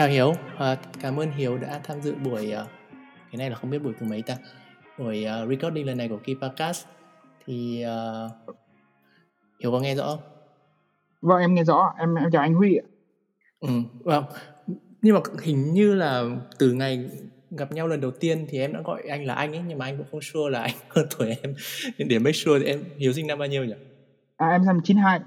Chào 0.00 0.08
Hiếu, 0.08 0.34
à, 0.58 0.76
cảm 1.00 1.16
ơn 1.16 1.30
Hiếu 1.30 1.58
đã 1.58 1.80
tham 1.84 2.00
dự 2.02 2.14
buổi 2.14 2.52
uh, 2.62 2.68
cái 3.30 3.38
này 3.38 3.50
là 3.50 3.56
không 3.56 3.70
biết 3.70 3.78
buổi 3.78 3.92
thứ 4.00 4.06
mấy 4.06 4.22
ta 4.22 4.36
buổi 4.98 5.26
uh, 5.42 5.48
recording 5.50 5.86
lần 5.86 5.98
này 5.98 6.08
của 6.08 6.18
Key 6.24 6.36
Podcast 6.42 6.86
thì 7.46 7.84
uh, 7.84 8.56
Hiếu 9.60 9.72
có 9.72 9.80
nghe 9.80 9.94
rõ 9.94 10.06
không? 10.06 10.20
Vâng 11.20 11.40
em 11.40 11.54
nghe 11.54 11.64
rõ, 11.64 11.94
em 11.98 12.14
em 12.14 12.30
chào 12.32 12.42
anh 12.42 12.54
Huy 12.54 12.76
ạ. 12.76 12.86
Ừ, 13.60 13.68
vâng. 14.00 14.24
Nhưng 15.02 15.14
mà 15.14 15.20
hình 15.42 15.72
như 15.72 15.94
là 15.94 16.24
từ 16.58 16.72
ngày 16.72 17.10
gặp 17.50 17.72
nhau 17.72 17.88
lần 17.88 18.00
đầu 18.00 18.10
tiên 18.10 18.46
thì 18.48 18.58
em 18.58 18.72
đã 18.72 18.80
gọi 18.84 19.02
anh 19.10 19.24
là 19.24 19.34
anh 19.34 19.52
ấy 19.52 19.62
nhưng 19.68 19.78
mà 19.78 19.84
anh 19.84 19.96
cũng 19.96 20.06
không 20.10 20.20
sure 20.20 20.50
là 20.50 20.62
anh 20.62 20.74
hơn 20.88 21.06
tuổi 21.18 21.28
em 21.42 21.54
nên 21.98 22.08
để 22.08 22.18
make 22.18 22.32
sure 22.32 22.60
thì 22.60 22.66
em 22.66 22.84
Hiếu 22.96 23.12
sinh 23.12 23.26
năm 23.26 23.38
bao 23.38 23.48
nhiêu 23.48 23.64
nhỉ? 23.64 23.74
À 24.36 24.48
em 24.48 24.64
năm 24.66 24.80
92. 24.84 25.20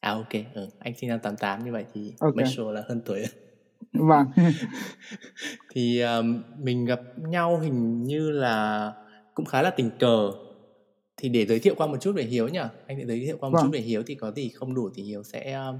À 0.00 0.10
ok, 0.10 0.32
ừ, 0.54 0.68
anh 0.78 0.94
sinh 0.96 1.10
năm 1.10 1.18
88 1.18 1.64
như 1.64 1.72
vậy 1.72 1.84
thì 1.94 2.12
okay. 2.20 2.36
make 2.36 2.50
sure 2.50 2.72
là 2.72 2.82
hơn 2.88 3.02
tuổi. 3.04 3.24
Vâng. 3.92 4.26
thì 5.70 6.00
um, 6.00 6.42
mình 6.58 6.84
gặp 6.84 7.00
nhau 7.16 7.58
hình 7.58 8.02
như 8.02 8.30
là 8.30 8.92
cũng 9.34 9.46
khá 9.46 9.62
là 9.62 9.70
tình 9.70 9.90
cờ 9.98 10.32
thì 11.16 11.28
để 11.28 11.46
giới 11.46 11.58
thiệu 11.58 11.74
qua 11.76 11.86
một 11.86 11.96
chút 12.00 12.12
về 12.12 12.22
Hiếu 12.22 12.48
nhỉ 12.48 12.60
anh 12.86 12.98
sẽ 12.98 13.06
giới 13.06 13.26
thiệu 13.26 13.36
qua 13.40 13.48
một 13.48 13.54
vâng. 13.54 13.64
chút 13.64 13.70
về 13.72 13.80
Hiếu 13.80 14.02
thì 14.06 14.14
có 14.14 14.32
gì 14.32 14.48
không 14.48 14.74
đủ 14.74 14.90
thì 14.94 15.02
Hiếu 15.02 15.22
sẽ 15.22 15.52
um, 15.52 15.78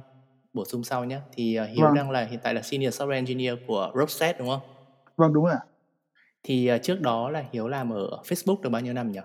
bổ 0.52 0.64
sung 0.64 0.84
sau 0.84 1.04
nhé 1.04 1.20
thì 1.32 1.58
uh, 1.60 1.68
Hiếu 1.68 1.86
vâng. 1.86 1.94
đang 1.94 2.10
là 2.10 2.24
hiện 2.24 2.40
tại 2.42 2.54
là 2.54 2.62
senior 2.62 3.02
software 3.02 3.12
engineer 3.12 3.54
của 3.66 3.92
Rockset 3.94 4.38
đúng 4.38 4.48
không 4.48 4.60
vâng 5.16 5.32
đúng 5.32 5.44
rồi 5.44 5.54
ạ 5.54 5.64
thì 6.42 6.70
uh, 6.74 6.82
trước 6.82 7.00
đó 7.00 7.30
là 7.30 7.44
Hiếu 7.52 7.68
làm 7.68 7.92
ở 7.92 8.22
Facebook 8.24 8.62
được 8.62 8.70
bao 8.70 8.82
nhiêu 8.82 8.92
năm 8.92 9.12
nhỉ 9.12 9.20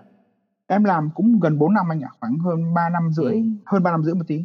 em 0.66 0.84
làm 0.84 1.10
cũng 1.14 1.40
gần 1.40 1.58
4 1.58 1.74
năm 1.74 1.92
anh 1.92 2.00
ạ 2.00 2.10
khoảng 2.20 2.38
hơn 2.38 2.74
3 2.74 2.88
năm 2.88 3.10
rưỡi 3.12 3.32
ừ. 3.32 3.40
hơn 3.66 3.82
3 3.82 3.90
năm 3.90 4.04
rưỡi 4.04 4.14
một 4.14 4.24
tí 4.26 4.44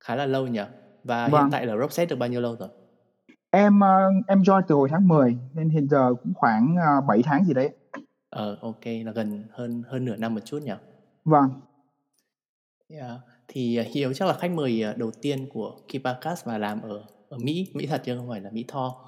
khá 0.00 0.16
là 0.16 0.26
lâu 0.26 0.46
nhỉ 0.46 0.60
và 1.04 1.28
vâng. 1.28 1.42
hiện 1.42 1.50
tại 1.50 1.66
là 1.66 1.76
Rockset 1.76 2.08
được 2.08 2.16
bao 2.18 2.28
nhiêu 2.28 2.40
lâu 2.40 2.56
rồi 2.56 2.68
Em, 3.54 3.80
ờ, 3.80 4.10
em 4.26 4.42
join 4.42 4.62
từ 4.68 4.74
hồi 4.74 4.88
tháng 4.90 5.08
10 5.08 5.36
nên 5.54 5.68
hiện 5.68 5.88
giờ 5.88 6.14
cũng 6.22 6.32
khoảng, 6.34 6.76
ờ, 6.76 7.00
7 7.08 7.22
tháng 7.22 7.44
gì 7.44 7.54
đấy. 7.54 7.70
Ờ, 8.30 8.58
OK, 8.60 8.84
là 9.04 9.12
gần 9.12 9.44
hơn 9.50 9.82
hơn 9.88 10.04
nửa 10.04 10.16
năm 10.16 10.34
một 10.34 10.40
chút 10.44 10.62
nhỉ? 10.62 10.72
Vâng. 11.24 11.50
Yeah. 12.88 13.10
Thì, 13.48 13.76
à, 13.76 13.84
Hiếu 13.92 14.12
chắc 14.12 14.28
là 14.28 14.34
khách 14.34 14.50
mời, 14.50 14.84
đầu 14.96 15.10
tiên 15.22 15.48
của 15.52 15.76
Kipacast 15.88 16.44
và 16.44 16.58
làm 16.58 16.82
ở 16.82 17.02
ở 17.28 17.38
Mỹ, 17.38 17.70
Mỹ 17.74 17.86
thật 17.86 18.02
chứ 18.04 18.16
không 18.16 18.28
phải 18.28 18.40
là 18.40 18.50
Mỹ 18.50 18.64
Tho. 18.68 19.04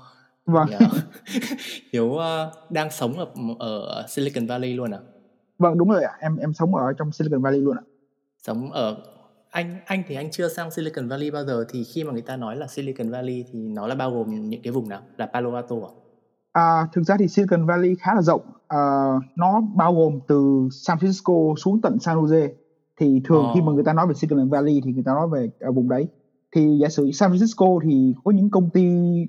Vâng. 0.46 0.66
Thì, 0.68 0.74
à, 0.80 0.88
Hiếu, 1.92 2.16
ơ, 2.16 2.52
đang 2.70 2.90
sống 2.90 3.18
ở 3.18 3.26
ở 3.58 4.06
Silicon 4.08 4.46
Valley 4.46 4.74
luôn 4.74 4.90
à? 4.94 4.98
Vâng, 5.58 5.78
đúng 5.78 5.88
rồi 5.88 6.02
ạ. 6.04 6.12
Em 6.20 6.36
em 6.36 6.54
sống 6.54 6.74
ở 6.74 6.92
trong 6.92 7.12
Silicon 7.12 7.42
Valley 7.42 7.60
luôn 7.60 7.76
ạ. 7.76 7.82
Sống 8.42 8.72
ở 8.72 8.96
anh 9.56 9.76
anh 9.86 10.02
thì 10.08 10.14
anh 10.14 10.30
chưa 10.30 10.48
sang 10.48 10.70
Silicon 10.70 11.08
Valley 11.08 11.30
bao 11.30 11.44
giờ 11.44 11.64
thì 11.68 11.84
khi 11.84 12.04
mà 12.04 12.12
người 12.12 12.22
ta 12.22 12.36
nói 12.36 12.56
là 12.56 12.66
Silicon 12.66 13.10
Valley 13.10 13.44
thì 13.52 13.58
nó 13.58 13.86
là 13.86 13.94
bao 13.94 14.10
gồm 14.10 14.50
những 14.50 14.62
cái 14.62 14.72
vùng 14.72 14.88
nào 14.88 15.00
là 15.16 15.26
Palo 15.26 15.54
Alto 15.54 15.76
à? 15.76 15.92
À, 16.52 16.88
thực 16.92 17.02
ra 17.02 17.16
thì 17.18 17.28
Silicon 17.28 17.66
Valley 17.66 17.94
khá 18.00 18.14
là 18.14 18.22
rộng 18.22 18.40
à, 18.68 18.78
nó 19.36 19.60
bao 19.74 19.94
gồm 19.94 20.20
từ 20.28 20.68
San 20.72 20.98
Francisco 20.98 21.54
xuống 21.56 21.80
tận 21.80 21.98
San 21.98 22.16
Jose 22.16 22.48
thì 23.00 23.20
thường 23.24 23.44
oh. 23.48 23.54
khi 23.54 23.60
mà 23.60 23.72
người 23.72 23.84
ta 23.84 23.92
nói 23.92 24.06
về 24.06 24.14
Silicon 24.14 24.48
Valley 24.48 24.80
thì 24.84 24.92
người 24.92 25.02
ta 25.06 25.12
nói 25.12 25.28
về 25.32 25.50
ở 25.60 25.72
vùng 25.72 25.88
đấy 25.88 26.06
thì 26.54 26.78
giả 26.80 26.88
sử 26.88 27.10
San 27.10 27.32
Francisco 27.32 27.78
thì 27.84 28.14
có 28.24 28.30
những 28.30 28.50
công 28.50 28.70
ty 28.70 28.86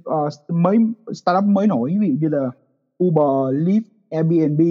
uh, 0.10 0.34
mới 0.50 0.78
startup 1.14 1.44
mới 1.44 1.68
nổi 1.68 1.98
ví 2.00 2.08
dụ 2.08 2.16
như 2.20 2.38
là 2.38 2.50
Uber, 3.04 3.68
Lyft, 3.68 3.82
Airbnb 4.10 4.62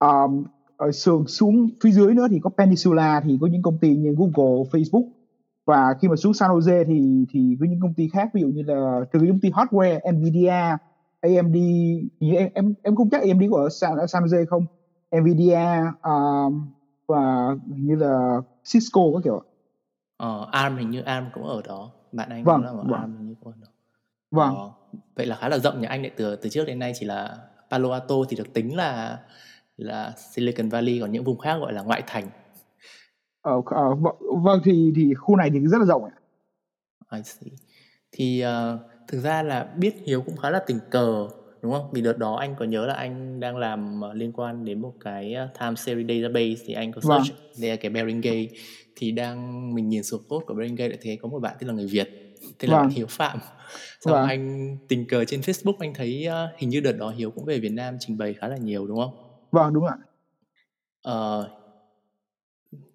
um, 0.00 0.44
ở 0.76 0.92
xuống 0.92 1.26
xuống 1.26 1.68
phía 1.82 1.90
dưới 1.90 2.14
nữa 2.14 2.26
thì 2.30 2.38
có 2.42 2.50
Peninsula 2.50 3.20
thì 3.24 3.38
có 3.40 3.46
những 3.46 3.62
công 3.62 3.78
ty 3.78 3.96
như 3.96 4.14
Google, 4.18 4.70
Facebook. 4.70 5.08
Và 5.64 5.94
khi 6.00 6.08
mà 6.08 6.16
xuống 6.16 6.34
San 6.34 6.50
Jose 6.50 6.84
thì 6.86 7.24
thì 7.30 7.56
có 7.60 7.66
những 7.66 7.80
công 7.80 7.94
ty 7.94 8.08
khác 8.08 8.30
ví 8.34 8.40
dụ 8.40 8.48
như 8.48 8.62
là 8.62 9.00
từ 9.12 9.20
công 9.20 9.40
ty 9.40 9.50
hardware 9.50 10.12
Nvidia, 10.12 10.76
AMD 11.20 11.56
em 12.20 12.50
em 12.54 12.74
em 12.82 12.96
không 12.96 13.10
chắc 13.10 13.22
AMD 13.22 13.42
có 13.50 13.58
ở 13.58 13.68
San, 13.68 13.92
San 14.08 14.24
Jose 14.24 14.46
không? 14.46 14.66
Nvidia 15.20 15.60
um, 16.02 16.72
và 17.06 17.56
như 17.66 17.96
là 17.96 18.40
Cisco 18.72 19.00
các 19.14 19.20
kiểu 19.24 19.42
ờ, 20.16 20.48
ARM 20.52 20.76
hình 20.76 20.90
như 20.90 21.02
ARM 21.02 21.26
cũng 21.34 21.44
ở 21.44 21.62
đó. 21.68 21.90
Bạn 22.12 22.28
anh 22.28 22.44
vâng, 22.44 22.56
cũng 22.56 22.64
là 22.64 22.70
ở 22.70 22.84
vâng. 22.84 23.00
ARM 23.00 23.16
hình 23.16 23.28
như 23.28 23.34
cũng 23.40 23.52
ở 23.52 23.56
đó. 23.62 23.68
Vâng. 24.30 24.56
Ờ, 24.56 24.70
vậy 25.16 25.26
là 25.26 25.36
khá 25.36 25.48
là 25.48 25.58
rộng 25.58 25.80
nhỉ. 25.80 25.86
Anh 25.86 26.02
lại 26.02 26.10
từ 26.16 26.36
từ 26.36 26.48
trước 26.48 26.64
đến 26.64 26.78
nay 26.78 26.92
chỉ 26.94 27.06
là 27.06 27.36
Palo 27.70 27.92
Alto 27.92 28.14
thì 28.28 28.36
được 28.36 28.54
tính 28.54 28.76
là 28.76 29.18
là 29.76 30.12
Silicon 30.34 30.68
Valley 30.68 31.00
còn 31.00 31.12
những 31.12 31.24
vùng 31.24 31.38
khác 31.38 31.56
gọi 31.56 31.72
là 31.72 31.82
ngoại 31.82 32.02
thành 32.06 32.28
ờ, 33.42 33.62
ờ 33.66 33.94
vâng 34.44 34.60
thì 34.64 34.92
thì 34.96 35.14
khu 35.14 35.36
này 35.36 35.50
thì 35.52 35.60
rất 35.60 35.78
là 35.78 35.84
rộng 35.84 36.04
ạ 36.04 36.12
I 37.12 37.22
see. 37.22 37.50
thì 38.12 38.44
uh, 38.44 38.80
thực 39.08 39.20
ra 39.20 39.42
là 39.42 39.64
biết 39.76 39.94
Hiếu 40.04 40.22
cũng 40.22 40.36
khá 40.36 40.50
là 40.50 40.60
tình 40.66 40.78
cờ 40.90 41.28
đúng 41.62 41.72
không? 41.72 41.90
Vì 41.92 42.00
đợt 42.00 42.18
đó 42.18 42.34
anh 42.34 42.54
có 42.58 42.64
nhớ 42.64 42.86
là 42.86 42.94
anh 42.94 43.40
đang 43.40 43.56
làm 43.56 44.00
uh, 44.10 44.16
liên 44.16 44.32
quan 44.32 44.64
đến 44.64 44.80
một 44.80 44.92
cái 45.00 45.34
uh, 45.44 45.58
time 45.60 45.74
series 45.74 46.22
database 46.22 46.64
thì 46.66 46.74
anh 46.74 46.92
có 46.92 47.00
vâng. 47.04 47.24
search 47.24 47.38
vâng. 47.38 47.60
đây 47.60 47.70
là 47.70 47.76
cái 47.76 47.90
Beringay 47.90 48.48
thì 48.96 49.10
đang 49.10 49.74
mình 49.74 49.88
nhìn 49.88 50.02
số 50.02 50.18
code 50.28 50.44
của 50.46 50.54
Beringay 50.54 50.88
lại 50.88 50.98
thấy 51.02 51.18
có 51.22 51.28
một 51.28 51.38
bạn 51.38 51.56
tên 51.58 51.68
là 51.68 51.74
người 51.74 51.86
Việt 51.86 52.36
tên 52.58 52.70
là 52.70 52.80
vâng. 52.80 52.88
Hiếu 52.88 53.06
Phạm 53.08 53.38
xong 54.00 54.14
vâng. 54.14 54.28
anh 54.28 54.76
tình 54.88 55.06
cờ 55.08 55.24
trên 55.24 55.40
Facebook 55.40 55.76
anh 55.80 55.94
thấy 55.94 56.28
uh, 56.28 56.60
hình 56.60 56.70
như 56.70 56.80
đợt 56.80 56.92
đó 56.92 57.10
Hiếu 57.16 57.30
cũng 57.30 57.44
về 57.44 57.58
Việt 57.58 57.72
Nam 57.72 57.96
trình 58.00 58.18
bày 58.18 58.34
khá 58.34 58.48
là 58.48 58.56
nhiều 58.56 58.86
đúng 58.86 58.98
không? 58.98 59.25
Vâng, 59.56 59.74
đúng 59.74 59.84
ạ. 59.84 59.96
Ờ, 61.02 61.50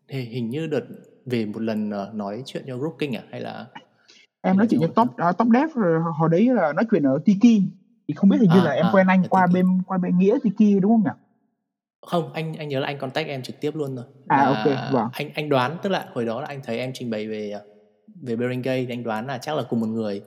thì 0.07 0.21
hình 0.21 0.49
như 0.49 0.67
đợt 0.67 0.85
về 1.25 1.45
một 1.45 1.61
lần 1.61 1.91
ờ, 1.91 2.11
nói 2.13 2.43
chuyện 2.45 2.63
cho 2.67 2.77
Rooking 2.77 3.15
à 3.15 3.23
hay 3.31 3.41
là 3.41 3.67
Em 4.41 4.57
nói 4.57 4.67
chuyện 4.69 4.79
với 4.79 4.89
top 4.95 5.07
uh, 5.29 5.37
top 5.37 5.47
dev 5.53 5.69
rồi 5.75 6.01
hồi 6.19 6.29
đấy 6.29 6.49
là 6.53 6.73
nói 6.73 6.85
chuyện 6.91 7.03
ở 7.03 7.19
Tiki 7.25 7.63
thì 8.07 8.13
không 8.15 8.29
biết 8.29 8.37
hình 8.41 8.49
như 8.49 8.59
à, 8.59 8.63
là 8.63 8.71
em 8.71 8.85
à, 8.85 8.89
quen 8.93 9.07
anh 9.07 9.23
qua 9.29 9.47
Tiki. 9.47 9.53
bên 9.53 9.81
qua 9.87 9.97
bên 9.97 10.17
nghĩa 10.17 10.37
Tiki 10.43 10.81
đúng 10.81 10.91
không 10.91 11.03
nhỉ? 11.03 11.19
Không, 12.01 12.33
anh 12.33 12.53
anh 12.53 12.69
nhớ 12.69 12.79
là 12.79 12.87
anh 12.87 12.97
contact 12.97 13.27
em 13.27 13.43
trực 13.43 13.61
tiếp 13.61 13.75
luôn 13.75 13.95
rồi. 13.95 14.05
À 14.27 14.45
ok, 14.45 14.91
vâng. 14.91 15.09
Anh 15.13 15.29
anh 15.33 15.49
đoán 15.49 15.77
tức 15.83 15.89
là 15.89 16.09
hồi 16.13 16.25
đó 16.25 16.41
là 16.41 16.47
anh 16.47 16.61
thấy 16.63 16.79
em 16.79 16.91
trình 16.93 17.09
bày 17.09 17.27
về 17.27 17.51
ờ, 17.51 17.65
về 18.21 18.35
Beringay 18.35 18.85
thì 18.85 18.93
anh 18.93 19.03
đoán 19.03 19.27
là 19.27 19.37
chắc 19.37 19.57
là 19.57 19.63
cùng 19.69 19.79
một 19.79 19.87
người 19.87 20.21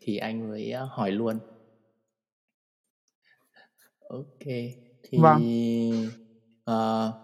thì 0.00 0.16
anh 0.16 0.48
mới 0.50 0.74
hỏi 0.90 1.10
luôn. 1.10 1.38
Ok 4.08 4.46
thì 5.08 5.18
vâng. 5.18 5.40
uh, 6.70 7.14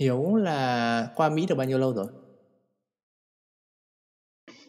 Hiếu 0.00 0.36
là 0.36 1.08
qua 1.16 1.28
Mỹ 1.28 1.46
được 1.48 1.54
bao 1.54 1.66
nhiêu 1.66 1.78
lâu 1.78 1.92
rồi? 1.92 2.06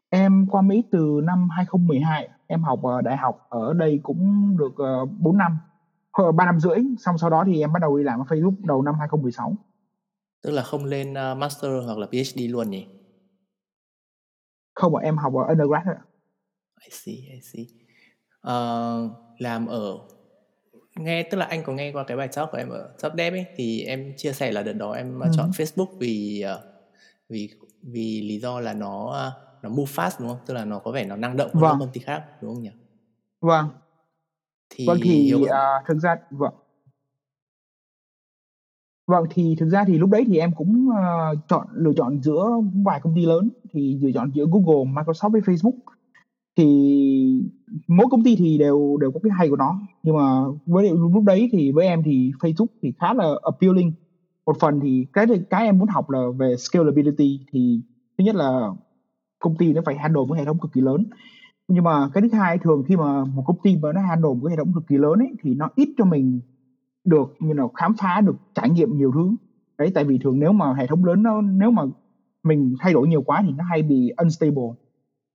Em 0.09 0.47
qua 0.52 0.62
Mỹ 0.62 0.84
từ 0.91 1.22
năm 1.24 1.50
2012, 1.50 2.30
em 2.47 2.63
học 2.63 2.84
ở 2.84 3.02
đại 3.02 3.18
học 3.18 3.46
ở 3.50 3.74
đây 3.74 4.00
cũng 4.03 4.56
được 4.58 4.72
uh, 4.72 4.78
ờ, 4.78 5.06
4 5.06 5.38
năm, 5.38 5.58
3 6.35 6.46
năm 6.46 6.59
rưỡi, 6.59 6.78
xong 7.00 7.18
sau 7.18 7.30
đó 7.30 7.44
thì 7.47 7.59
em 7.59 7.74
bắt 7.74 7.80
đầu 7.81 7.97
đi 7.97 8.03
làm 8.03 8.19
ở 8.19 8.24
Facebook 8.24 8.56
đầu 8.64 8.81
năm 8.81 8.96
2016. 9.00 9.56
Tức 10.44 10.52
là 10.52 10.64
không 10.64 10.85
lên 10.85 11.14
uh, 11.14 11.38
master 11.38 11.72
hoặc 11.85 11.97
là 11.97 12.08
PhD 12.08 12.40
luôn 12.50 12.69
nhỉ? 12.69 12.88
Không 14.75 14.96
ạ, 14.96 15.02
em 15.03 15.18
học 15.18 15.34
ở 15.34 15.47
undergrad 15.47 15.85
thôi 15.85 15.96
I 16.85 16.90
see, 16.91 17.16
I 17.16 17.41
see. 17.41 17.66
Uh, 18.47 19.12
làm 19.38 19.66
ở 19.66 19.97
nghe 21.00 21.24
tức 21.24 21.38
là 21.38 21.46
anh 21.46 21.63
có 21.63 21.74
nghe 21.74 21.91
qua 21.91 22.03
cái 22.03 22.18
bài 22.18 22.28
talk 22.35 22.52
của 22.52 22.58
em 22.58 22.69
ở 22.69 22.90
Top 23.02 23.13
Dev 23.18 23.34
ấy 23.34 23.46
thì 23.56 23.84
em 23.84 24.13
chia 24.18 24.34
sẻ 24.34 24.52
là 24.52 24.63
đợt 24.63 24.74
đó 24.74 24.91
em 24.91 25.19
ừ. 25.19 25.30
chọn 25.34 25.50
Facebook 25.50 25.97
vì 26.00 26.44
uh, 26.56 26.59
vì 27.30 27.50
vì 27.81 28.22
lý 28.22 28.40
do 28.40 28.59
là 28.59 28.74
nó 28.74 29.28
uh, 29.28 29.63
nó 29.63 29.69
move 29.69 29.91
fast 29.91 30.12
đúng 30.19 30.28
không? 30.28 30.38
Tức 30.46 30.53
là 30.53 30.66
nó 30.66 30.80
có 30.80 30.91
vẻ 30.91 31.06
nó 31.06 31.16
năng 31.16 31.38
động 31.38 31.53
hơn 31.53 31.62
vâng. 31.62 31.80
công 31.80 31.90
ty 31.94 32.02
khác 32.02 32.24
đúng 32.41 32.53
không 32.53 32.63
nhỉ? 32.63 32.72
Vâng. 33.41 33.69
Thì 34.69 34.88
vâng 34.88 34.97
thì 35.03 35.34
uh, 35.35 35.50
thực 35.88 35.97
ra 35.97 36.16
vâng 36.30 36.53
Vâng 39.08 39.25
thì 39.29 39.56
thực 39.59 39.69
ra 39.69 39.84
thì 39.88 39.97
lúc 39.97 40.09
đấy 40.09 40.23
thì 40.28 40.38
em 40.38 40.52
cũng 40.55 40.88
uh, 40.90 41.38
chọn 41.47 41.67
lựa 41.72 41.94
chọn 41.97 42.22
giữa 42.22 42.49
vài 42.84 42.99
công 43.03 43.16
ty 43.16 43.26
lớn 43.26 43.49
thì 43.72 43.99
lựa 44.02 44.11
chọn 44.14 44.32
giữa 44.34 44.46
Google, 44.52 44.91
Microsoft 44.91 45.29
với 45.29 45.41
Facebook 45.41 45.78
thì 46.58 46.66
mỗi 47.88 48.08
công 48.12 48.24
ty 48.24 48.36
thì 48.36 48.58
đều 48.58 48.98
đều 49.02 49.12
có 49.12 49.20
cái 49.24 49.32
hay 49.38 49.50
của 49.50 49.56
nó. 49.56 49.80
Nhưng 50.04 50.18
mà 50.18 50.44
với 50.66 50.90
lúc 50.90 51.24
đấy 51.24 51.50
thì 51.52 51.72
với 51.72 51.86
em 51.86 52.04
thì 52.04 52.32
Facebook 52.40 52.68
thì 52.82 52.94
khá 53.00 53.14
là 53.14 53.26
appealing. 53.44 53.92
Một 54.46 54.58
phần 54.59 54.80
thì 54.80 55.06
cái 55.14 55.26
cái 55.50 55.66
em 55.66 55.80
muốn 55.80 55.88
học 55.88 56.09
là 56.09 56.20
về 56.38 56.56
scalability 56.58 57.40
thì 57.52 57.82
thứ 58.18 58.24
nhất 58.24 58.36
là 58.36 58.70
công 59.40 59.58
ty 59.58 59.74
nó 59.74 59.82
phải 59.86 59.96
handle 59.98 60.22
một 60.28 60.34
hệ 60.38 60.46
thống 60.46 60.59
cực 60.59 60.74
kỳ 60.74 60.82
lớn. 60.82 61.06
Nhưng 61.68 61.84
mà 61.84 62.09
cái 62.14 62.22
thứ 62.22 62.38
hai, 62.38 62.58
thường 62.58 62.84
khi 62.88 62.96
mà 62.96 63.26
một 63.26 63.44
công 63.46 63.58
ty 63.64 63.78
mà 63.82 63.94
nó 63.94 64.02
handle 64.02 64.30
một 64.30 64.40
cái 64.46 64.52
hệ 64.52 64.58
thống 64.58 64.74
cực 64.74 64.88
kỳ 64.88 64.98
lớn 64.98 65.20
ấy, 65.20 65.32
thì 65.44 65.56
nó 65.56 65.70
ít 65.76 65.90
cho 65.98 66.06
mình 66.06 66.40
được, 67.04 67.36
như 67.40 67.54
nào 67.54 67.72
khám 67.76 67.94
phá 68.02 68.22
được, 68.22 68.36
trải 68.56 68.70
nghiệm 68.70 68.98
nhiều 68.98 69.12
thứ. 69.12 69.36
Đấy, 69.78 69.92
tại 69.94 70.04
vì 70.04 70.18
thường 70.18 70.40
nếu 70.40 70.52
mà 70.52 70.74
hệ 70.74 70.88
thống 70.88 71.06
lớn 71.06 71.24
nó, 71.24 71.42
nếu 71.42 71.72
mà 71.72 71.84
mình 72.44 72.76
thay 72.80 72.94
đổi 72.94 73.08
nhiều 73.08 73.22
quá 73.22 73.44
thì 73.46 73.54
nó 73.58 73.64
hay 73.64 73.84
bị 73.84 74.12
unstable 74.18 74.68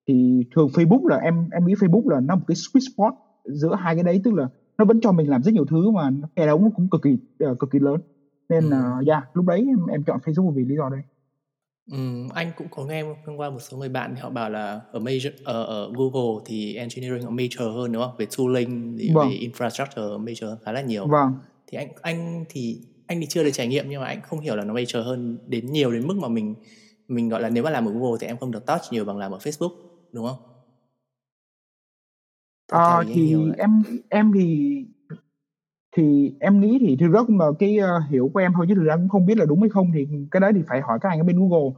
thì 0.08 0.44
thường 0.54 0.69
Facebook 0.69 1.06
là 1.06 1.16
em 1.16 1.49
em 1.52 1.66
nghĩ 1.66 1.75
Facebook 1.75 2.08
là 2.08 2.20
nó 2.20 2.37
một 2.37 2.44
cái 2.46 2.54
sweet 2.54 2.94
spot 2.94 3.12
giữa 3.44 3.75
hai 3.75 3.94
cái 3.94 4.04
đấy 4.04 4.20
tức 4.25 4.34
là 4.34 4.49
nó 4.78 4.84
vẫn 4.84 5.00
cho 5.00 5.12
mình 5.12 5.31
làm 5.31 5.43
rất 5.43 5.54
nhiều 5.54 5.64
thứ 5.64 5.90
mà 5.90 6.10
hệ 6.37 6.46
thống 6.46 6.70
cũng 6.76 6.88
cực 6.90 7.02
kỳ 7.02 7.19
uh, 7.44 7.58
cực 7.58 7.70
kỳ 7.70 7.78
lớn 7.78 8.00
nên 8.49 8.64
là 8.64 8.96
uh, 9.00 9.06
yeah, 9.06 9.22
lúc 9.34 9.46
đấy 9.46 9.64
em 9.69 9.87
em 9.87 10.02
chọn 10.04 10.19
Facebook 10.25 10.50
vì 10.50 10.64
lý 10.64 10.76
do 10.76 10.88
đấy 10.88 11.00
Ừm, 11.90 12.28
anh 12.28 12.52
cũng 12.56 12.66
có 12.70 12.84
nghe 12.84 13.04
thông 13.26 13.40
qua 13.40 13.50
một 13.50 13.58
số 13.60 13.76
người 13.76 13.88
bạn 13.88 14.12
thì 14.14 14.20
họ 14.20 14.31
bảo 14.31 14.50
là 14.50 14.81
ở 14.93 15.00
major 15.00 15.32
ở 15.44 15.64
ở 15.64 15.93
Google 15.93 16.43
thì 16.46 16.75
engineering 16.75 17.22
họ 17.22 17.31
major 17.31 17.75
hơn, 17.75 17.93
đúng 17.93 18.02
không? 18.02 18.14
Về 18.19 18.26
tooling 18.38 18.96
thì 18.99 19.10
Vâng. 19.14 19.28
về 19.28 19.34
infrastructure 19.34 20.19
major 20.19 20.50
hơn 20.50 20.58
khá 20.64 20.72
là 20.72 20.81
nhiều. 20.81 21.06
Vâng. 21.06 21.32
Thì 21.66 21.78
anh 21.78 21.88
anh 22.02 22.44
thì 22.49 22.81
anh 23.06 23.20
thì 23.20 23.26
chưa 23.26 23.44
được 23.44 23.50
trải 23.52 23.66
nghiệm 23.66 23.84
nhưng 23.88 24.00
mà 24.00 24.06
anh 24.06 24.20
không 24.22 24.40
hiểu 24.40 24.56
là 24.56 24.64
nó 24.64 24.75
major 24.75 25.04
hơn 25.04 25.38
đến 25.46 25.72
nhiều 25.72 25.93
đến 25.93 26.06
mức 26.06 26.16
mà 26.16 26.28
mình 26.28 26.54
mình, 27.08 27.28
gọi 27.28 27.43
là, 27.43 27.50
nếu 27.50 27.64
mà 27.64 27.70
làm 27.70 27.87
ở 27.87 27.93
Google 27.93 28.19
thì 28.20 28.26
em 28.26 28.37
không 28.37 28.50
được 28.50 28.66
touch 28.66 28.81
nhiều 28.90 29.04
bằng 29.04 29.19
làm 29.19 29.32
ở 29.32 29.38
Facebook, 29.38 29.72
đúng 30.12 30.26
không? 30.26 30.37
Ý 32.70 33.05
thì 33.12 33.53
em 33.59 33.82
em 34.09 34.32
thì 34.35 34.76
thì 35.97 36.32
em 36.41 36.61
nghĩ 36.61 36.79
thì 36.81 36.97
thực 37.00 37.09
ra 37.12 37.20
cũng 37.26 37.38
là 37.38 37.47
cái, 37.59 37.79
ơ, 37.79 37.99
hiểu 38.11 38.31
của 38.35 38.41
em 38.41 38.53
thôi 38.56 38.67
chứ 38.69 38.75
thực 38.75 38.85
ra 38.85 38.97
cũng 38.97 39.09
không 39.09 39.26
biết 39.26 39.38
là 39.38 39.44
đúng 39.47 39.61
hay 39.61 39.69
không 39.70 39.91
thì 39.94 40.06
cái 40.31 40.41
đấy 40.41 40.53
thì 40.55 40.62
phải 40.69 40.81
hỏi 40.81 40.99
các 41.03 41.09
anh 41.09 41.20
ở 41.20 41.25
bên 41.25 41.37
Google. 41.38 41.70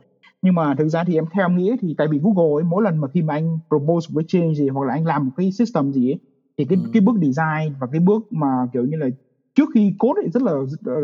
Nhưng 0.43 0.55
mà 0.55 0.75
thực 0.79 0.89
ra 0.89 1.05
thì 1.05 1.15
em 1.15 1.25
theo 1.35 1.45
em 1.47 1.57
nghĩ 1.57 1.73
thì 1.81 1.95
tại 1.99 2.07
vì 2.11 2.19
Google 2.23 2.61
ấy, 2.63 2.65
mỗi 2.65 2.83
lần 2.85 2.99
mà 2.99 3.09
khi 3.15 3.23
mà 3.23 3.35
anh 3.35 3.59
propose 3.69 4.07
một 4.15 4.19
cái 4.21 4.25
change 4.29 4.55
gì 4.55 4.69
hoặc 4.69 4.87
là 4.87 4.93
anh 4.95 5.07
làm 5.07 5.25
một 5.27 5.33
cái 5.37 5.53
system 5.53 5.93
gì 5.93 6.11
ấy, 6.11 6.19
thì 6.59 6.65
cái 6.65 6.79
Ừm. 6.79 6.89
cái 6.93 7.01
bước 7.01 7.15
design 7.23 7.77
và 7.81 7.87
cái 7.93 8.01
bước 8.01 8.25
mà, 8.31 8.49
kiểu 8.73 8.85
như 8.85 8.97
là, 8.97 9.09
trước 9.55 9.69
khi 9.75 9.93
code 9.99 10.23
ấy 10.23 10.31
rất 10.31 10.43
là 10.43 10.53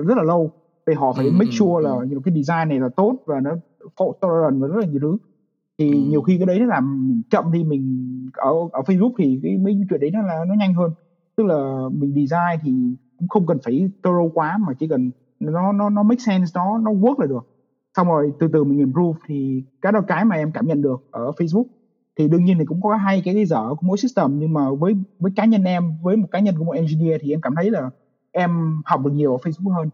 rất 0.08 0.16
là 0.16 0.22
lâu. 0.22 0.50
Vì 0.86 0.94
họ 0.94 1.12
phải 1.16 1.30
Ừm, 1.30 1.32
make 1.32 1.48
ừm, 1.48 1.52
sure 1.52 1.82
là 1.84 1.90
ừm. 1.90 2.04
cái 2.24 2.34
design 2.34 2.68
này 2.68 2.80
là 2.80 2.88
tốt 2.96 3.16
và 3.26 3.40
nó 3.40 3.50
tolerant 4.20 4.60
và 4.62 4.68
rất 4.68 4.76
là 4.80 4.86
nhiều 4.86 5.00
thứ. 5.02 5.16
Thì 5.80 5.90
Ừm. 5.90 6.08
nhiều 6.10 6.22
khi 6.22 6.38
cái 6.38 6.46
đấy 6.46 6.58
nó 6.60 6.66
làm 6.66 7.22
chậm 7.30 7.44
thì 7.54 7.64
mình 7.64 8.06
ở 8.34 8.50
ở 8.72 8.80
Facebook 8.82 9.12
thì 9.18 9.40
cái 9.42 9.58
mấy 9.58 9.80
chuyện 9.90 10.00
đấy 10.00 10.10
nó 10.10 10.22
là 10.22 10.44
nó 10.48 10.54
nhanh 10.54 10.74
hơn. 10.74 10.92
Tức 11.36 11.44
là 11.46 11.80
mình 11.92 12.14
design 12.14 12.60
thì 12.62 12.72
cũng 13.18 13.28
không 13.28 13.46
cần 13.46 13.58
phải 13.64 13.90
thorough 14.02 14.32
quá 14.34 14.58
mà 14.60 14.72
chỉ 14.78 14.88
cần 14.88 15.10
nó 15.40 15.72
nó 15.72 15.90
nó 15.90 16.02
make 16.02 16.20
sense, 16.26 16.50
nó 16.54 16.78
nó 16.78 16.90
work 16.92 17.20
là 17.20 17.26
được. 17.26 17.46
Xong 17.96 18.08
rồi 18.08 18.32
từ 18.38 18.48
từ 18.52 18.64
mình 18.64 18.78
improve 18.78 19.18
thì 19.28 19.62
cái 19.82 19.92
đó 19.92 20.00
cái 20.08 20.24
mà 20.24 20.36
em 20.36 20.52
cảm 20.52 20.66
nhận 20.66 20.82
được 20.82 21.02
ở 21.10 21.30
Facebook. 21.30 21.64
Thì 22.18 22.28
đương 22.28 22.44
nhiên 22.44 22.58
thì 22.58 22.64
cũng 22.64 22.80
có 22.82 22.96
hay 22.96 23.22
cái 23.24 23.46
dở 23.46 23.68
của 23.70 23.86
mỗi 23.86 23.98
system 23.98 24.38
nhưng 24.38 24.52
mà 24.52 24.62
với 24.80 24.94
với 25.18 25.32
cá 25.36 25.44
nhân 25.44 25.64
em, 25.64 25.96
với 26.02 26.16
một 26.16 26.28
cá 26.30 26.38
nhân 26.40 26.58
của 26.58 26.64
một 26.64 26.72
engineer 26.72 27.20
thì 27.22 27.30
em 27.30 27.40
cảm 27.40 27.54
thấy 27.56 27.70
là 27.70 27.90
em 28.32 28.82
học 28.84 29.00
được 29.04 29.12
nhiều 29.12 29.32
ở 29.32 29.38
Facebook 29.38 29.72
hơn. 29.74 29.90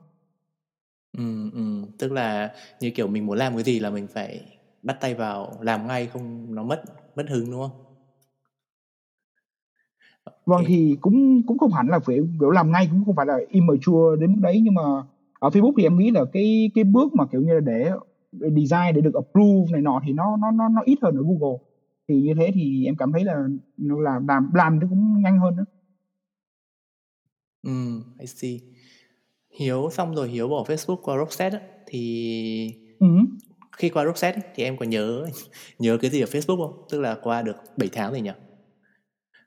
Ừm, 1.18 1.50
ừm, 1.50 1.86
tức 1.98 2.12
là 2.12 2.52
như 2.80 2.90
kiểu 2.90 3.06
mình 3.08 3.26
muốn 3.26 3.38
làm 3.38 3.54
cái 3.54 3.62
gì 3.64 3.78
là 3.80 3.90
mình 3.90 4.06
phải 4.14 4.55
bắt 4.82 4.96
tay 5.00 5.14
vào 5.14 5.52
làm 5.60 5.86
ngay 5.86 6.06
không 6.06 6.54
nó 6.54 6.62
mất 6.62 6.82
mất 7.16 7.26
hứng, 7.28 7.50
đúng 7.50 7.60
không? 7.60 7.82
Vâng, 10.46 10.62
thì 10.66 10.96
cũng 11.00 11.42
cũng 11.46 11.58
không 11.58 11.72
hẳn 11.72 11.88
là 11.88 11.98
phải, 11.98 12.18
kiểu, 12.40 12.50
làm 12.50 12.72
ngay, 12.72 12.88
cũng 12.90 13.04
không 13.04 13.16
phải 13.16 13.26
là 13.26 13.38
immature 13.50 14.20
đến 14.20 14.32
mức 14.32 14.38
đấy, 14.42 14.60
nhưng 14.64 14.74
mà 14.74 14.82
ở 15.40 15.48
Facebook 15.48 15.72
thì 15.76 15.82
em 15.82 15.98
nghĩ 15.98 16.10
là 16.10 16.24
cái 16.32 16.70
cái 16.74 16.84
bước 16.84 17.14
mà, 17.14 17.24
kiểu 17.32 17.40
như 17.40 17.54
là, 17.54 17.60
để 17.60 17.90
design 18.32 18.94
để 18.94 19.00
được 19.00 19.14
approve 19.14 19.72
này 19.72 19.82
nọ 19.82 20.00
thì 20.06 20.12
nó 20.12 20.36
nó 20.36 20.50
nó 20.50 20.68
nó 20.68 20.82
ít 20.84 20.98
hơn 21.02 21.16
ở 21.16 21.22
Google. 21.22 21.58
Thì 22.08 22.20
như 22.20 22.34
thế 22.34 22.50
thì 22.54 22.84
em 22.84 22.96
cảm 22.96 23.12
thấy 23.12 23.24
là 23.24 23.46
nó 23.76 24.00
làm 24.00 24.28
làm 24.28 24.50
làm 24.54 24.80
nó 24.80 24.86
cũng 24.90 25.22
nhanh 25.22 25.38
hơn 25.38 25.56
nữa. 25.56 25.64
Ừm, 27.62 28.02
I 28.18 28.26
see. 28.26 28.58
Hiếu 29.58 29.88
xong 29.92 30.14
rồi 30.14 30.28
Hiếu 30.28 30.48
bỏ 30.48 30.64
Facebook 30.68 30.96
qua 31.02 31.16
Rockset 31.16 31.52
á, 31.52 31.60
thì 31.86 32.74
Ừm 32.98 33.38
khi 33.76 33.88
qua 33.88 34.04
Rockset 34.04 34.34
thì 34.54 34.64
em 34.64 34.76
có 34.76 34.86
nhớ 34.86 35.26
nhớ 35.78 35.98
cái 36.00 36.10
gì 36.10 36.20
ở 36.20 36.26
Facebook 36.26 36.56
không? 36.56 36.84
Tức 36.90 37.00
là 37.00 37.16
qua 37.22 37.42
được 37.42 37.56
7 37.76 37.88
tháng 37.92 38.10
rồi 38.10 38.20
nhỉ? 38.20 38.30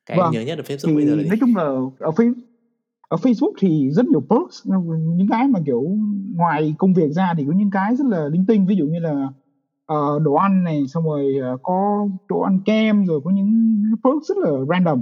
Cái 0.06 0.18
Vâng, 0.18 0.32
nhớ 0.32 0.42
nhất 0.42 0.58
ở 0.58 0.64
Facebook 0.64 0.88
thì 0.88 0.96
bây 0.96 1.06
giờ 1.06 1.16
là 1.16 1.24
gì? 1.24 1.30
nói 1.30 1.38
chung 1.40 1.56
là 1.56 1.64
ở 2.00 2.12
ở 3.10 3.18
Facebook 3.18 3.54
thì 3.60 3.90
rất 3.92 4.06
nhiều 4.06 4.22
perks, 4.30 4.68
những 5.18 5.28
cái 5.30 5.48
mà, 5.48 5.60
kiểu, 5.66 5.84
ngoài 6.36 6.76
công 6.78 6.94
việc 6.94 7.12
ra 7.12 7.34
thì 7.38 7.46
có 7.48 7.54
những 7.56 7.72
cái 7.72 7.96
rất 7.96 8.08
là 8.08 8.28
linh 8.28 8.46
tinh, 8.46 8.66
ví 8.66 8.76
dụ 8.76 8.86
như 8.86 9.00
là, 9.00 9.28
ờ, 9.86 10.20
đồ 10.20 10.34
ăn 10.34 10.64
này, 10.64 10.88
xong 10.88 11.04
rồi, 11.04 11.38
ờ, 11.42 11.58
có 11.64 12.08
chỗ 12.30 12.40
ăn 12.40 12.60
kem, 12.66 13.06
rồi 13.06 13.22
có 13.24 13.32
những 13.32 13.84
perks 14.04 14.30
rất 14.30 14.38
là 14.38 14.52
random. 14.70 15.02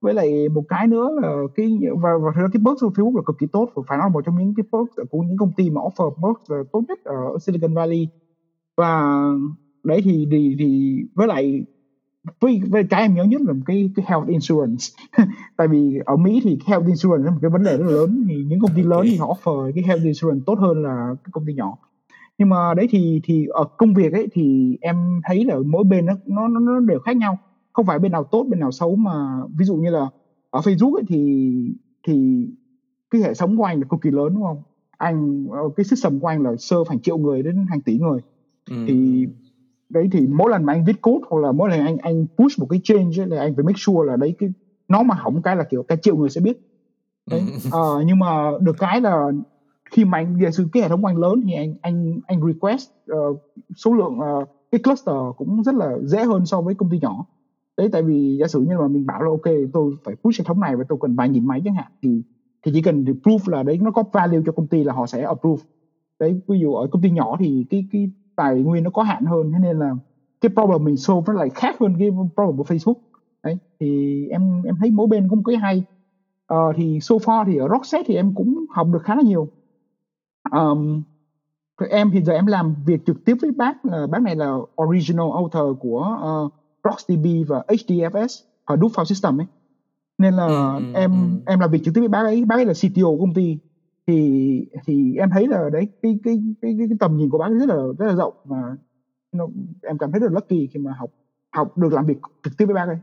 Với 0.00 0.14
lại 0.14 0.48
một 0.48 0.62
cái 0.68 0.86
nữa 0.86 1.08
là 1.22 1.32
cái 1.54 1.78
và 2.02 2.10
và 2.22 2.30
cái 2.52 2.62
perks 2.64 2.80
của 2.80 2.88
Facebook 2.88 3.16
là 3.16 3.22
cực 3.26 3.36
kỳ 3.38 3.46
tốt, 3.52 3.70
và 3.74 3.82
phải 3.88 3.98
nói 3.98 4.06
là 4.06 4.12
một 4.12 4.22
trong 4.26 4.38
những 4.38 4.54
cái 4.56 4.64
perks 4.72 5.10
của 5.10 5.18
những 5.18 5.36
công 5.36 5.52
ty 5.56 5.70
mà 5.70 5.80
offer 5.80 6.10
perks 6.10 6.50
là 6.50 6.62
tốt 6.72 6.82
nhất 6.88 6.98
ở 7.04 7.38
Silicon 7.40 7.74
Valley. 7.74 8.08
Và 8.76 9.22
đấy 9.84 10.00
thì 10.04 10.26
thì 10.30 10.56
thì 10.58 10.96
với 11.14 11.26
lại 11.26 11.64
với 12.40 12.60
với 12.70 12.84
cái 12.84 13.02
em 13.02 13.14
nhớ 13.14 13.24
nhất 13.24 13.40
là 13.42 13.54
cái 13.66 13.90
cái 13.96 14.06
health 14.08 14.28
insurance. 14.28 14.84
Tại 15.56 15.68
vì 15.68 16.00
ở 16.04 16.16
Mỹ 16.16 16.40
thì 16.44 16.58
health 16.66 16.86
insurance 16.86 17.24
là 17.24 17.30
một 17.30 17.38
cái 17.42 17.50
vấn 17.50 17.64
đề 17.64 17.76
rất 17.76 17.84
là 17.84 17.92
lớn. 17.92 18.24
Thì 18.28 18.44
những 18.48 18.60
công 18.60 18.74
ty 18.76 18.82
lớn 18.82 19.00
thì 19.04 19.16
họ 19.16 19.34
offer 19.34 19.72
cái 19.74 19.84
health 19.84 20.04
insurance 20.04 20.42
tốt 20.46 20.58
hơn 20.58 20.82
là 20.82 21.14
cái 21.24 21.30
công 21.32 21.46
ty 21.46 21.54
nhỏ. 21.54 21.78
Nhưng 22.38 22.48
mà 22.48 22.74
đấy 22.74 22.86
thì 22.90 23.20
thì 23.24 23.46
ở 23.46 23.64
công 23.78 23.94
việc 23.94 24.12
ấy 24.12 24.28
thì 24.32 24.76
em 24.80 25.20
thấy 25.24 25.44
là 25.44 25.56
mỗi 25.66 25.84
bên 25.84 26.06
nó 26.06 26.14
nó 26.26 26.48
nó 26.48 26.80
đều 26.80 26.98
khác 26.98 27.16
nhau. 27.16 27.38
Không 27.72 27.86
phải 27.86 27.98
bên 27.98 28.12
nào 28.12 28.24
tốt 28.24 28.46
bên 28.50 28.60
nào 28.60 28.72
xấu 28.72 28.96
mà 28.96 29.40
ví 29.58 29.64
dụ 29.64 29.76
như 29.76 29.90
là 29.90 30.06
ở 30.50 30.60
Facebook 30.60 30.94
ấy 30.94 31.04
thì 31.08 31.50
thì 32.08 32.46
cái 33.10 33.22
hệ 33.22 33.34
thống 33.34 33.56
của 33.56 33.64
anh 33.64 33.80
là 33.80 33.86
cực 33.90 34.00
kỳ 34.02 34.10
lớn 34.10 34.34
đúng 34.34 34.42
không? 34.42 34.62
Anh 34.98 35.46
ờ, 35.50 35.58
cái 35.76 35.84
system 35.84 36.20
của 36.20 36.26
anh 36.26 36.42
là 36.42 36.56
serve 36.58 36.84
hàng 36.88 37.00
triệu 37.00 37.18
người 37.18 37.42
đến 37.42 37.66
hàng 37.70 37.80
tỷ 37.80 37.98
người 37.98 38.20
ừ. 38.70 38.76
thì 38.86 39.26
đấy 39.88 40.08
thì 40.12 40.26
mỗi 40.26 40.50
lần 40.50 40.64
mà 40.64 40.72
anh 40.72 40.84
viết 40.84 41.02
code 41.02 41.26
hoặc 41.30 41.40
là 41.40 41.52
mỗi 41.52 41.70
lần 41.70 41.80
anh 41.80 41.96
anh 41.96 42.26
push 42.36 42.60
một 42.60 42.66
cái 42.70 42.80
change 42.84 43.22
ấy, 43.22 43.26
là 43.26 43.40
anh 43.40 43.54
phải 43.54 43.64
make 43.64 43.76
sure 43.78 44.06
là 44.06 44.16
đấy 44.16 44.34
cái 44.38 44.52
nó 44.88 45.02
mà 45.02 45.14
hỏng 45.14 45.42
cái 45.42 45.56
là 45.56 45.64
kiểu 45.64 45.82
cả 45.82 45.96
triệu 45.96 46.16
người 46.16 46.30
sẽ 46.30 46.40
biết. 46.40 46.60
Đấy. 47.30 47.42
À, 47.72 47.80
nhưng 48.06 48.18
mà 48.18 48.50
được 48.60 48.76
cái 48.78 49.00
là 49.00 49.32
khi 49.90 50.04
mà 50.04 50.18
anh 50.18 50.38
giả 50.42 50.50
sử 50.50 50.68
cái 50.72 50.82
hệ 50.82 50.88
thống 50.88 51.02
của 51.02 51.08
anh 51.08 51.18
lớn 51.18 51.40
thì 51.44 51.54
anh 51.54 51.74
anh 51.82 52.20
anh 52.26 52.40
request 52.46 52.90
uh, 53.12 53.38
số 53.76 53.92
lượng 53.92 54.18
uh, 54.18 54.48
cái 54.72 54.80
cluster 54.84 55.14
cũng 55.36 55.62
rất 55.62 55.74
là 55.74 55.98
dễ 56.02 56.24
hơn 56.24 56.46
so 56.46 56.60
với 56.60 56.74
công 56.74 56.90
ty 56.90 56.98
nhỏ. 57.02 57.26
Đấy 57.76 57.88
tại 57.92 58.02
vì 58.02 58.36
giả 58.40 58.46
sử 58.46 58.60
như 58.60 58.78
mà 58.78 58.88
mình 58.88 59.06
bảo 59.06 59.22
là 59.22 59.28
ok 59.28 59.54
tôi 59.72 59.92
phải 60.04 60.14
push 60.22 60.40
hệ 60.40 60.44
thống 60.44 60.60
này 60.60 60.76
và 60.76 60.84
tôi 60.88 60.98
cần 61.00 61.16
vài 61.16 61.28
nghìn 61.28 61.46
máy 61.46 61.62
chẳng 61.64 61.74
hạn 61.74 61.92
thì 62.02 62.22
thì 62.62 62.72
chỉ 62.74 62.82
cần 62.82 63.04
prove 63.22 63.44
là 63.46 63.62
đấy 63.62 63.78
nó 63.82 63.90
có 63.90 64.04
value 64.12 64.42
cho 64.46 64.52
công 64.52 64.66
ty 64.66 64.84
là 64.84 64.92
họ 64.92 65.06
sẽ 65.06 65.22
approve. 65.22 65.62
Đấy 66.20 66.40
ví 66.48 66.60
dụ 66.60 66.74
ở 66.74 66.86
công 66.86 67.02
ty 67.02 67.10
nhỏ 67.10 67.36
thì 67.38 67.66
cái 67.70 67.86
cái 67.92 68.10
tài 68.36 68.54
nguyên 68.54 68.84
nó 68.84 68.90
có 68.90 69.02
hạn 69.02 69.24
hơn 69.24 69.52
thế 69.52 69.58
nên 69.58 69.78
là 69.78 69.94
cái 70.40 70.50
problem 70.54 70.84
mình 70.84 70.96
solve 70.96 71.32
nó 71.32 71.38
lại 71.38 71.50
khác 71.50 71.76
hơn 71.80 71.96
cái 71.98 72.10
problem 72.10 72.56
của 72.56 72.64
Facebook. 72.64 72.94
Đấy 73.42 73.58
thì 73.80 74.26
em 74.28 74.62
em 74.66 74.76
thấy 74.80 74.90
mỗi 74.90 75.06
bên 75.06 75.28
có 75.28 75.36
một 75.36 75.42
cái 75.46 75.56
hay. 75.56 75.82
Uh, 76.54 76.76
thì 76.76 77.00
so 77.00 77.14
far 77.14 77.44
thì 77.44 77.56
ở 77.56 77.68
Rockset 77.68 78.06
thì 78.06 78.14
em 78.14 78.34
cũng 78.34 78.64
học 78.70 78.86
được 78.92 79.02
khá 79.02 79.14
là 79.14 79.22
nhiều. 79.22 79.48
Um, 80.50 81.02
em 81.90 82.10
thì 82.10 82.22
giờ 82.22 82.32
em 82.32 82.46
làm 82.46 82.74
việc 82.86 83.06
trực 83.06 83.24
tiếp 83.24 83.34
với 83.42 83.50
bác 83.50 83.76
uh, 83.88 84.10
bác 84.10 84.22
này 84.22 84.36
là 84.36 84.54
original 84.82 85.26
author 85.34 85.78
của 85.80 86.18
uh, 86.24 86.52
RocksDB 86.84 87.26
và 87.48 87.64
HDFS 87.68 88.44
Hadoop 88.66 88.92
File 88.92 89.04
System 89.04 89.40
ấy. 89.40 89.46
Nên 90.18 90.34
là 90.34 90.46
ừ, 90.46 90.78
ừ, 90.78 90.92
em 90.94 91.10
ừ. 91.12 91.42
em 91.46 91.60
làm 91.60 91.70
việc 91.70 91.80
trực 91.84 91.94
tiếp 91.94 92.00
với 92.00 92.08
bác 92.08 92.22
ấy. 92.22 92.44
Bác 92.44 92.56
ấy 92.56 92.64
là 92.64 92.72
CTO 92.72 93.04
của 93.04 93.18
công 93.20 93.34
ty 93.34 93.58
thì 94.06 94.66
thì 94.86 95.16
em 95.18 95.30
thấy 95.30 95.46
là 95.48 95.70
đấy 95.72 95.88
cái 96.02 96.18
cái 96.24 96.42
cái 96.62 96.74
cái, 96.78 96.86
cái 96.88 96.98
tầm 97.00 97.16
nhìn 97.16 97.30
của 97.30 97.38
bác 97.38 97.48
rất 97.48 97.68
là 97.68 97.76
rất 97.98 98.06
là 98.06 98.14
rộng 98.14 98.34
và 98.44 98.76
nó, 99.32 99.48
em 99.82 99.98
cảm 99.98 100.12
thấy 100.12 100.20
rất 100.20 100.26
là 100.26 100.32
lucky 100.32 100.68
khi 100.72 100.80
mà 100.80 100.92
học 100.98 101.10
học 101.52 101.78
được 101.78 101.92
làm 101.92 102.06
việc 102.06 102.18
trực 102.44 102.52
tiếp 102.58 102.64
với 102.66 102.74
bác 102.74 102.88
ấy 102.88 102.98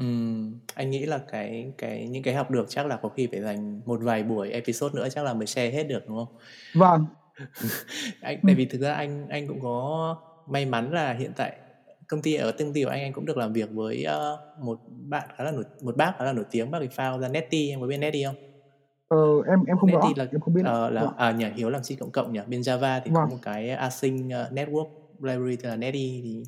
Ừm, 0.00 0.58
anh 0.74 0.90
nghĩ 0.90 1.06
là 1.06 1.18
cái 1.18 1.72
cái 1.78 2.08
những 2.08 2.22
cái 2.22 2.34
học 2.34 2.50
được 2.50 2.66
chắc 2.68 2.86
là 2.86 2.96
có 2.96 3.08
khi 3.08 3.28
phải 3.32 3.40
dành 3.40 3.80
một 3.86 4.00
vài 4.02 4.22
buổi 4.22 4.50
episode 4.50 4.94
nữa 4.94 5.08
chắc 5.10 5.24
là 5.24 5.34
mới 5.34 5.46
share 5.46 5.70
hết 5.70 5.84
được 5.84 6.08
đúng 6.08 6.16
không? 6.16 6.36
Vâng. 6.74 7.06
anh 8.20 8.38
tại 8.46 8.54
vì 8.54 8.64
thực 8.64 8.80
ra 8.80 8.94
anh 8.94 9.28
anh 9.28 9.48
cũng 9.48 9.60
có 9.62 10.16
may 10.48 10.66
mắn 10.66 10.92
là 10.92 11.12
hiện 11.12 11.32
tại 11.36 11.56
công 12.08 12.22
ty 12.22 12.34
ở 12.34 12.52
công 12.52 12.72
ty 12.72 12.84
của 12.84 12.90
anh 12.90 13.00
anh 13.00 13.12
cũng 13.12 13.26
được 13.26 13.36
làm 13.36 13.52
việc 13.52 13.70
với 13.72 14.06
uh, 14.08 14.64
một 14.64 14.80
bạn 14.88 15.28
khá 15.36 15.44
là 15.44 15.52
nổi 15.52 15.64
một 15.82 15.96
bác 15.96 16.12
khá 16.18 16.24
là 16.24 16.32
nổi 16.32 16.44
tiếng 16.50 16.70
bác 16.70 16.78
ấy 16.78 16.88
found 16.96 17.20
ra 17.20 17.28
Netty 17.28 17.68
em 17.68 17.80
có 17.80 17.86
biết 17.86 17.96
Netty 17.96 18.24
không? 18.24 18.34
Ờ, 19.08 19.42
em 19.46 19.64
em 19.64 19.78
không 19.78 19.90
rõ, 19.92 20.12
là, 20.16 20.26
em 20.32 20.40
không 20.40 20.54
biết. 20.54 20.60
Uh, 20.60 20.92
là 20.92 21.00
vâng. 21.04 21.16
à 21.16 21.32
nhỉ 21.32 21.46
Hiếu 21.54 21.70
làm 21.70 21.82
C 21.82 22.00
cộng 22.00 22.10
cộng 22.10 22.32
nhỉ. 22.32 22.40
Bên 22.46 22.60
Java 22.60 23.00
thì 23.04 23.10
vâng. 23.10 23.24
có 23.24 23.30
một 23.30 23.38
cái 23.42 23.70
async 23.70 24.26
uh, 24.26 24.52
network 24.52 24.86
library 25.20 25.56
tên 25.56 25.70
là 25.70 25.76
Netty 25.76 26.20
thì 26.24 26.42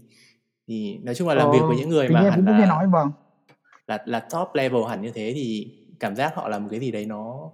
thì 0.67 0.99
nói 0.99 1.14
chung 1.14 1.29
là 1.29 1.35
làm 1.35 1.47
ờ, 1.47 1.52
việc 1.52 1.61
với 1.69 1.76
những 1.76 1.88
người 1.88 2.09
mà 2.09 2.21
hẳn 2.31 2.45
là 2.45 2.59
nghe 2.59 2.67
nói 2.67 2.87
vâng. 2.87 3.11
Là 3.87 4.02
là 4.07 4.21
top 4.21 4.49
level 4.55 4.83
hẳn 4.88 5.02
như 5.02 5.11
thế 5.14 5.33
thì 5.35 5.76
cảm 6.00 6.17
giác 6.17 6.35
họ 6.37 6.49
làm 6.49 6.62
một 6.62 6.69
cái 6.71 6.81
gì 6.81 6.90
đấy 6.90 7.07
nó 7.07 7.50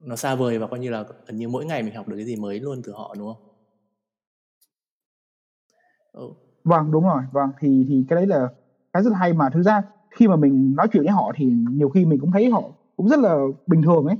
nó 0.00 0.16
xa 0.16 0.34
vời 0.34 0.58
và 0.58 0.66
coi 0.66 0.78
như 0.78 0.90
là 0.90 1.04
gần 1.26 1.36
như 1.36 1.48
mỗi 1.48 1.64
ngày 1.64 1.82
mình 1.82 1.94
học 1.94 2.08
được 2.08 2.16
cái 2.16 2.24
gì 2.24 2.36
mới 2.36 2.60
luôn 2.60 2.82
từ 2.84 2.92
họ 2.92 3.14
đúng 3.18 3.34
không? 3.34 3.42
Ừ. 6.12 6.28
Vâng 6.64 6.90
đúng 6.90 7.04
rồi, 7.04 7.22
vâng 7.32 7.50
thì 7.60 7.84
thì 7.88 8.04
cái 8.08 8.16
đấy 8.16 8.26
là 8.26 8.48
cái 8.92 9.02
rất 9.02 9.10
hay 9.20 9.32
mà 9.32 9.50
thực 9.50 9.62
ra 9.62 9.82
khi 10.10 10.28
mà 10.28 10.36
mình 10.36 10.74
nói 10.76 10.88
chuyện 10.92 11.02
với 11.02 11.12
họ 11.12 11.32
thì 11.36 11.44
nhiều 11.70 11.88
khi 11.88 12.04
mình 12.04 12.20
cũng 12.20 12.32
thấy 12.32 12.50
họ 12.50 12.62
cũng 12.96 13.08
rất 13.08 13.18
là 13.18 13.38
bình 13.66 13.82
thường 13.82 14.06
ấy. 14.06 14.16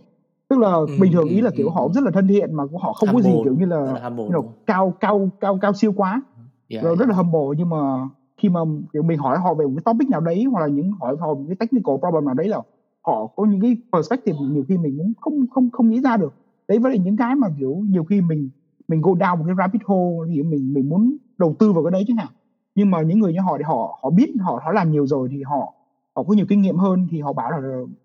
Tức 0.49 0.59
là 0.59 0.73
ừ, 0.73 0.87
bình 1.01 1.13
thường 1.13 1.29
ý 1.29 1.41
là 1.41 1.51
kiểu 1.57 1.67
ừ, 1.67 1.73
họ 1.75 1.89
rất 1.95 2.05
là 2.05 2.11
thân 2.11 2.29
thiện 2.29 2.55
mà 2.55 2.65
họ 2.81 2.93
không 2.93 3.09
humble, 3.09 3.31
có 3.31 3.37
gì 3.37 3.41
kiểu 3.45 3.55
như 3.55 3.67
là, 3.67 3.81
là 3.81 4.09
you 4.09 4.31
know, 4.31 4.45
cao 4.67 4.95
cao 5.01 5.29
cao 5.41 5.59
cao 5.63 5.73
siêu 5.73 5.93
quá. 5.97 6.23
Yeah, 6.69 6.85
rồi 6.85 6.91
yeah. 6.91 6.99
rất 6.99 7.09
là 7.09 7.15
humble 7.15 7.59
nhưng 7.59 7.69
mà 7.69 8.09
khi 8.37 8.49
mà 8.49 8.61
kiểu 8.93 9.03
mình 9.03 9.19
hỏi 9.19 9.39
họ 9.39 9.55
về 9.55 9.67
một 9.67 9.73
cái 9.77 9.83
topic 9.85 10.11
nào 10.11 10.21
đấy 10.21 10.45
hoặc 10.45 10.61
là 10.61 10.67
những 10.67 10.93
hỏi 11.01 11.17
họ 11.21 11.35
một 11.35 11.45
cái 11.49 11.57
technical 11.57 11.97
problem 12.01 12.25
nào 12.25 12.35
đấy 12.35 12.49
là 12.49 12.61
họ 13.07 13.27
có 13.27 13.45
những 13.45 13.61
cái 13.61 13.77
perspective 13.93 14.39
nhiều 14.41 14.65
khi 14.69 14.79
mình 14.79 14.99
cũng 14.99 15.13
không 15.21 15.47
không 15.51 15.71
không 15.71 15.91
nghĩ 15.91 16.01
ra 16.01 16.17
được. 16.17 16.35
Đấy 16.69 16.79
với 16.79 16.91
lại 16.91 16.99
những 16.99 17.17
cái 17.17 17.37
mà 17.37 17.49
kiểu 17.59 17.75
nhiều 17.89 18.05
khi 18.05 18.21
mình 18.21 18.51
mình 18.89 19.01
go 19.01 19.13
down 19.13 19.39
một 19.39 19.45
cái 19.47 19.55
rabbit 19.59 19.83
hole 19.85 20.29
thì 20.35 20.43
mình 20.43 20.75
mình 20.75 20.89
muốn 20.89 21.17
đầu 21.39 21.55
tư 21.59 21.73
vào 21.73 21.85
cái 21.85 21.91
đấy 21.91 22.05
chứ 22.09 22.15
nào 22.15 22.29
nhưng 22.75 22.91
mà 22.91 23.03
những 23.03 23.19
người 23.19 23.33
như 23.33 23.41
họ 23.41 23.59
thì 23.59 23.65
họ 23.65 23.99
họ 24.03 24.11
biết 24.11 24.33
họ 24.41 24.61
họ 24.65 24.73
làm 24.73 24.91
nhiều 24.91 25.07
rồi 25.07 25.29
thì 25.33 25.43
họ 25.43 25.73
họ 26.17 26.23
có 26.23 26.35
nhiều 26.35 26.47
kinh 26.49 26.63
nghiệm 26.63 26.77
hơn 26.77 27.07
thì 27.11 27.21
họ 27.21 27.33
bảo 27.33 27.51
là 27.51 27.59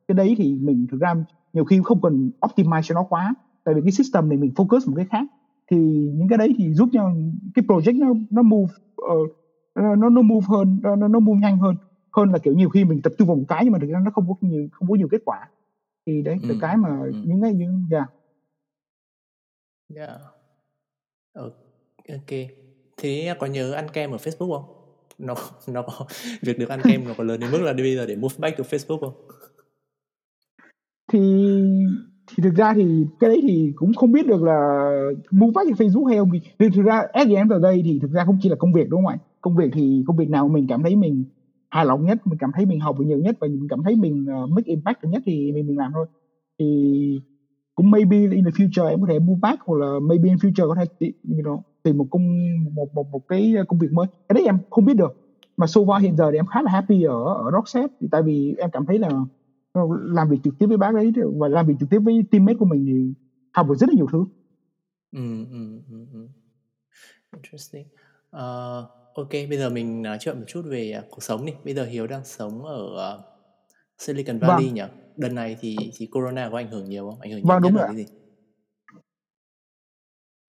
cái 0.08 0.16
đấy 0.16 0.36
thì 0.38 0.54
mình 0.54 0.88
thực 0.92 1.02
ra 1.02 1.16
nhiều 1.54 1.66
khi 1.66 1.82
không 1.84 2.02
cần 2.02 2.32
optimize 2.42 2.82
cho 2.82 2.96
nó 2.96 3.04
quá 3.04 3.36
tại 3.64 3.76
vì 3.76 3.82
cái 3.82 3.92
system 3.92 4.30
này 4.30 4.38
mình 4.38 4.52
focus 4.56 4.90
một 4.90 4.94
cái 4.96 5.06
khác 5.06 5.26
thì 5.72 5.78
những 6.14 6.28
cái 6.30 6.38
đấy 6.38 6.54
thì 6.58 6.74
giúp 6.74 6.90
cho 6.94 7.12
cái 7.56 7.66
project 7.66 8.00
nó 8.00 8.14
nó 8.30 8.42
move 8.42 8.74
uh, 9.02 9.30
nó 9.76 10.10
nó 10.10 10.22
move 10.22 10.46
hơn 10.50 10.80
nó 10.84 10.96
nó 10.96 11.20
move 11.20 11.40
nhanh 11.42 11.58
hơn 11.58 11.76
hơn 12.12 12.32
là 12.32 12.38
kiểu 12.38 12.54
nhiều 12.54 12.70
khi 12.70 12.84
mình 12.84 13.02
tập 13.02 13.14
trung 13.18 13.28
vào 13.28 13.38
một 13.38 13.46
cái 13.48 13.64
nhưng 13.64 13.74
mà 13.74 13.80
thực 13.80 13.90
ra 13.90 14.00
nó 14.06 14.12
không 14.12 14.28
có 14.28 14.36
nhiều 14.42 14.68
không 14.72 14.90
có 14.90 14.96
nhiều 14.96 15.08
kết 15.12 15.22
quả 15.26 15.50
thì 16.06 16.22
đấy 16.22 16.38
là 16.42 16.50
ừ. 16.50 16.58
cái 16.62 16.78
mà 16.78 17.00
ừ. 17.04 17.14
những 17.26 17.42
cái 17.42 17.54
những 17.54 17.86
dạ 17.92 18.06
yeah. 19.96 20.10
yeah. 21.34 21.52
ok 22.20 22.50
thế 22.98 23.36
có 23.40 23.48
nhớ 23.48 23.74
ăn 23.74 23.88
kem 23.94 24.12
ở 24.12 24.18
Facebook 24.18 24.58
không 24.58 24.81
nó 25.22 25.36
nó 25.68 25.82
có 25.82 26.06
việc 26.42 26.60
được 26.60 26.70
ăn 26.70 26.80
kem 26.84 27.08
nó 27.08 27.14
có 27.18 27.24
lớn 27.24 27.40
đến 27.40 27.52
mức 27.52 27.62
là 27.62 27.74
bây 27.74 27.96
giờ 27.96 28.06
để 28.06 28.16
move 28.16 28.36
back 28.40 28.58
to 28.58 28.64
Facebook 28.64 29.00
không? 29.00 29.14
Thì 31.12 31.20
thì 32.28 32.44
thực 32.44 32.56
ra 32.56 32.74
thì 32.74 33.06
cái 33.20 33.30
đấy 33.30 33.40
thì 33.48 33.74
cũng 33.76 33.94
không 33.94 34.12
biết 34.12 34.28
được 34.28 34.44
là 34.44 34.90
move 35.32 35.52
back 35.56 35.70
to 35.70 35.86
Facebook 35.86 36.06
hay 36.06 36.18
không 36.18 36.30
thì 36.60 36.70
thực 36.76 36.86
ra 36.86 37.04
at 37.14 37.28
the 37.28 37.36
end 37.36 37.52
of 37.52 37.60
đây 37.60 37.82
thì 37.86 38.00
thực 38.02 38.12
ra 38.12 38.26
không 38.26 38.38
chỉ 38.42 38.50
là 38.50 38.56
công 38.56 38.74
việc 38.74 38.90
đúng 38.90 39.04
không 39.04 39.14
ạ? 39.14 39.18
Công 39.42 39.56
việc 39.56 39.70
thì 39.74 40.04
công 40.08 40.18
việc 40.18 40.30
nào 40.30 40.48
mình 40.48 40.68
cảm 40.70 40.84
thấy 40.84 40.96
mình 40.96 41.24
hài 41.70 41.86
lòng 41.86 42.06
nhất 42.06 42.28
mình 42.28 42.38
cảm 42.40 42.52
thấy 42.56 42.66
mình 42.66 42.80
học 42.80 43.00
được 43.00 43.06
nhiều 43.06 43.18
nhất 43.18 43.38
và 43.40 43.48
mình 43.48 43.68
cảm 43.70 43.84
thấy 43.84 43.96
mình 43.96 44.26
uh, 44.44 44.50
make 44.50 44.70
impact 44.72 45.04
được 45.04 45.10
nhất 45.10 45.22
thì 45.26 45.52
mình 45.52 45.68
mình 45.68 45.78
làm 45.78 45.92
thôi. 45.94 46.06
Thì 46.60 47.20
cũng 47.76 47.92
maybe 47.92 48.18
in 48.18 48.44
the 48.44 48.52
future 48.52 48.88
em 48.88 49.02
có 49.02 49.08
thể 49.10 49.20
move 49.20 49.40
back 49.42 49.62
hoặc 49.62 49.78
là 49.80 50.00
maybe 50.02 50.30
in 50.30 50.38
future 50.38 50.68
có 50.70 50.76
thể 50.76 51.12
you 51.30 51.42
know, 51.42 51.62
tìm 51.84 51.98
một 51.98 52.08
công 52.12 52.24
một 52.74 52.94
một 52.94 53.08
một 53.12 53.28
cái 53.28 53.54
công 53.68 53.80
việc 53.80 53.92
mới 53.92 54.08
cái 54.30 54.34
đấy 54.34 54.44
em 54.46 54.58
không 54.70 54.86
biết 54.86 54.94
được 54.94 55.18
mà 55.58 55.68
so 55.68 55.82
far 55.82 56.00
hiện 56.00 56.16
giờ 56.18 56.32
thì 56.32 56.38
em 56.38 56.46
khá 56.46 56.62
là 56.62 56.72
happy 56.72 57.04
ở 57.04 57.24
ở 57.24 57.52
Rockset 57.52 57.92
tại 58.12 58.22
vì 58.22 58.56
em 58.58 58.70
cảm 58.74 58.86
thấy 58.86 59.00
là 59.00 59.10
làm 60.04 60.30
việc 60.30 60.38
trực 60.44 60.54
tiếp 60.60 60.66
với 60.66 60.78
bác 60.78 60.96
ấy 60.96 61.12
và 61.38 61.48
làm 61.48 61.68
việc 61.68 61.74
trực 61.80 61.90
tiếp 61.90 62.00
với 62.00 62.24
teammate 62.32 62.58
của 62.58 62.66
mình 62.66 62.86
thì 62.86 63.14
học 63.52 63.70
được 63.70 63.76
rất 63.76 63.90
là 63.90 63.96
nhiều 63.96 64.08
thứ. 64.12 64.26
Ừ, 65.12 65.46
ừ, 65.52 65.82
ừ, 65.92 66.06
ừ. 66.14 66.28
Interesting. 67.36 67.86
Uh, 68.36 68.90
ok, 69.14 69.32
bây 69.32 69.58
giờ 69.58 69.70
mình 69.70 70.02
nói 70.02 70.18
chuyện 70.20 70.40
một 70.40 70.46
chút 70.48 70.62
về 70.66 70.96
uh, 71.00 71.12
cuộc 71.12 71.24
sống 71.24 71.46
đi. 71.46 71.54
Bây 71.66 71.74
giờ 71.74 71.86
Hiếu 71.86 72.08
đang 72.08 72.26
sống 72.26 72.66
ở 72.66 72.84
uh, 72.84 73.20
Silicon 73.98 74.40
Valley 74.40 74.66
vâng. 74.66 74.76
nhỉ? 74.76 74.84
Đợt 75.18 75.30
này 75.30 75.58
thì 75.60 75.78
thì 75.98 76.06
corona 76.06 76.50
có 76.50 76.58
ảnh 76.58 76.72
hưởng 76.72 76.90
nhiều 76.90 77.10
không? 77.10 77.20
Ảnh 77.22 77.32
hưởng 77.32 77.40
nhiều 77.40 77.48
vâng, 77.48 77.62
đúng 77.62 77.74
rồi. 77.74 77.96
gì? 77.96 78.06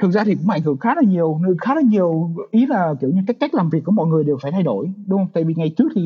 Thực 0.03 0.11
ra 0.11 0.25
thì 0.25 0.35
cũng 0.35 0.51
ảnh 0.51 0.63
hưởng 0.63 0.79
khá 0.79 0.95
là 0.95 1.03
nhiều 1.03 1.41
khá 1.61 1.75
là 1.75 1.81
nhiều 1.81 2.31
ý 2.51 2.67
là 2.67 2.95
kiểu 3.01 3.11
như 3.11 3.21
cách 3.27 3.37
cách 3.41 3.55
làm 3.55 3.71
việc 3.71 3.85
của 3.85 3.93
mọi 3.93 4.07
người 4.07 4.25
đều 4.25 4.39
phải 4.43 4.53
thay 4.53 4.63
đổi 4.63 4.93
đúng 5.07 5.21
không? 5.21 5.29
Tại 5.33 5.45
vì 5.45 5.55
ngày 5.55 5.71
trước 5.77 5.85
thì 5.95 6.03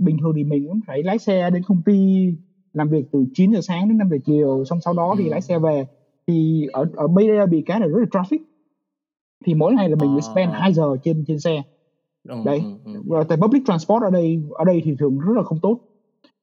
bình 0.00 0.16
thường 0.20 0.32
thì 0.36 0.44
mình 0.44 0.68
cũng 0.68 0.80
phải 0.86 1.02
lái 1.02 1.18
xe 1.18 1.50
đến 1.50 1.62
công 1.62 1.82
ty 1.82 2.28
làm 2.72 2.88
việc 2.88 3.04
từ 3.12 3.24
9 3.34 3.52
giờ 3.52 3.60
sáng 3.62 3.88
đến 3.88 3.98
5 3.98 4.08
giờ 4.10 4.16
chiều 4.24 4.64
xong 4.64 4.80
sau 4.84 4.94
đó 4.94 5.14
thì 5.18 5.24
ừ. 5.24 5.30
lái 5.30 5.40
xe 5.40 5.58
về. 5.58 5.86
Thì 6.26 6.66
ở 6.72 6.86
ở 6.96 7.08
bây 7.08 7.26
giờ 7.26 7.46
bị 7.46 7.62
cái 7.66 7.80
là 7.80 7.86
rất 7.86 7.98
là 7.98 8.06
traffic. 8.10 8.38
Thì 9.46 9.54
mỗi 9.54 9.74
ngày 9.74 9.88
là 9.88 9.96
mình 10.00 10.10
phải 10.14 10.32
spend 10.32 10.52
2 10.52 10.72
giờ 10.72 10.96
trên 11.04 11.24
trên 11.26 11.40
xe. 11.40 11.62
Ừ, 12.28 12.34
đấy. 12.44 12.62
ừ, 12.84 13.24
tại 13.28 13.38
public 13.38 13.62
transport 13.66 14.02
ở 14.02 14.10
đây 14.10 14.42
ở 14.50 14.64
đây 14.64 14.82
thì 14.84 14.96
thường 14.98 15.18
rất 15.18 15.32
là 15.36 15.42
không 15.42 15.58
tốt. 15.62 15.78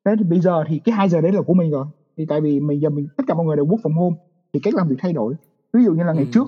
Thế 0.06 0.12
thì 0.20 0.24
bây 0.24 0.40
giờ 0.40 0.64
thì 0.68 0.80
cái 0.80 0.96
2 0.96 1.10
giờ 1.10 1.22
đấy 1.22 1.32
là 1.32 1.42
của 1.42 1.54
mình 1.54 1.72
rồi. 1.72 1.86
Thì 2.18 2.26
tại 2.26 2.42
vì 2.42 2.60
mình 2.60 2.82
giờ 2.82 2.90
mình 2.90 3.08
tất 3.18 3.24
cả 3.28 3.34
mọi 3.34 3.46
người 3.46 3.56
đều 3.56 3.66
work 3.66 3.82
from 3.82 3.94
home. 3.94 4.16
Thì 4.54 4.60
cách 4.64 4.76
làm 4.76 4.88
việc 4.88 4.96
thay 5.00 5.14
đổi. 5.14 5.34
Ví 5.74 5.84
dụ 5.84 5.94
như 5.94 6.04
là 6.04 6.14
ngày 6.14 6.28
trước 6.34 6.48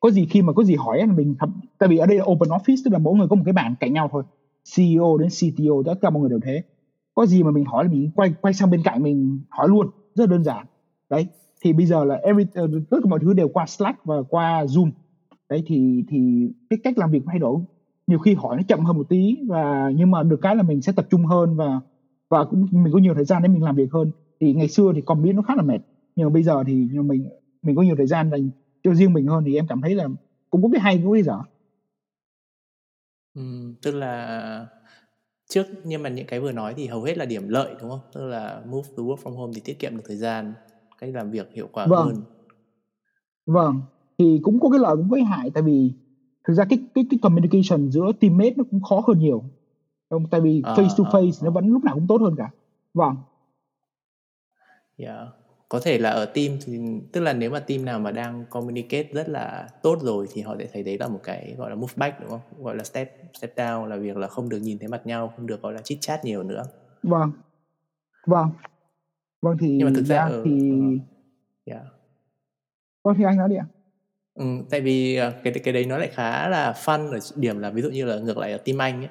có 0.00 0.10
gì 0.10 0.26
khi 0.26 0.42
mà 0.42 0.52
có 0.52 0.64
gì 0.64 0.74
hỏi 0.74 0.98
là 0.98 1.12
mình 1.12 1.34
thậm, 1.38 1.60
tại 1.78 1.88
vì 1.88 1.96
ở 1.96 2.06
đây 2.06 2.18
là 2.18 2.24
open 2.24 2.48
office 2.48 2.76
tức 2.84 2.90
là 2.92 2.98
mỗi 2.98 3.16
người 3.16 3.28
có 3.28 3.36
một 3.36 3.42
cái 3.44 3.52
bàn 3.52 3.74
cạnh 3.80 3.92
nhau 3.92 4.08
thôi. 4.12 4.22
CEO 4.76 5.18
đến 5.18 5.28
CTO 5.28 5.74
tất 5.86 5.94
cả 6.00 6.10
mọi 6.10 6.20
người 6.20 6.30
đều 6.30 6.40
thế. 6.42 6.62
Có 7.14 7.26
gì 7.26 7.42
mà 7.42 7.50
mình 7.50 7.64
hỏi 7.64 7.84
là 7.84 7.90
mình 7.90 8.10
quay 8.14 8.34
quay 8.40 8.54
sang 8.54 8.70
bên 8.70 8.82
cạnh 8.82 9.02
mình 9.02 9.40
hỏi 9.48 9.68
luôn 9.68 9.90
rất 10.14 10.30
đơn 10.30 10.44
giản. 10.44 10.66
Đấy 11.10 11.26
thì 11.64 11.72
bây 11.72 11.86
giờ 11.86 12.04
là 12.04 12.14
every 12.14 12.44
ờ, 12.54 12.68
tất 12.90 12.98
cả 13.02 13.08
mọi 13.10 13.18
thứ 13.22 13.32
đều 13.32 13.48
qua 13.48 13.66
Slack 13.66 14.04
và 14.04 14.22
qua 14.28 14.64
Zoom. 14.64 14.90
Đấy 15.48 15.62
thì 15.66 16.04
thì 16.08 16.48
cái 16.70 16.78
cách 16.84 16.98
làm 16.98 17.10
việc 17.10 17.22
thay 17.26 17.38
đổi. 17.38 17.60
Nhiều 18.06 18.18
khi 18.18 18.34
hỏi 18.34 18.56
nó 18.56 18.62
chậm 18.68 18.80
hơn 18.80 18.96
một 18.96 19.08
tí 19.08 19.36
và 19.48 19.90
nhưng 19.96 20.10
mà 20.10 20.22
được 20.22 20.38
cái 20.42 20.56
là 20.56 20.62
mình 20.62 20.80
sẽ 20.80 20.92
tập 20.92 21.06
trung 21.10 21.24
hơn 21.24 21.56
và 21.56 21.80
và 22.28 22.44
cũng 22.44 22.66
mình 22.72 22.92
có 22.92 22.98
nhiều 22.98 23.14
thời 23.14 23.24
gian 23.24 23.42
để 23.42 23.48
mình 23.48 23.62
làm 23.62 23.76
việc 23.76 23.92
hơn. 23.92 24.10
Thì 24.40 24.54
ngày 24.54 24.68
xưa 24.68 24.92
thì 24.94 25.00
còn 25.00 25.22
biết 25.22 25.32
nó 25.32 25.42
khá 25.42 25.54
là 25.56 25.62
mệt 25.62 25.78
nhưng 26.16 26.26
mà 26.26 26.32
bây 26.32 26.42
giờ 26.42 26.64
thì 26.66 26.88
nhưng 26.92 27.08
mình 27.08 27.28
mình 27.62 27.76
có 27.76 27.82
nhiều 27.82 27.96
thời 27.96 28.06
gian 28.06 28.30
dành 28.30 28.50
cho 28.82 28.94
riêng 28.94 29.12
mình 29.12 29.26
hơn 29.26 29.44
thì 29.46 29.56
em 29.56 29.66
cảm 29.68 29.80
thấy 29.80 29.94
là 29.94 30.08
cũng 30.50 30.62
có 30.62 30.68
cái 30.72 30.80
hay 30.80 31.00
cũng 31.04 31.12
cái 31.12 31.22
dở. 31.22 31.38
Ừ, 33.34 33.42
tức 33.82 33.94
là 33.94 34.66
trước 35.48 35.66
nhưng 35.84 36.02
mà 36.02 36.08
những 36.08 36.26
cái 36.26 36.40
vừa 36.40 36.52
nói 36.52 36.74
thì 36.76 36.86
hầu 36.86 37.02
hết 37.02 37.18
là 37.18 37.24
điểm 37.24 37.48
lợi 37.48 37.74
đúng 37.80 37.90
không? 37.90 38.00
Tức 38.12 38.26
là 38.26 38.62
move 38.66 38.88
to 38.96 39.02
work 39.02 39.16
from 39.16 39.36
home 39.36 39.52
thì 39.54 39.60
tiết 39.64 39.78
kiệm 39.78 39.96
được 39.96 40.02
thời 40.06 40.16
gian 40.16 40.54
cách 40.98 41.10
làm 41.14 41.30
việc 41.30 41.52
hiệu 41.52 41.68
quả 41.72 41.86
vâng. 41.86 42.06
hơn. 42.06 42.22
Vâng 43.46 43.80
thì 44.18 44.40
cũng 44.42 44.60
có 44.60 44.70
cái 44.70 44.78
lợi 44.78 44.96
cũng 44.96 45.10
có 45.10 45.14
cái 45.14 45.24
hại 45.24 45.50
tại 45.50 45.62
vì 45.62 45.92
thực 46.44 46.54
ra 46.54 46.64
cái 46.64 46.78
cái 46.94 47.06
cái 47.10 47.18
communication 47.22 47.90
giữa 47.90 48.12
teammate 48.20 48.54
nó 48.56 48.64
cũng 48.70 48.82
khó 48.82 49.02
hơn 49.06 49.18
nhiều. 49.18 49.44
Không 50.10 50.26
tại 50.30 50.40
vì 50.40 50.62
à, 50.64 50.74
face 50.74 50.88
to 50.96 51.04
à, 51.04 51.10
face 51.10 51.32
à, 51.32 51.42
nó 51.44 51.50
vẫn 51.50 51.66
lúc 51.66 51.84
nào 51.84 51.94
cũng 51.94 52.06
tốt 52.06 52.20
hơn 52.20 52.34
cả. 52.36 52.50
Vâng. 52.94 53.16
Yeah 54.96 55.39
có 55.70 55.80
thể 55.80 55.98
là 55.98 56.10
ở 56.10 56.24
team 56.24 56.58
thì 56.64 56.78
tức 57.12 57.20
là 57.20 57.32
nếu 57.32 57.50
mà 57.50 57.60
team 57.60 57.84
nào 57.84 57.98
mà 57.98 58.10
đang 58.10 58.44
communicate 58.50 59.08
rất 59.12 59.28
là 59.28 59.68
tốt 59.82 59.98
rồi 60.02 60.26
thì 60.32 60.42
họ 60.42 60.56
sẽ 60.58 60.66
thấy 60.72 60.82
đấy 60.82 60.98
là 61.00 61.08
một 61.08 61.20
cái 61.24 61.54
gọi 61.58 61.70
là 61.70 61.76
move 61.76 61.92
back 61.96 62.20
đúng 62.20 62.30
không? 62.30 62.40
Gọi 62.58 62.76
là 62.76 62.84
step 62.84 63.16
step 63.38 63.56
down 63.56 63.86
là 63.86 63.96
việc 63.96 64.16
là 64.16 64.26
không 64.26 64.48
được 64.48 64.58
nhìn 64.58 64.78
thấy 64.78 64.88
mặt 64.88 65.06
nhau 65.06 65.32
không 65.36 65.46
được 65.46 65.62
gọi 65.62 65.72
là 65.72 65.80
chit 65.82 65.98
chat 66.00 66.24
nhiều 66.24 66.42
nữa. 66.42 66.64
Vâng. 67.02 67.32
Vâng. 68.26 68.50
Vâng 69.42 69.56
thì 69.60 69.68
nhưng 69.68 69.86
mà 69.86 69.92
thực 69.94 70.04
ra 70.04 70.18
ở, 70.18 70.42
thì 70.44 70.72
yeah. 71.64 71.82
vâng 73.04 73.14
thì 73.18 73.24
anh 73.24 73.36
nói 73.36 73.48
đi 73.48 73.56
ạ. 73.56 73.66
Ừ, 74.34 74.44
tại 74.70 74.80
vì 74.80 75.16
ờ, 75.16 75.32
cái 75.44 75.52
cái 75.52 75.74
đấy 75.74 75.86
nó 75.86 75.98
lại 75.98 76.08
khá 76.12 76.48
là 76.48 76.74
fun 76.84 77.10
ở 77.12 77.18
điểm 77.36 77.58
là 77.58 77.70
ví 77.70 77.82
dụ 77.82 77.90
như 77.90 78.04
là 78.04 78.16
ngược 78.16 78.38
lại 78.38 78.52
ở 78.52 78.58
team 78.58 78.82
anh 78.82 79.00
ấy. 79.00 79.10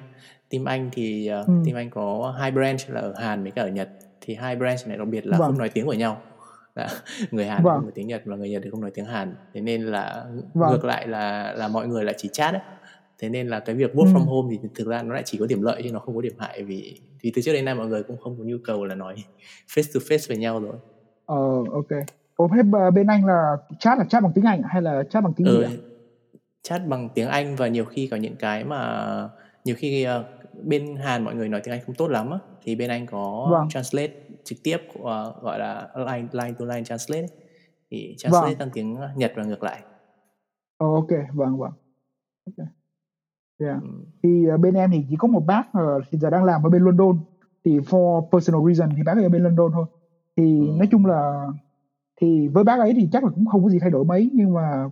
Team 0.50 0.64
anh 0.64 0.90
thì 0.92 1.30
uh, 1.40 1.46
ừ. 1.46 1.52
team 1.66 1.76
anh 1.76 1.90
có 1.90 2.34
hai 2.38 2.50
branch 2.50 2.80
là 2.88 3.00
ở 3.00 3.14
Hàn 3.18 3.42
với 3.42 3.52
cả 3.52 3.62
ở 3.62 3.68
Nhật. 3.68 3.88
Thì 4.20 4.34
hai 4.34 4.56
branch 4.56 4.88
này 4.88 4.96
đặc 4.96 5.08
biệt 5.08 5.26
là 5.26 5.38
vâng. 5.38 5.48
không 5.48 5.58
nói 5.58 5.68
tiếng 5.68 5.86
của 5.86 5.92
nhau 5.92 6.22
người 7.30 7.46
Hàn 7.46 7.62
vâng. 7.62 7.74
không 7.74 7.82
nói 7.82 7.92
tiếng 7.94 8.06
Nhật 8.06 8.22
và 8.24 8.36
người 8.36 8.50
Nhật 8.50 8.62
thì 8.64 8.70
không 8.70 8.80
nói 8.80 8.90
tiếng 8.94 9.04
Hàn 9.04 9.34
thế 9.54 9.60
nên 9.60 9.82
là 9.82 10.24
vâng. 10.54 10.70
ngược 10.70 10.84
lại 10.84 11.08
là 11.08 11.52
là 11.52 11.68
mọi 11.68 11.88
người 11.88 12.04
lại 12.04 12.14
chỉ 12.18 12.28
chat 12.32 12.54
ấy 12.54 12.62
thế 13.18 13.28
nên 13.28 13.48
là 13.48 13.60
cái 13.60 13.74
việc 13.74 13.94
work 13.94 14.04
ừ. 14.04 14.12
from 14.12 14.24
home 14.24 14.56
thì 14.62 14.68
thực 14.74 14.86
ra 14.86 15.02
nó 15.02 15.14
lại 15.14 15.22
chỉ 15.26 15.38
có 15.38 15.46
điểm 15.46 15.62
lợi 15.62 15.82
chứ 15.82 15.92
nó 15.92 15.98
không 15.98 16.14
có 16.14 16.20
điểm 16.20 16.34
hại 16.38 16.62
vì 16.62 17.00
vì 17.22 17.32
từ 17.34 17.42
trước 17.42 17.52
đến 17.52 17.64
nay 17.64 17.74
mọi 17.74 17.86
người 17.86 18.02
cũng 18.02 18.16
không 18.16 18.36
có 18.38 18.44
nhu 18.44 18.56
cầu 18.64 18.84
là 18.84 18.94
nói 18.94 19.14
face 19.74 19.94
to 19.94 20.00
face 20.08 20.28
với 20.28 20.36
nhau 20.36 20.60
rồi 20.60 20.74
ờ 21.26 21.64
ok 21.72 22.04
Ủa 22.36 22.48
thế 22.54 22.62
bên 22.94 23.06
anh 23.06 23.24
là 23.24 23.56
chat 23.78 23.98
là 23.98 24.04
chat 24.04 24.22
bằng 24.22 24.32
tiếng 24.34 24.44
Anh 24.44 24.62
hay 24.62 24.82
là 24.82 25.02
chat 25.10 25.24
bằng 25.24 25.32
tiếng 25.32 25.46
ừ, 25.46 25.66
gì 25.68 25.78
chat 26.62 26.86
bằng 26.86 27.08
tiếng 27.14 27.28
Anh 27.28 27.56
và 27.56 27.68
nhiều 27.68 27.84
khi 27.84 28.08
có 28.10 28.16
những 28.16 28.36
cái 28.36 28.64
mà 28.64 29.28
nhiều 29.64 29.74
khi 29.78 30.06
uh, 30.06 30.26
bên 30.64 30.96
Hàn 30.96 31.24
mọi 31.24 31.34
người 31.34 31.48
nói 31.48 31.60
tiếng 31.64 31.74
Anh 31.74 31.80
không 31.86 31.94
tốt 31.94 32.08
lắm 32.08 32.30
á 32.30 32.38
thì 32.62 32.76
bên 32.76 32.90
anh 32.90 33.06
có 33.06 33.48
vâng. 33.50 33.68
translate 33.68 34.12
trực 34.44 34.58
tiếp 34.62 34.78
uh, 34.98 35.02
gọi 35.42 35.58
là 35.58 35.88
line 35.94 36.28
line 36.32 36.54
to 36.58 36.64
line 36.64 36.84
translate 36.84 37.26
thì 37.90 38.14
translate 38.18 38.46
vâng. 38.46 38.58
sang 38.58 38.70
tiếng 38.72 38.96
Nhật 39.16 39.32
và 39.36 39.44
ngược 39.44 39.62
lại. 39.62 39.82
Oh, 40.84 40.94
ok, 40.94 41.18
vâng 41.34 41.58
vâng. 41.58 41.72
Okay. 42.46 42.66
Yeah. 43.60 43.82
Ừ. 43.82 43.88
Thì 44.22 44.46
uh, 44.54 44.60
bên 44.60 44.74
em 44.74 44.90
thì 44.90 45.04
chỉ 45.08 45.16
có 45.18 45.28
một 45.28 45.42
bác 45.46 45.68
uh, 45.68 46.04
thì 46.10 46.18
giờ 46.18 46.30
đang 46.30 46.44
làm 46.44 46.62
ở 46.62 46.70
bên 46.70 46.82
London 46.82 47.18
thì 47.64 47.78
for 47.78 48.28
personal 48.32 48.60
reason 48.66 48.96
thì 48.96 49.02
bác 49.02 49.16
ấy 49.16 49.22
ở 49.22 49.28
bên 49.28 49.42
London 49.42 49.72
thôi. 49.72 49.86
Thì 50.36 50.58
ừ. 50.58 50.72
nói 50.78 50.88
chung 50.90 51.06
là 51.06 51.46
thì 52.20 52.48
với 52.48 52.64
bác 52.64 52.78
ấy 52.78 52.92
thì 52.96 53.08
chắc 53.12 53.24
là 53.24 53.30
cũng 53.30 53.46
không 53.46 53.64
có 53.64 53.70
gì 53.70 53.78
thay 53.78 53.90
đổi 53.90 54.04
mấy 54.04 54.30
nhưng 54.32 54.54
mà 54.54 54.90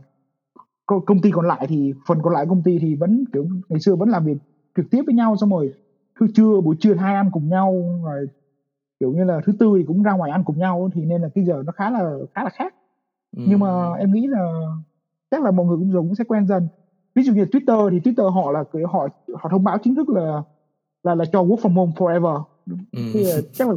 công 0.87 1.21
ty 1.23 1.31
còn 1.31 1.47
lại 1.47 1.67
thì 1.69 1.95
phần 2.07 2.19
còn 2.23 2.33
lại 2.33 2.47
công 2.49 2.63
ty 2.63 2.79
thì 2.79 2.95
vẫn 2.95 3.25
kiểu 3.33 3.47
ngày 3.69 3.81
xưa 3.81 3.97
vẫn 3.97 4.09
làm 4.09 4.25
việc 4.25 4.39
trực 4.77 4.87
tiếp 4.91 5.03
với 5.07 5.15
nhau 5.15 5.37
xong 5.37 5.51
rồi 5.51 5.73
thứ 6.21 6.27
trưa 6.35 6.61
buổi 6.61 6.77
trưa 6.81 6.95
hai 6.95 7.15
ăn 7.15 7.31
cùng 7.33 7.49
nhau 7.49 8.01
rồi 8.05 8.27
kiểu 9.01 9.13
như 9.13 9.25
là 9.25 9.41
thứ 9.45 9.53
tư 9.59 9.75
thì 9.79 9.85
cũng 9.85 10.03
ra 10.03 10.13
ngoài 10.13 10.31
ăn 10.31 10.45
cùng 10.45 10.59
nhau 10.59 10.91
thì 10.95 11.05
nên 11.05 11.23
là 11.23 11.29
cái 11.35 11.45
giờ 11.45 11.63
nó 11.67 11.73
khá 11.73 11.91
là 11.91 12.13
khá 12.35 12.45
là 12.45 12.51
khác 12.51 12.75
ừ. 13.37 13.43
nhưng 13.49 13.59
mà 13.59 13.93
em 13.93 14.13
nghĩ 14.13 14.27
là 14.27 14.63
chắc 15.31 15.43
là 15.43 15.51
mọi 15.51 15.67
người 15.67 15.77
cũng 15.77 15.93
dùng 15.93 16.07
cũng 16.07 16.15
sẽ 16.15 16.25
quen 16.25 16.47
dần 16.47 16.69
ví 17.15 17.23
dụ 17.23 17.33
như 17.33 17.45
Twitter 17.45 17.91
thì 17.91 18.01
Twitter 18.01 18.31
họ 18.31 18.53
là 18.53 18.65
họ 18.93 19.09
họ 19.35 19.49
thông 19.51 19.65
báo 19.65 19.79
chính 19.83 19.95
thức 19.95 20.09
là 20.09 20.43
là 21.03 21.15
là 21.15 21.25
cho 21.33 21.43
work 21.43 21.57
from 21.57 21.75
home 21.75 21.93
forever 21.93 22.43
ừ. 22.93 23.03
thì 23.13 23.25
chắc 23.53 23.69
là 23.69 23.75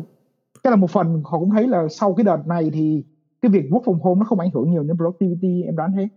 chắc 0.64 0.70
là 0.70 0.76
một 0.76 0.92
phần 0.92 1.22
họ 1.26 1.40
cũng 1.40 1.50
thấy 1.50 1.68
là 1.68 1.88
sau 1.90 2.14
cái 2.14 2.24
đợt 2.24 2.48
này 2.48 2.70
thì 2.74 3.04
cái 3.42 3.52
việc 3.52 3.70
work 3.70 3.82
from 3.82 4.00
home 4.00 4.20
nó 4.20 4.26
không 4.26 4.40
ảnh 4.40 4.52
hưởng 4.54 4.72
nhiều 4.72 4.84
đến 4.84 4.98
productivity 4.98 5.64
em 5.64 5.76
đoán 5.76 5.92
thế 5.96 6.08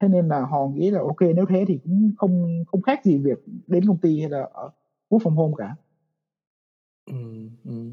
thế 0.00 0.08
nên 0.08 0.28
là 0.28 0.40
họ 0.40 0.66
nghĩ 0.66 0.90
là 0.90 1.00
ok 1.00 1.20
nếu 1.20 1.46
thế 1.48 1.64
thì 1.68 1.78
cũng 1.84 2.10
không 2.18 2.64
không 2.66 2.82
khác 2.82 3.04
gì 3.04 3.18
việc 3.18 3.44
đến 3.66 3.86
công 3.86 3.98
ty 3.98 4.20
hay 4.20 4.30
là 4.30 4.48
ở 4.52 4.70
work 5.10 5.18
from 5.18 5.34
home 5.34 5.54
cả 5.58 5.76
ừ, 7.06 7.14
ừ. 7.64 7.90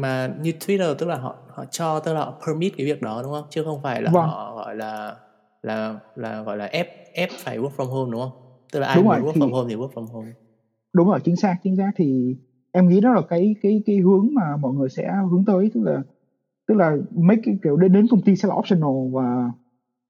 Mà 0.00 0.34
như 0.40 0.52
Twitter 0.60 0.94
tức 0.94 1.06
là 1.06 1.16
họ 1.16 1.36
họ 1.48 1.64
cho 1.64 2.00
tức 2.00 2.14
là 2.14 2.20
họ 2.20 2.40
permit 2.46 2.72
cái 2.76 2.86
việc 2.86 3.02
đó 3.02 3.22
đúng 3.22 3.32
không? 3.32 3.44
Chứ 3.50 3.64
không 3.64 3.82
phải 3.82 4.02
là 4.02 4.10
vâng. 4.10 4.26
họ 4.26 4.56
gọi 4.56 4.76
là 4.76 5.16
là 5.62 5.94
là 6.14 6.42
gọi 6.42 6.56
là 6.56 6.64
ép 6.64 6.88
ép 7.12 7.28
phải 7.32 7.58
work 7.58 7.70
from 7.76 7.86
home 7.86 8.12
đúng 8.12 8.20
không? 8.20 8.32
Tức 8.72 8.80
là 8.80 8.86
ai 8.86 8.96
đúng 8.96 9.04
muốn 9.04 9.14
rồi 9.14 9.22
work 9.22 9.32
thì 9.34 9.40
from 9.40 9.52
home 9.52 9.68
thì 9.68 9.76
work 9.76 9.90
from 9.90 10.06
home. 10.06 10.32
Đúng 10.92 11.08
rồi 11.08 11.20
chính 11.24 11.36
xác 11.36 11.56
chính 11.62 11.76
xác. 11.76 11.90
Thì 11.96 12.36
em 12.72 12.88
nghĩ 12.88 13.00
đó 13.00 13.12
là 13.12 13.22
cái 13.28 13.54
cái 13.62 13.82
cái 13.86 13.96
hướng 13.96 14.28
mà 14.32 14.56
mọi 14.56 14.72
người 14.72 14.88
sẽ 14.88 15.12
hướng 15.30 15.44
tới 15.44 15.70
tức 15.74 15.80
là 15.84 16.02
tức 16.66 16.74
là 16.74 16.96
mấy 17.10 17.36
cái 17.44 17.58
kiểu 17.62 17.76
đến 17.76 17.92
đến 17.92 18.06
công 18.10 18.20
ty 18.20 18.36
sẽ 18.36 18.48
là 18.48 18.54
optional 18.54 19.10
và 19.12 19.50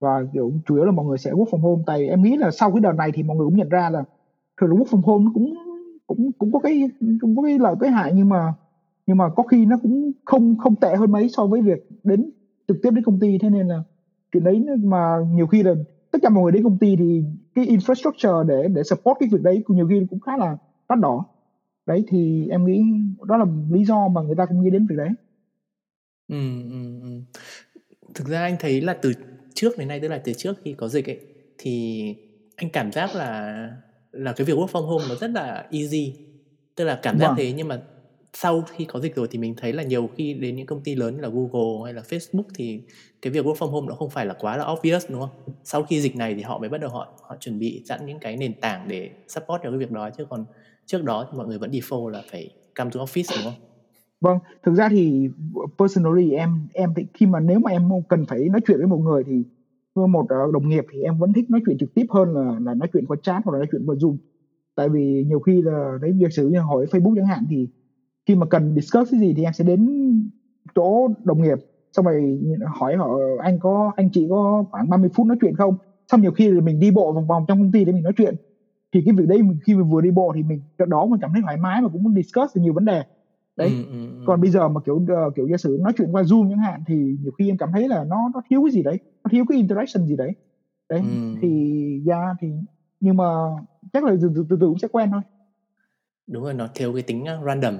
và 0.00 0.24
kiểu 0.32 0.52
chủ 0.66 0.74
yếu 0.74 0.84
là 0.84 0.92
mọi 0.92 1.06
người 1.06 1.18
sẽ 1.18 1.30
work 1.30 1.44
from 1.44 1.60
home. 1.60 1.82
Tại 1.86 2.08
em 2.08 2.22
nghĩ 2.22 2.36
là 2.36 2.50
sau 2.50 2.72
cái 2.72 2.80
đợt 2.80 2.92
này 2.92 3.10
thì 3.14 3.22
mọi 3.22 3.36
người 3.36 3.46
cũng 3.46 3.56
nhận 3.56 3.68
ra 3.68 3.90
là 3.90 4.04
thường 4.60 4.70
là 4.70 4.76
work 4.76 4.84
from 4.84 5.00
home 5.02 5.24
nó 5.24 5.30
cũng 5.34 5.54
cũng 6.06 6.32
cũng 6.38 6.52
có 6.52 6.58
cái 6.58 6.90
cũng 7.20 7.36
có 7.36 7.42
cái 7.42 7.58
lợi 7.58 7.74
cái 7.80 7.90
hại. 7.90 8.12
Nhưng 8.14 8.28
mà 8.28 8.54
nhưng 9.08 9.16
mà 9.16 9.28
có 9.36 9.42
khi 9.42 9.66
nó 9.66 9.76
cũng 9.82 10.12
không 10.24 10.58
không 10.58 10.76
tệ 10.76 10.96
hơn 10.96 11.12
mấy 11.12 11.28
so 11.28 11.46
với 11.46 11.62
việc 11.62 11.88
đến 12.04 12.30
trực 12.68 12.76
tiếp 12.82 12.90
đến 12.90 13.04
công 13.04 13.20
ty. 13.20 13.38
Thế 13.38 13.50
nên 13.50 13.68
là 13.68 13.82
chuyện 14.32 14.44
đấy 14.44 14.64
mà 14.84 15.16
nhiều 15.34 15.46
khi 15.46 15.62
là 15.62 15.74
tất 16.10 16.18
cả 16.22 16.28
mọi 16.28 16.42
người 16.42 16.52
đến 16.52 16.62
công 16.62 16.78
ty 16.78 16.96
thì 16.96 17.24
cái 17.54 17.66
infrastructure 17.66 18.44
để 18.48 18.68
để 18.68 18.82
support 18.82 19.16
cái 19.20 19.28
việc 19.32 19.42
đấy 19.42 19.64
nhiều 19.68 19.88
khi 19.88 20.06
cũng 20.10 20.20
khá 20.20 20.36
là 20.36 20.56
đắt 20.88 20.98
đỏ. 20.98 21.24
Đấy 21.86 22.04
thì 22.08 22.48
em 22.50 22.66
nghĩ 22.66 22.82
đó 23.26 23.36
là 23.36 23.44
lý 23.70 23.84
do 23.84 24.08
mà 24.08 24.20
người 24.20 24.36
ta 24.36 24.46
cũng 24.46 24.64
nghĩ 24.64 24.70
đến 24.70 24.86
việc 24.86 24.96
đấy. 24.96 25.10
Ừ, 26.28 26.62
ừ, 26.70 27.00
ừ. 27.02 27.08
thực 28.14 28.26
ra 28.26 28.42
anh 28.42 28.56
thấy 28.60 28.80
là 28.80 28.94
từ 29.02 29.12
trước 29.54 29.78
đến 29.78 29.88
nay 29.88 30.00
tức 30.00 30.08
là 30.08 30.18
từ 30.18 30.32
trước 30.32 30.56
khi 30.64 30.72
có 30.72 30.88
dịch 30.88 31.10
ấy 31.10 31.20
thì 31.58 32.14
anh 32.56 32.70
cảm 32.70 32.92
giác 32.92 33.14
là 33.14 33.70
là 34.12 34.32
cái 34.32 34.44
việc 34.44 34.56
work 34.56 34.66
from 34.66 34.86
home 34.86 35.04
nó 35.08 35.14
rất 35.14 35.30
là 35.30 35.66
easy. 35.70 36.14
Tức 36.74 36.84
là 36.84 37.00
cảm 37.02 37.18
giác 37.18 37.26
vâng. 37.26 37.36
thế 37.38 37.52
nhưng 37.52 37.68
mà 37.68 37.80
sau 38.32 38.62
khi 38.62 38.84
có 38.84 39.00
dịch 39.00 39.16
rồi 39.16 39.28
thì 39.30 39.38
mình 39.38 39.54
thấy 39.56 39.72
là 39.72 39.82
nhiều 39.82 40.08
khi 40.16 40.34
đến 40.34 40.56
những 40.56 40.66
công 40.66 40.80
ty 40.84 40.94
lớn 40.94 41.14
như 41.14 41.20
là 41.20 41.28
Google 41.28 41.84
hay 41.84 41.94
là 41.94 42.02
Facebook 42.02 42.42
thì 42.54 42.82
cái 43.22 43.32
việc 43.32 43.44
work 43.44 43.54
from 43.54 43.70
home 43.70 43.86
nó 43.88 43.94
không 43.94 44.10
phải 44.10 44.26
là 44.26 44.34
quá 44.40 44.56
là 44.56 44.70
obvious, 44.72 45.10
đúng 45.10 45.20
không? 45.20 45.54
Sau 45.64 45.82
khi 45.82 46.00
dịch 46.00 46.16
này 46.16 46.34
thì 46.34 46.42
họ 46.42 46.58
mới 46.58 46.68
bắt 46.68 46.80
đầu 46.80 46.90
họ 46.90 47.08
họ 47.22 47.36
chuẩn 47.40 47.58
bị 47.58 47.82
sẵn 47.88 48.06
những 48.06 48.18
cái 48.18 48.36
nền 48.36 48.60
tảng 48.60 48.88
để 48.88 49.10
support 49.28 49.62
cho 49.62 49.70
cái 49.70 49.78
việc 49.78 49.90
đó 49.90 50.10
chứ 50.10 50.24
còn 50.30 50.44
trước 50.86 51.04
đó 51.04 51.28
thì 51.30 51.38
mọi 51.38 51.46
người 51.46 51.58
vẫn 51.58 51.70
default 51.70 52.08
là 52.08 52.22
phải 52.30 52.50
come 52.74 52.90
to 52.94 53.00
office, 53.00 53.36
đúng 53.36 53.44
không? 53.44 53.68
vâng 54.20 54.38
thực 54.62 54.74
ra 54.74 54.88
thì 54.88 55.28
personally 55.78 56.30
em 56.30 56.68
em 56.72 56.92
thì 56.96 57.06
khi 57.14 57.26
mà 57.26 57.40
nếu 57.40 57.58
mà 57.58 57.70
em 57.70 57.88
cần 58.08 58.24
phải 58.28 58.48
nói 58.48 58.60
chuyện 58.66 58.78
với 58.78 58.86
một 58.86 58.98
người 58.98 59.24
thì 59.24 59.42
một 59.94 60.26
ờ, 60.28 60.36
đồng 60.52 60.68
nghiệp 60.68 60.84
thì 60.92 61.02
em 61.02 61.18
vẫn 61.18 61.32
thích 61.32 61.50
nói 61.50 61.60
chuyện 61.66 61.78
trực 61.78 61.94
tiếp 61.94 62.06
hơn 62.10 62.34
là 62.34 62.58
là 62.60 62.74
nói 62.74 62.88
chuyện 62.92 63.06
qua 63.06 63.16
chat 63.22 63.42
hoặc 63.44 63.52
là 63.52 63.58
nói 63.58 63.66
chuyện 63.72 63.86
qua 63.86 63.94
zoom 63.94 64.16
tại 64.74 64.88
vì 64.88 65.24
nhiều 65.28 65.40
khi 65.40 65.62
là 65.62 65.98
đấy 66.02 66.12
việc 66.12 66.32
sử 66.32 66.48
như 66.48 66.60
hỏi 66.60 66.86
Facebook 66.90 67.16
chẳng 67.16 67.26
hạn 67.26 67.46
thì 67.50 67.68
khi 68.28 68.34
mà 68.34 68.46
cần 68.46 68.74
discuss 68.74 69.10
cái 69.10 69.20
gì 69.20 69.34
thì 69.36 69.44
em 69.44 69.52
sẽ 69.52 69.64
đến 69.64 69.88
chỗ 70.74 71.08
đồng 71.24 71.42
nghiệp 71.42 71.58
xong 71.92 72.04
rồi 72.04 72.40
hỏi 72.78 72.96
họ 72.96 73.18
anh 73.42 73.58
có 73.58 73.92
anh 73.96 74.10
chị 74.12 74.26
có 74.30 74.64
khoảng 74.70 74.88
30 74.88 75.10
phút 75.14 75.26
nói 75.26 75.36
chuyện 75.40 75.54
không? 75.56 75.76
Xong 76.12 76.20
nhiều 76.20 76.32
khi 76.32 76.50
thì 76.50 76.60
mình 76.60 76.78
đi 76.78 76.90
bộ 76.90 77.12
vòng 77.12 77.26
vòng 77.26 77.44
trong 77.48 77.58
công 77.58 77.72
ty 77.72 77.84
để 77.84 77.92
mình 77.92 78.02
nói 78.02 78.12
chuyện. 78.16 78.34
Thì 78.94 79.00
cái 79.04 79.14
việc 79.14 79.26
đấy 79.28 79.42
mình 79.42 79.58
khi 79.66 79.74
mình 79.74 79.90
vừa 79.90 80.00
đi 80.00 80.10
bộ 80.10 80.32
thì 80.36 80.42
mình 80.42 80.62
đó 80.88 81.06
mình 81.06 81.20
cảm 81.20 81.30
thấy 81.32 81.42
thoải 81.42 81.56
mái 81.56 81.82
và 81.82 81.88
cũng 81.88 82.02
muốn 82.02 82.14
discuss 82.14 82.56
nhiều 82.56 82.72
vấn 82.72 82.84
đề. 82.84 83.02
Đấy. 83.56 83.68
Ừ, 83.68 83.74
ừ, 83.90 84.06
ừ. 84.06 84.24
còn 84.26 84.40
bây 84.40 84.50
giờ 84.50 84.68
mà 84.68 84.80
kiểu 84.86 85.04
ờ, 85.08 85.30
kiểu 85.36 85.48
giả 85.48 85.56
sử 85.56 85.78
nói 85.80 85.92
chuyện 85.96 86.12
qua 86.12 86.22
zoom 86.22 86.50
chẳng 86.50 86.58
hạn 86.58 86.82
thì 86.88 86.94
nhiều 86.94 87.32
khi 87.38 87.50
em 87.50 87.56
cảm 87.56 87.70
thấy 87.72 87.88
là 87.88 88.04
nó 88.04 88.30
nó 88.34 88.42
thiếu 88.50 88.62
cái 88.64 88.72
gì 88.72 88.82
đấy 88.82 89.00
nó 89.24 89.28
thiếu 89.30 89.44
cái 89.48 89.56
interaction 89.58 90.06
gì 90.06 90.16
đấy. 90.16 90.32
Đấy 90.90 91.00
Ừ. 91.00 91.38
thì 91.42 91.48
ra 92.06 92.34
thì 92.40 92.48
nhưng 93.00 93.16
mà 93.16 93.24
chắc 93.92 94.04
là 94.04 94.12
từ 94.22 94.32
từ, 94.34 94.46
từ 94.50 94.56
từ 94.60 94.66
cũng 94.66 94.78
sẽ 94.78 94.88
quen 94.88 95.10
thôi. 95.10 95.20
Đúng 96.26 96.42
rồi 96.42 96.54
nó 96.54 96.68
thiếu 96.74 96.92
cái 96.92 97.02
tính 97.02 97.22
uh, 97.22 97.46
random 97.46 97.74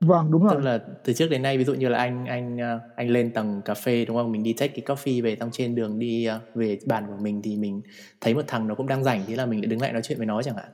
vâng 0.00 0.30
đúng 0.30 0.42
tức 0.42 0.54
rồi 0.54 0.62
là 0.62 0.78
từ 1.04 1.12
trước 1.12 1.26
đến 1.30 1.42
nay 1.42 1.58
ví 1.58 1.64
dụ 1.64 1.74
như 1.74 1.88
là 1.88 1.98
anh 1.98 2.26
anh 2.26 2.56
uh, 2.56 2.96
anh 2.96 3.10
lên 3.10 3.30
tầng 3.30 3.62
cà 3.64 3.74
phê 3.74 4.04
đúng 4.04 4.16
không? 4.16 4.32
Mình 4.32 4.42
đi 4.42 4.52
take 4.52 4.82
cái 4.82 4.96
coffee 4.96 5.22
về 5.22 5.36
xong 5.40 5.48
trên 5.52 5.74
đường 5.74 5.98
đi 5.98 6.28
uh, 6.36 6.54
về 6.54 6.78
bàn 6.86 7.04
của 7.06 7.22
mình 7.22 7.42
thì 7.42 7.56
mình 7.56 7.82
thấy 8.20 8.34
một 8.34 8.42
thằng 8.46 8.68
nó 8.68 8.74
cũng 8.74 8.86
đang 8.86 9.04
rảnh 9.04 9.20
thế 9.26 9.36
là 9.36 9.46
mình 9.46 9.60
lại 9.60 9.66
đứng 9.66 9.80
lại 9.80 9.92
nói 9.92 10.02
chuyện 10.04 10.18
với 10.18 10.26
nó 10.26 10.42
chẳng 10.42 10.56
hạn. 10.56 10.68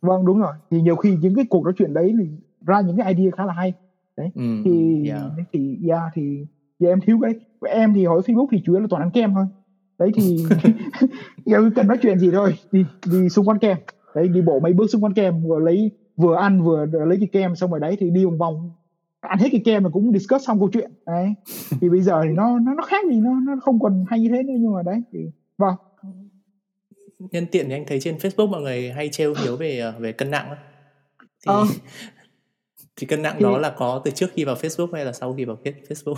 Vâng 0.00 0.26
đúng 0.26 0.38
rồi. 0.38 0.52
Thì 0.70 0.80
nhiều 0.80 0.96
khi 0.96 1.16
những 1.20 1.34
cái 1.34 1.44
cuộc 1.50 1.64
nói 1.64 1.72
chuyện 1.78 1.94
đấy 1.94 2.14
thì 2.18 2.28
ra 2.66 2.80
những 2.80 2.96
cái 2.96 3.14
idea 3.14 3.30
khá 3.36 3.46
là 3.46 3.52
hay. 3.52 3.72
Đấy 4.16 4.30
ừ, 4.34 4.42
thì 4.64 5.04
yeah. 5.08 5.22
thì 5.52 5.78
yeah, 5.88 6.02
thì 6.14 6.46
giờ 6.78 6.88
em 6.88 7.00
thiếu 7.00 7.18
cái 7.22 7.34
em 7.72 7.94
thì 7.94 8.04
hỏi 8.04 8.20
Facebook 8.20 8.46
thì 8.50 8.62
chủ 8.64 8.72
yếu 8.72 8.80
là 8.80 8.86
toàn 8.90 9.02
ăn 9.02 9.10
kem 9.10 9.34
thôi. 9.34 9.46
Đấy 9.98 10.10
thì 10.14 10.44
giờ 11.44 11.70
cần 11.76 11.86
nói 11.86 11.98
chuyện 12.02 12.18
gì 12.18 12.30
thôi 12.30 12.54
đi 12.72 12.84
đi 13.12 13.28
xung 13.28 13.48
quanh 13.48 13.58
kem. 13.58 13.76
Đấy 14.14 14.28
đi 14.28 14.42
bộ 14.42 14.60
mấy 14.60 14.72
bước 14.72 14.86
xung 14.90 15.04
quanh 15.04 15.14
kem 15.14 15.42
vừa 15.42 15.58
lấy 15.58 15.90
vừa 16.18 16.34
ăn 16.36 16.62
vừa 16.62 16.86
lấy 16.86 17.16
cái 17.20 17.28
kem 17.32 17.56
xong 17.56 17.70
rồi 17.70 17.80
đấy 17.80 17.96
thì 18.00 18.10
đi 18.10 18.24
vòng 18.24 18.38
vòng. 18.38 18.70
Ăn 19.20 19.38
hết 19.38 19.48
cái 19.52 19.62
kem 19.64 19.84
là 19.84 19.90
cũng 19.90 20.12
discuss 20.12 20.46
xong 20.46 20.58
câu 20.58 20.68
chuyện 20.72 20.90
đấy. 21.06 21.34
Thì 21.80 21.88
bây 21.88 22.00
giờ 22.02 22.20
thì 22.24 22.30
nó 22.30 22.58
nó 22.58 22.74
nó 22.74 22.82
khác 22.82 23.04
gì 23.10 23.20
nó 23.20 23.40
nó 23.46 23.56
không 23.62 23.80
còn 23.80 24.04
hay 24.08 24.20
như 24.20 24.28
thế 24.28 24.42
nữa 24.42 24.54
nhưng 24.58 24.72
mà 24.72 24.82
đấy 24.82 25.02
thì 25.12 25.18
vâng. 25.58 25.74
Nhân 27.18 27.46
tiện 27.52 27.66
thì 27.68 27.72
anh 27.74 27.84
thấy 27.86 28.00
trên 28.00 28.16
Facebook 28.16 28.48
mọi 28.50 28.62
người 28.62 28.92
hay 28.92 29.08
trêu 29.08 29.34
hiếu 29.44 29.56
về 29.56 29.82
uh, 29.96 30.00
về 30.00 30.12
cân 30.12 30.30
nặng 30.30 30.48
thì 31.20 31.26
Ờ. 31.46 31.64
thì 32.96 33.06
cân 33.06 33.22
nặng 33.22 33.34
Thì- 33.38 33.42
đó 33.44 33.58
là 33.58 33.74
có 33.78 34.02
từ 34.04 34.10
trước 34.10 34.26
khi 34.32 34.44
vào 34.44 34.54
Facebook 34.54 34.92
hay 34.92 35.04
là 35.04 35.12
sau 35.12 35.34
khi 35.34 35.44
vào 35.44 35.56
Facebook? 35.64 36.14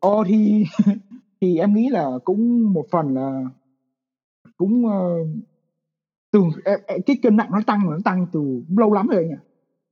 Ồ 0.00 0.24
thì 0.26 0.64
thì 1.40 1.58
em 1.58 1.74
nghĩ 1.74 1.88
là 1.90 2.10
cũng 2.24 2.72
một 2.72 2.84
phần 2.90 3.14
là 3.14 3.44
cũng 4.56 4.86
ờ, 4.86 5.14
từ 6.32 6.40
em, 6.64 6.80
em, 6.86 7.02
cái 7.06 7.16
cân 7.22 7.36
nặng 7.36 7.48
nó 7.52 7.60
tăng 7.66 7.90
nó 7.90 7.98
tăng 8.04 8.26
từ 8.32 8.40
lâu 8.78 8.92
lắm 8.92 9.06
rồi 9.08 9.16
anh 9.24 9.30
ạ. 9.32 9.40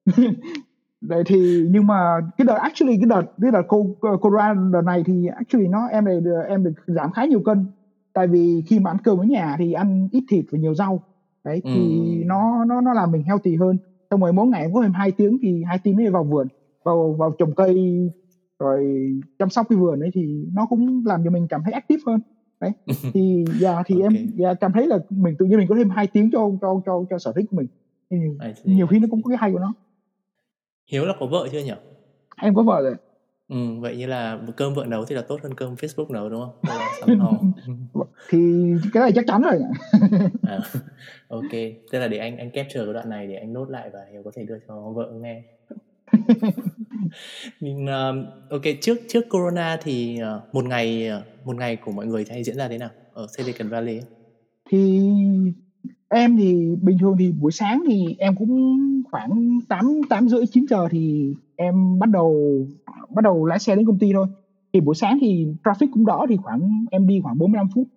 Đấy 1.00 1.22
thì 1.26 1.66
nhưng 1.70 1.86
mà 1.86 2.20
cái 2.38 2.44
đợt 2.46 2.54
actually 2.54 2.96
cái 2.96 3.06
đợt 3.08 3.22
cái 3.42 3.50
đợt 3.50 3.62
cô 3.68 3.96
corona 4.20 4.54
đợt 4.72 4.82
này 4.82 5.02
thì 5.06 5.26
actually 5.36 5.68
nó 5.68 5.86
em 5.86 6.04
này 6.04 6.20
em 6.48 6.64
được 6.64 6.72
giảm 6.86 7.12
khá 7.12 7.24
nhiều 7.24 7.40
cân 7.42 7.66
tại 8.12 8.26
vì 8.26 8.62
khi 8.66 8.78
mà 8.80 8.90
ăn 8.90 8.98
cơm 9.04 9.18
ở 9.20 9.24
nhà 9.24 9.56
thì 9.58 9.72
ăn 9.72 10.08
ít 10.12 10.24
thịt 10.30 10.44
và 10.52 10.58
nhiều 10.58 10.74
rau 10.74 11.02
đấy 11.44 11.62
thì 11.74 11.80
Ừ. 12.20 12.24
nó 12.26 12.64
nó 12.64 12.80
nó 12.80 12.92
làm 12.94 13.10
mình 13.12 13.22
healthy 13.24 13.56
hơn 13.56 13.78
xong 14.10 14.20
rồi 14.20 14.32
mỗi 14.32 14.46
ngày 14.46 14.60
em 14.62 14.72
có 14.72 14.82
thêm 14.82 14.92
hai 14.92 15.12
tiếng 15.12 15.38
thì 15.42 15.62
hai 15.68 15.78
tiếng 15.82 15.96
đấy 15.96 16.10
vào 16.10 16.24
vườn 16.24 16.48
vào 16.84 17.16
vào 17.18 17.32
trồng 17.38 17.54
cây 17.54 17.74
rồi 18.58 19.10
chăm 19.38 19.50
sóc 19.50 19.66
cái 19.68 19.78
vườn 19.78 20.00
ấy 20.00 20.10
thì 20.14 20.44
nó 20.52 20.66
cũng 20.66 21.02
làm 21.06 21.24
cho 21.24 21.30
mình 21.30 21.46
cảm 21.48 21.62
thấy 21.64 21.72
active 21.72 22.02
hơn 22.06 22.20
đấy 22.60 22.70
thì 23.14 23.44
dạ 23.60 23.82
thì 23.86 24.00
em 24.00 24.12
Ok. 24.12 24.22
dạ, 24.36 24.54
cảm 24.54 24.72
thấy 24.72 24.86
là 24.86 24.98
mình 25.10 25.36
tự 25.38 25.46
nhiên 25.46 25.58
mình 25.58 25.68
có 25.68 25.74
thêm 25.74 25.90
hai 25.90 26.06
tiếng 26.06 26.30
cho 26.32 26.50
cho 26.60 26.80
cho 26.86 27.04
cho 27.10 27.18
sở 27.18 27.32
thích 27.32 27.46
của 27.50 27.56
mình 27.56 27.66
thì 28.10 28.16
see, 28.40 28.54
nhiều 28.64 28.86
khi 28.86 28.98
nó 28.98 29.06
cũng 29.10 29.22
có 29.22 29.28
cái 29.28 29.38
hay 29.38 29.52
của 29.52 29.58
nó 29.58 29.74
Hiếu 30.86 31.06
là 31.06 31.14
có 31.20 31.26
vợ 31.26 31.48
chưa 31.52 31.60
nhỉ? 31.60 31.72
em 32.36 32.54
có 32.54 32.62
vợ 32.62 32.80
rồi 32.82 32.94
Ừ, 33.48 33.56
vậy 33.80 33.96
như 33.96 34.06
là 34.06 34.40
cơm 34.56 34.74
vợ 34.74 34.84
nấu 34.84 35.04
thì 35.04 35.14
là 35.14 35.22
tốt 35.22 35.40
hơn 35.42 35.54
cơm 35.54 35.74
Facebook 35.74 36.10
nấu 36.10 36.28
đúng 36.28 36.40
không? 36.40 38.04
Thì 38.28 38.72
cái 38.92 39.00
này 39.00 39.12
chắc 39.14 39.24
chắn 39.26 39.42
rồi 39.42 39.60
à, 40.42 40.58
ok, 41.28 41.50
tức 41.92 41.98
là 41.98 42.08
để 42.08 42.18
anh 42.18 42.36
anh 42.38 42.50
capture 42.50 42.84
cái 42.84 42.92
đoạn 42.94 43.08
này 43.08 43.26
để 43.26 43.34
anh 43.34 43.52
nốt 43.52 43.70
lại 43.70 43.90
và 43.92 44.00
Hiếu 44.12 44.22
có 44.22 44.30
thể 44.34 44.44
đưa 44.44 44.58
cho 44.68 44.90
vợ 44.94 45.12
nghe. 45.20 45.42
mình 47.60 47.84
uh, 47.84 48.50
ok 48.50 48.62
trước 48.80 48.98
trước 49.08 49.24
corona 49.30 49.78
thì 49.82 50.18
uh, 50.22 50.54
một 50.54 50.64
ngày 50.64 51.08
uh, 51.18 51.46
một 51.46 51.56
ngày 51.56 51.76
của 51.76 51.92
mọi 51.92 52.06
người 52.06 52.24
hay 52.30 52.44
diễn 52.44 52.56
ra 52.56 52.68
thế 52.68 52.78
nào 52.78 52.90
ở 53.10 53.26
Silicon 53.36 53.68
Valley? 53.68 53.96
ấy? 53.96 54.04
thì 54.70 55.00
em 56.08 56.36
thì 56.36 56.76
bình 56.82 56.98
thường 57.00 57.16
thì 57.18 57.32
buổi 57.32 57.52
sáng 57.52 57.82
thì 57.88 58.16
em 58.18 58.34
cũng 58.36 58.76
khoảng 59.10 59.58
tám 59.68 60.00
tám 60.08 60.28
rưỡi 60.28 60.46
chín 60.46 60.66
giờ 60.70 60.88
thì 60.90 61.34
em 61.56 61.98
bắt 61.98 62.10
đầu 62.10 62.36
bắt 63.10 63.22
đầu 63.24 63.46
lái 63.46 63.58
xe 63.58 63.76
đến 63.76 63.86
công 63.86 63.98
ty 63.98 64.12
thôi 64.12 64.26
thì 64.72 64.80
buổi 64.80 64.94
sáng 64.94 65.18
thì 65.20 65.46
traffic 65.64 65.88
cũng 65.92 66.06
đỡ 66.06 66.26
thì 66.28 66.36
khoảng 66.36 66.84
em 66.90 67.06
đi 67.06 67.20
khoảng 67.22 67.38
45 67.38 67.66
phút 67.74 67.88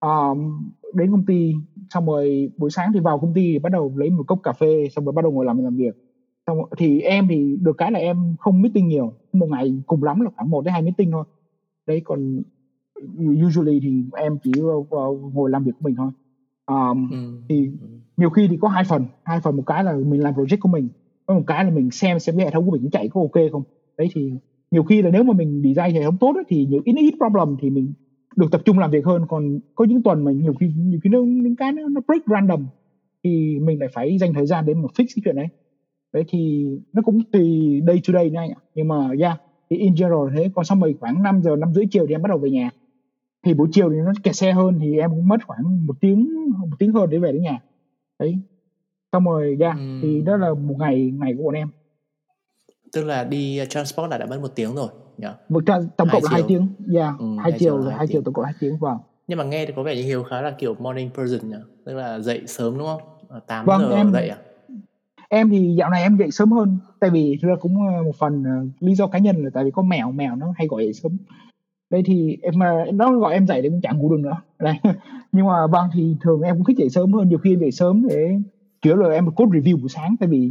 um, 0.00 0.70
đến 0.94 1.10
công 1.10 1.26
ty 1.26 1.52
xong 1.90 2.06
rồi 2.06 2.50
buổi 2.56 2.70
sáng 2.70 2.92
thì 2.94 3.00
vào 3.00 3.18
công 3.18 3.34
ty 3.34 3.52
thì 3.52 3.58
bắt 3.58 3.72
đầu 3.72 3.92
lấy 3.96 4.10
một 4.10 4.24
cốc 4.26 4.40
cà 4.42 4.52
phê 4.52 4.88
xong 4.96 5.04
rồi 5.04 5.12
bắt 5.12 5.22
đầu 5.22 5.32
ngồi 5.32 5.46
làm 5.46 5.64
làm 5.64 5.76
việc 5.76 5.94
xong 6.48 6.58
thì 6.78 7.00
em 7.00 7.28
thì 7.28 7.56
được 7.60 7.76
cái 7.78 7.90
là 7.90 7.98
em 7.98 8.34
không 8.38 8.62
meeting 8.62 8.88
nhiều 8.88 9.12
một 9.32 9.46
ngày 9.50 9.82
cùng 9.86 10.02
lắm 10.02 10.20
là 10.20 10.30
khoảng 10.36 10.50
một 10.50 10.64
đến 10.64 10.72
hai 10.72 10.82
meeting 10.82 11.10
thôi. 11.10 11.24
Đấy 11.86 12.00
còn 12.04 12.42
usually 13.46 13.80
thì 13.82 14.04
em 14.16 14.38
chỉ 14.44 14.52
vào- 14.60 14.86
vào 14.90 15.30
ngồi 15.34 15.50
làm 15.50 15.64
việc 15.64 15.72
của 15.78 15.84
mình 15.88 15.94
thôi. 15.96 16.10
Um, 16.66 17.10
Ừ. 17.10 17.42
thì 17.48 17.70
nhiều 18.16 18.30
khi 18.30 18.48
thì 18.50 18.56
có 18.60 18.68
hai 18.68 18.84
phần 18.88 19.04
hai 19.24 19.40
phần 19.40 19.56
một 19.56 19.62
cái 19.66 19.84
là 19.84 19.96
mình 19.96 20.22
làm 20.22 20.34
project 20.34 20.56
của 20.60 20.68
mình 20.68 20.88
có 21.26 21.34
một 21.34 21.42
cái 21.46 21.64
là 21.64 21.70
mình 21.70 21.90
xem 21.90 22.18
xem 22.18 22.36
cái 22.36 22.46
hệ 22.46 22.50
thống 22.50 22.64
của 22.66 22.70
mình 22.70 22.90
chạy 22.90 23.08
có 23.08 23.20
ok 23.20 23.50
không. 23.52 23.62
Đấy 23.98 24.08
thì 24.14 24.32
nhiều 24.70 24.82
khi 24.82 25.02
là 25.02 25.10
nếu 25.10 25.22
mà 25.22 25.32
mình 25.32 25.62
design 25.64 25.94
hệ 25.94 26.02
thống 26.04 26.18
tốt 26.18 26.32
ấy, 26.34 26.44
thì 26.48 26.66
nhiều 26.66 26.80
ít 26.84 26.94
ít 26.98 27.14
problem 27.18 27.56
thì 27.60 27.70
mình 27.70 27.92
được 28.36 28.46
tập 28.52 28.60
trung 28.64 28.78
làm 28.78 28.90
việc 28.90 29.04
hơn. 29.04 29.26
Còn 29.28 29.58
có 29.74 29.84
những 29.84 30.02
tuần 30.02 30.24
mà 30.24 30.32
nhiều 30.32 30.54
khi 30.60 30.72
nhiều 30.76 31.00
khi 31.04 31.10
nó 31.10 31.18
những 31.20 31.56
cái 31.56 31.72
nó, 31.72 31.88
nó 31.88 32.00
break 32.06 32.22
random 32.26 32.66
thì 33.24 33.58
mình 33.62 33.80
lại 33.80 33.88
phải 33.94 34.18
dành 34.18 34.34
thời 34.34 34.46
gian 34.46 34.66
để 34.66 34.74
mà 34.74 34.80
fix 34.82 35.06
cái 35.14 35.22
chuyện 35.24 35.36
đấy 35.36 35.46
đấy 36.12 36.24
thì 36.28 36.66
nó 36.92 37.02
cũng 37.02 37.20
tùy 37.30 37.80
day 37.86 38.00
to 38.08 38.12
day 38.12 38.30
nha 38.30 38.40
anh 38.40 38.50
ạ 38.50 38.60
nhưng 38.74 38.88
mà 38.88 39.10
yeah 39.20 39.40
thì 39.70 39.76
in 39.76 39.94
general 39.94 40.36
thế 40.36 40.50
còn 40.54 40.64
xong 40.64 40.80
rồi 40.80 40.96
khoảng 41.00 41.22
5 41.22 41.42
giờ 41.42 41.56
năm 41.56 41.74
rưỡi 41.74 41.84
chiều 41.90 42.06
thì 42.08 42.14
em 42.14 42.22
bắt 42.22 42.28
đầu 42.28 42.38
về 42.38 42.50
nhà 42.50 42.70
thì 43.46 43.54
buổi 43.54 43.68
chiều 43.72 43.90
thì 43.90 43.96
nó 43.96 44.12
kẹt 44.22 44.36
xe 44.36 44.52
hơn 44.52 44.78
thì 44.80 44.98
em 44.98 45.10
cũng 45.10 45.28
mất 45.28 45.36
khoảng 45.46 45.86
một 45.86 45.94
tiếng 46.00 46.28
một 46.58 46.76
tiếng 46.78 46.92
hơn 46.92 47.10
để 47.10 47.18
về 47.18 47.32
đến 47.32 47.42
nhà 47.42 47.60
đấy 48.18 48.38
xong 49.12 49.24
rồi 49.24 49.56
yeah 49.60 49.76
Ừm. 49.76 50.00
thì 50.02 50.22
đó 50.22 50.36
là 50.36 50.54
một 50.54 50.74
ngày 50.78 51.10
ngày 51.20 51.34
của 51.38 51.44
bọn 51.44 51.54
em 51.54 51.68
Tức 52.92 53.04
là 53.04 53.24
đi 53.24 53.60
transport 53.68 54.10
là 54.10 54.18
đã 54.18 54.26
mất 54.26 54.40
một 54.40 54.52
tiếng 54.54 54.74
rồi 54.74 54.88
nhỉ? 55.18 55.28
một 55.48 55.62
tra- 55.66 55.80
tổng 55.96 56.08
cộng 56.12 56.22
là 56.24 56.30
hai 56.30 56.42
tiếng 56.48 56.68
yeah 56.94 57.14
Ừ, 57.18 57.26
hai 57.38 57.52
chiều 57.58 57.78
là 57.78 57.96
hai 57.96 58.06
chiều 58.06 58.22
tổng 58.24 58.34
cộng 58.34 58.44
hai 58.44 58.54
tiếng 58.60 58.78
vào 58.78 59.04
Nhưng 59.26 59.38
mà 59.38 59.44
nghe 59.44 59.66
thì 59.66 59.72
có 59.76 59.82
vẻ 59.82 59.96
như 59.96 60.02
Hiếu 60.02 60.22
khá 60.22 60.40
là 60.40 60.50
kiểu 60.58 60.74
morning 60.74 61.10
person 61.14 61.50
nhỉ? 61.50 61.56
Tức 61.84 61.94
là 61.94 62.18
dậy 62.18 62.42
sớm 62.46 62.78
đúng 62.78 62.86
không? 62.86 63.02
Ờ, 63.28 63.40
8 63.46 63.66
Vâng, 63.66 63.80
giờ 63.80 63.96
em 63.96 64.12
dậy 64.12 64.28
à? 64.28 64.38
Em 65.28 65.50
thì 65.50 65.74
dạo 65.78 65.90
này 65.90 66.02
em 66.02 66.16
dậy 66.16 66.30
sớm 66.30 66.52
hơn 66.52 66.78
tại 67.00 67.10
vì 67.10 67.38
thực 67.42 67.48
ra 67.48 67.54
cũng 67.60 67.86
ờ, 67.86 68.02
một 68.02 68.16
phần 68.18 68.44
ờ, 68.44 68.66
lý 68.80 68.94
do 68.94 69.06
cá 69.06 69.18
nhân 69.18 69.36
là 69.44 69.50
tại 69.54 69.64
vì 69.64 69.70
có 69.70 69.82
mèo 69.82 70.12
mèo 70.12 70.36
nó 70.36 70.52
hay 70.56 70.66
gọi 70.66 70.84
dậy 70.84 70.92
sớm. 70.92 71.12
Đây 71.90 72.02
thì 72.06 72.36
em 72.42 72.54
mà 72.58 72.84
nó 72.94 73.12
gọi 73.18 73.34
em 73.34 73.46
dậy 73.46 73.62
thì 73.62 73.68
cũng 73.68 73.80
chẳng 73.80 73.98
ngủ 73.98 74.10
được 74.16 74.20
nữa. 74.20 74.36
Đây 74.58 74.74
nhưng 75.32 75.46
mà 75.46 75.66
vâng 75.66 75.88
thì 75.94 76.16
thường 76.20 76.40
em 76.42 76.56
cũng 76.56 76.64
thích 76.64 76.78
dậy 76.78 76.90
sớm 76.90 77.12
hơn. 77.12 77.28
Nhiều 77.28 77.38
khi 77.38 77.52
em 77.52 77.60
dậy 77.60 77.70
sớm 77.72 78.06
để 78.08 78.36
chủ 78.82 78.90
yếu 78.90 78.96
là 78.96 79.08
em 79.14 79.30
code 79.30 79.58
review 79.58 79.76
buổi 79.80 79.88
sáng 79.88 80.16
tại 80.20 80.28
vì 80.28 80.50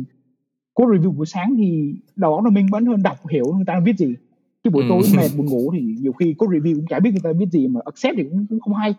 code 0.74 0.98
review 0.98 1.12
buổi 1.12 1.26
sáng 1.26 1.54
thì 1.58 1.96
đầu 2.16 2.36
óc 2.36 2.44
nó 2.44 2.50
minh 2.50 2.68
mẫn 2.72 2.86
hơn 2.86 3.04
đọc 3.04 3.28
hiểu 3.32 3.46
người 3.56 3.66
ta 3.66 3.80
viết 3.86 3.98
gì. 3.98 4.16
Chứ 4.64 4.70
buổi 4.70 4.84
Ừ. 4.84 4.88
tối 4.90 5.02
mệt 5.16 5.28
buồn 5.38 5.46
ngủ 5.46 5.72
thì 5.74 5.96
nhiều 6.02 6.14
khi 6.14 6.34
code 6.34 6.58
review 6.58 6.76
cũng 6.76 6.86
chả 6.88 7.00
biết 7.00 7.12
người 7.12 7.20
ta 7.24 7.30
viết 7.40 7.50
gì 7.52 7.68
mà 7.68 7.80
accept 7.86 8.18
thì 8.18 8.24
cũng, 8.24 8.46
cũng 8.50 8.60
không 8.60 8.74
hay 8.74 8.96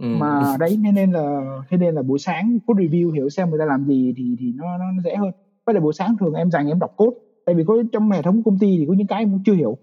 Ừ. 0.00 0.06
mà 0.06 0.56
đấy 0.60 0.76
nên 0.80 0.94
nên 0.94 1.12
là 1.12 1.40
thế 1.68 1.76
nên 1.76 1.94
là 1.94 2.02
buổi 2.02 2.18
sáng 2.18 2.58
code 2.66 2.84
review 2.84 3.12
hiểu 3.12 3.28
xem 3.28 3.50
người 3.50 3.58
ta 3.58 3.64
làm 3.64 3.84
gì 3.84 4.14
thì 4.16 4.36
thì 4.38 4.52
nó 4.56 4.78
nó, 4.78 4.84
nó 4.92 5.02
dễ 5.02 5.16
hơn. 5.16 5.30
Với 5.66 5.74
lại 5.74 5.80
buổi 5.80 5.92
sáng 5.92 6.16
thường 6.20 6.34
em 6.34 6.50
dành 6.50 6.68
em 6.68 6.78
đọc 6.78 6.94
code 6.96 7.16
tại 7.46 7.54
vì 7.54 7.64
có 7.64 7.82
trong 7.92 8.10
hệ 8.10 8.22
thống 8.22 8.42
công 8.42 8.58
ty 8.58 8.76
thì 8.78 8.86
có 8.88 8.94
những 8.94 9.06
cái 9.06 9.18
em 9.18 9.30
cũng 9.30 9.42
chưa 9.44 9.54
hiểu. 9.54 9.76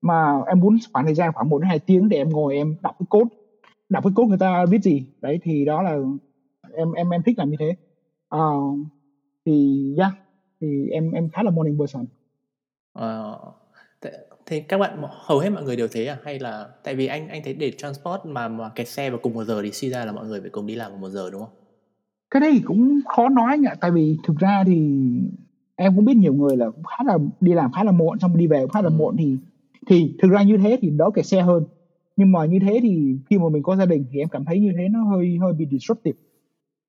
Mà 0.00 0.40
em 0.46 0.60
muốn 0.60 0.76
khoảng 0.92 1.04
thời 1.04 1.14
gian 1.14 1.32
khoảng 1.32 1.48
một 1.48 1.58
đến 1.58 1.68
hai 1.68 1.78
tiếng 1.78 2.08
để 2.08 2.16
em 2.16 2.28
ngồi 2.28 2.54
em 2.54 2.76
đọc 2.82 2.96
cái 2.98 3.06
code 3.10 3.34
đọc 3.88 4.04
cái 4.04 4.12
code 4.16 4.28
người 4.28 4.38
ta 4.38 4.64
viết 4.70 4.82
gì. 4.82 5.06
Đấy 5.20 5.38
thì 5.42 5.64
đó 5.64 5.82
là 5.82 5.98
em 6.74 6.92
em 6.92 7.10
em 7.10 7.22
thích 7.22 7.38
làm 7.38 7.50
như 7.50 7.56
thế. 7.60 7.76
Ờ, 8.28 8.52
thì 9.46 9.94
yeah 9.98 10.12
thì 10.60 10.88
em 10.88 11.10
em 11.10 11.28
khá 11.28 11.42
là 11.42 11.50
morning 11.50 11.78
person. 11.78 12.04
Ờ, 12.92 13.38
thế, 14.48 14.60
các 14.60 14.78
bạn 14.78 14.98
hầu 15.10 15.38
hết 15.38 15.50
mọi 15.50 15.62
người 15.62 15.76
đều 15.76 15.88
thế 15.92 16.06
à 16.06 16.18
hay 16.24 16.38
là 16.38 16.68
tại 16.84 16.94
vì 16.94 17.06
anh 17.06 17.28
anh 17.28 17.42
thấy 17.44 17.54
để 17.54 17.70
transport 17.70 18.20
mà 18.24 18.48
mà 18.48 18.68
kẹt 18.68 18.88
xe 18.88 19.10
vào 19.10 19.18
cùng 19.22 19.34
một 19.34 19.44
giờ 19.44 19.62
thì 19.62 19.70
suy 19.72 19.88
ra 19.90 20.04
là 20.04 20.12
mọi 20.12 20.26
người 20.26 20.40
phải 20.40 20.50
cùng 20.50 20.66
đi 20.66 20.74
làm 20.74 20.90
cùng 20.92 21.00
một 21.00 21.10
giờ 21.10 21.30
đúng 21.30 21.40
không? 21.40 21.50
cái 22.30 22.40
đấy 22.40 22.60
cũng 22.64 23.00
khó 23.08 23.28
nói 23.28 23.46
anh 23.50 23.62
ạ 23.62 23.74
tại 23.80 23.90
vì 23.90 24.16
thực 24.26 24.36
ra 24.36 24.64
thì 24.66 25.00
em 25.76 25.96
cũng 25.96 26.04
biết 26.04 26.16
nhiều 26.16 26.34
người 26.34 26.56
là 26.56 26.70
cũng 26.70 26.82
khá 26.84 27.04
là 27.06 27.18
đi 27.40 27.52
làm 27.52 27.72
khá 27.72 27.84
là 27.84 27.92
muộn 27.92 28.18
xong 28.18 28.36
đi 28.36 28.46
về 28.46 28.60
cũng 28.60 28.70
khá 28.70 28.82
là 28.82 28.88
Ừ. 28.88 28.94
muộn 28.94 29.16
thì 29.16 29.36
thì 29.86 30.14
thực 30.22 30.30
ra 30.30 30.42
như 30.42 30.56
thế 30.56 30.78
thì 30.82 30.90
đỡ 30.90 31.10
kẹt 31.14 31.26
xe 31.26 31.40
hơn 31.42 31.64
nhưng 32.16 32.32
mà 32.32 32.44
như 32.44 32.58
thế 32.62 32.80
thì 32.82 33.16
khi 33.30 33.38
mà 33.38 33.48
mình 33.48 33.62
có 33.62 33.76
gia 33.76 33.86
đình 33.86 34.04
thì 34.12 34.18
em 34.18 34.28
cảm 34.28 34.44
thấy 34.44 34.60
như 34.60 34.72
thế 34.78 34.88
nó 34.88 35.04
hơi 35.04 35.36
hơi 35.40 35.52
bị 35.52 35.66
disruptive 35.70 36.18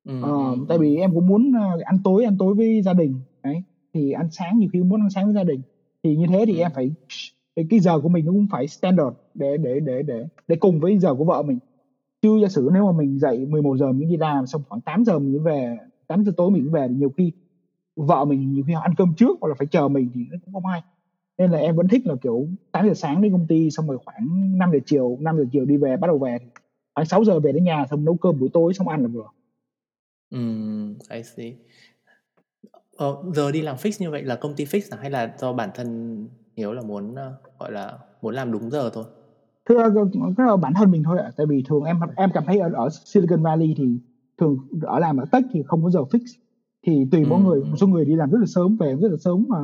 Ừ, 0.07 0.13
Ờ, 0.21 0.29
ừ, 0.31 0.65
tại 0.69 0.77
ừ. 0.77 0.81
vì 0.81 0.95
em 0.95 1.13
cũng 1.13 1.27
muốn 1.27 1.53
ờ, 1.53 1.79
ăn 1.85 1.97
tối 2.03 2.23
ăn 2.25 2.35
tối 2.39 2.55
với 2.55 2.81
gia 2.81 2.93
đình 2.93 3.15
đấy 3.43 3.61
thì 3.93 4.11
ăn 4.11 4.27
sáng 4.31 4.59
nhiều 4.59 4.69
khi 4.73 4.79
muốn 4.79 5.01
ăn 5.01 5.09
sáng 5.09 5.25
với 5.25 5.33
gia 5.33 5.43
đình 5.43 5.61
thì 6.03 6.15
như 6.15 6.25
thế 6.29 6.43
thì 6.47 6.53
Ừ. 6.53 6.59
em 6.59 6.71
phải 6.75 6.91
cái, 7.59 7.67
cái 7.69 7.79
giờ 7.79 7.99
của 7.99 8.09
mình 8.09 8.25
nó 8.25 8.31
cũng 8.31 8.47
phải 8.51 8.67
standard 8.67 9.15
để 9.33 9.57
để 9.57 9.79
để 9.79 10.01
để 10.01 10.25
để 10.47 10.55
cùng 10.55 10.79
với 10.79 10.97
giờ 10.97 11.13
của 11.13 11.25
vợ 11.25 11.41
mình 11.41 11.59
chứ 12.21 12.39
giả 12.41 12.47
sử 12.47 12.69
nếu 12.73 12.85
mà 12.85 12.91
mình 12.91 13.19
dậy 13.19 13.45
11 13.45 13.77
giờ 13.77 13.91
mình 13.91 14.09
đi 14.09 14.17
làm 14.17 14.47
xong 14.47 14.61
khoảng 14.69 14.81
8 14.81 15.05
giờ 15.05 15.19
mình 15.19 15.31
mới 15.31 15.39
về 15.39 15.77
8 16.07 16.23
giờ 16.23 16.31
tối 16.37 16.51
mình 16.51 16.71
về 16.71 16.87
thì 16.87 16.95
nhiều 16.95 17.11
khi 17.17 17.31
vợ 17.95 18.25
mình 18.25 18.53
nhiều 18.53 18.63
khi 18.67 18.73
họ 18.73 18.81
ăn 18.81 18.93
cơm 18.97 19.13
trước 19.17 19.37
hoặc 19.41 19.49
là 19.49 19.55
phải 19.57 19.67
chờ 19.67 19.87
mình 19.87 20.09
thì 20.13 20.21
nó 20.31 20.37
cũng 20.45 20.53
không 20.53 20.65
hay 20.65 20.81
nên 21.37 21.51
là 21.51 21.57
em 21.57 21.75
vẫn 21.75 21.87
thích 21.87 22.07
là 22.07 22.15
kiểu 22.21 22.47
8 22.71 22.87
giờ 22.87 22.93
sáng 22.93 23.21
đến 23.21 23.31
công 23.31 23.47
ty 23.47 23.71
xong 23.71 23.87
rồi 23.87 23.97
khoảng 24.05 24.57
5 24.57 24.69
giờ 24.73 24.79
chiều 24.85 25.17
5 25.21 25.37
giờ 25.37 25.45
chiều 25.51 25.65
đi 25.65 25.77
về 25.77 25.97
bắt 25.97 26.07
đầu 26.07 26.17
về 26.17 26.37
thì 26.41 26.45
khoảng 26.95 27.07
6 27.07 27.23
giờ 27.23 27.39
về 27.39 27.51
đến 27.51 27.63
nhà 27.63 27.85
xong 27.89 28.05
nấu 28.05 28.15
cơm 28.15 28.39
buổi 28.39 28.49
tối 28.53 28.73
xong 28.73 28.87
ăn 28.87 29.01
là 29.01 29.07
vừa 29.07 29.27
Ừ, 30.29 30.39
I 31.09 31.23
see. 31.23 31.53
Ờ, 32.95 33.23
giờ 33.33 33.51
đi 33.51 33.61
làm 33.61 33.75
fix 33.75 33.91
như 33.99 34.11
vậy 34.11 34.23
là 34.23 34.35
công 34.35 34.55
ty 34.55 34.65
fix 34.65 34.81
à? 34.91 34.97
hay 35.01 35.09
là 35.09 35.35
do 35.37 35.53
bản 35.53 35.69
thân 35.73 36.27
Hiếu 36.59 36.73
là 36.73 36.81
muốn 36.81 37.15
ờ, 37.15 37.33
gọi 37.59 37.71
là 37.71 37.97
muốn 38.21 38.35
làm 38.35 38.51
đúng 38.51 38.69
giờ 38.69 38.89
thôi? 38.93 39.03
Cái 39.65 39.77
cái 40.37 40.47
là 40.47 40.55
bản 40.57 40.73
thân 40.75 40.91
mình 40.91 41.03
thôi 41.03 41.19
ạ 41.19 41.31
tại 41.37 41.45
vì 41.45 41.63
thường 41.67 41.83
em 41.83 41.99
em 42.15 42.29
cảm 42.33 42.43
thấy 42.47 42.59
ở, 42.59 42.69
ở 42.73 42.89
Silicon 43.05 43.43
Valley 43.43 43.73
thì 43.77 43.99
thường 44.37 44.57
ở 44.81 44.99
làm 44.99 45.17
ở 45.17 45.25
Tech 45.31 45.43
thì 45.53 45.63
không 45.67 45.83
có 45.83 45.89
giờ 45.89 45.99
fix 45.99 46.19
thì 46.87 47.05
tùy 47.11 47.25
mỗi 47.25 47.39
Ừ, 47.39 47.43
người 47.45 47.59
ừ. 47.61 47.65
một 47.65 47.75
số 47.77 47.87
người 47.87 48.05
đi 48.05 48.15
làm 48.15 48.29
rất 48.31 48.37
là 48.39 48.45
sớm 48.45 48.77
về 48.77 48.95
rất 49.01 49.07
là 49.11 49.17
sớm 49.17 49.45
mà 49.49 49.57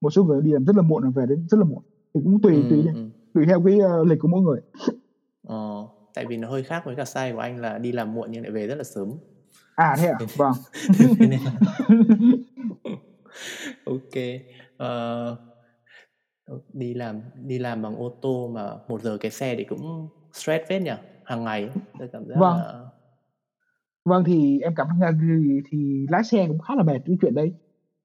một 0.00 0.10
số 0.10 0.24
người 0.24 0.42
đi 0.42 0.52
làm 0.52 0.64
rất 0.64 0.76
là 0.76 0.82
muộn 0.82 1.02
và 1.04 1.10
về 1.20 1.26
đến 1.26 1.46
rất 1.50 1.58
là 1.58 1.64
muộn 1.64 1.82
thì 2.14 2.20
cũng 2.24 2.40
tùy 2.42 2.64
tùy 2.70 2.78
Ừ, 2.78 2.92
ừ. 2.94 3.08
tùy 3.34 3.46
theo 3.46 3.62
cái 3.66 3.78
ờ, 3.78 4.04
lịch 4.04 4.18
của 4.20 4.28
mỗi 4.28 4.40
người 4.40 4.60
Ờ, 5.46 5.86
tại 6.14 6.26
vì 6.26 6.36
nó 6.36 6.48
hơi 6.48 6.62
khác 6.62 6.82
với 6.86 6.96
cả 6.96 7.04
style 7.04 7.32
của 7.32 7.38
anh 7.38 7.56
là 7.60 7.78
đi 7.78 7.92
làm 7.92 8.14
muộn 8.14 8.28
nhưng 8.30 8.42
lại 8.42 8.50
về 8.52 8.66
rất 8.66 8.74
là 8.74 8.84
sớm. 8.84 9.08
à 9.74 9.96
thế 9.98 10.06
à 10.06 10.18
vâng 10.36 10.52
ok. 13.84 14.14
Ờ, 14.76 15.36
đi 16.72 16.94
làm 16.94 17.20
đi 17.46 17.58
làm 17.58 17.82
bằng 17.82 17.96
ô 17.96 18.08
tô 18.22 18.48
mà 18.48 18.70
một 18.88 19.02
giờ 19.02 19.16
cái 19.20 19.30
xe 19.30 19.54
thì 19.56 19.64
cũng 19.64 20.08
stress 20.32 20.68
phết 20.68 20.82
nhỉ? 20.82 20.90
Hàng 21.24 21.44
ngày 21.44 21.70
tôi 21.98 22.08
cảm 22.12 22.24
giác 22.28 22.34
Vâng. 22.38 22.56
là 22.56 22.84
vâng 24.04 24.24
thì 24.24 24.60
em 24.60 24.74
cảm 24.76 24.86
thấy 24.90 24.98
là 25.00 25.18
thì, 25.70 26.06
lái 26.10 26.24
xe 26.24 26.46
cũng 26.48 26.58
khá 26.58 26.74
là 26.74 26.82
mệt 26.82 26.98
cái 27.06 27.16
chuyện 27.20 27.34
đấy. 27.34 27.52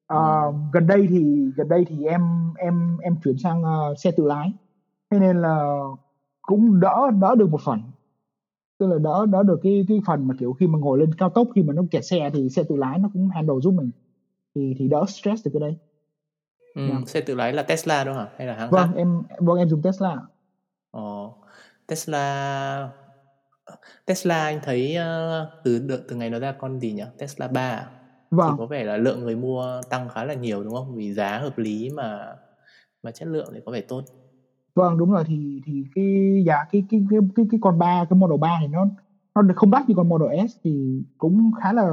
Ờ, 0.06 0.46
Ừ. 0.46 0.52
gần 0.72 0.86
đây 0.86 1.06
thì 1.10 1.50
gần 1.56 1.68
đây 1.68 1.84
thì 1.88 2.04
em 2.04 2.52
em 2.58 2.98
em 3.02 3.16
chuyển 3.24 3.38
sang 3.38 3.62
ờ, 3.62 3.94
xe 3.98 4.10
tự 4.10 4.24
lái. 4.26 4.52
Thế 5.10 5.18
nên 5.18 5.36
là 5.42 5.78
cũng 6.42 6.80
đỡ 6.80 7.10
đỡ 7.20 7.34
được 7.34 7.50
một 7.50 7.60
phần. 7.64 7.80
Tức 8.78 8.86
là 8.86 8.98
đỡ 8.98 9.26
đỡ 9.26 9.42
được 9.42 9.60
cái 9.62 9.84
cái 9.88 9.98
phần 10.06 10.28
mà 10.28 10.34
kiểu 10.38 10.52
khi 10.52 10.66
mà 10.66 10.78
ngồi 10.78 10.98
lên 10.98 11.14
cao 11.14 11.30
tốc 11.30 11.48
khi 11.54 11.62
mà 11.62 11.74
nó 11.74 11.82
kẹt 11.90 12.04
xe 12.04 12.30
thì 12.34 12.48
xe 12.48 12.62
tự 12.68 12.76
lái 12.76 12.98
nó 12.98 13.10
cũng 13.12 13.28
handle 13.28 13.54
giúp 13.62 13.70
mình. 13.70 13.90
Thì 14.54 14.74
thì 14.78 14.88
đỡ 14.88 15.04
stress 15.08 15.46
được 15.46 15.50
cái 15.54 15.60
đấy 15.60 15.76
ừ, 16.76 16.82
Dạ. 16.88 17.00
xe 17.06 17.20
tự 17.20 17.34
lái 17.34 17.52
là 17.52 17.62
Tesla 17.62 18.04
đúng 18.04 18.14
không 18.14 18.24
hả 18.24 18.30
hay 18.38 18.46
là 18.46 18.54
hãng 18.54 18.70
vâng 18.70 18.88
khác? 18.88 18.94
em 18.96 19.22
vâng 19.38 19.58
em 19.58 19.68
dùng 19.68 19.82
Tesla. 19.82 20.16
Ờ, 20.90 21.30
Tesla 21.86 22.88
Tesla 24.06 24.44
anh 24.44 24.60
thấy 24.62 24.94
ờ, 24.94 25.50
từ 25.64 25.78
đợt 25.78 26.00
từ 26.08 26.16
ngày 26.16 26.30
nó 26.30 26.38
ra 26.38 26.52
con 26.52 26.80
gì 26.80 26.92
nhỉ? 26.92 27.02
Tesla 27.18 27.48
3 27.48 27.60
à? 27.60 27.90
thì 28.30 28.36
vâng. 28.36 28.54
có 28.58 28.66
vẻ 28.66 28.84
là 28.84 28.96
lượng 28.96 29.20
người 29.20 29.36
mua 29.36 29.80
tăng 29.90 30.08
khá 30.08 30.24
là 30.24 30.34
nhiều 30.34 30.64
đúng 30.64 30.74
không? 30.74 30.94
Vì 30.94 31.12
giá 31.12 31.38
hợp 31.38 31.58
lý 31.58 31.90
mà 31.90 32.34
mà 33.02 33.10
chất 33.10 33.28
lượng 33.28 33.50
thì 33.54 33.60
có 33.66 33.72
vẻ 33.72 33.80
tốt. 33.80 34.02
Vâng 34.74 34.98
đúng 34.98 35.12
rồi 35.12 35.24
thì 35.26 35.60
thì 35.66 35.84
cái 35.94 36.42
giá 36.46 36.56
cái 36.72 36.84
cái 36.90 37.04
cái 37.10 37.20
cái, 37.36 37.46
cái 37.50 37.60
con 37.62 37.78
ba 37.78 38.04
cái 38.10 38.16
Model 38.18 38.38
3 38.40 38.58
thì 38.60 38.66
nó 38.66 38.86
nó 39.34 39.54
không 39.56 39.70
đắt 39.70 39.88
như 39.88 39.94
con 39.96 40.08
Model 40.08 40.46
S 40.48 40.52
thì 40.64 41.02
cũng 41.18 41.50
khá 41.62 41.72
là 41.72 41.88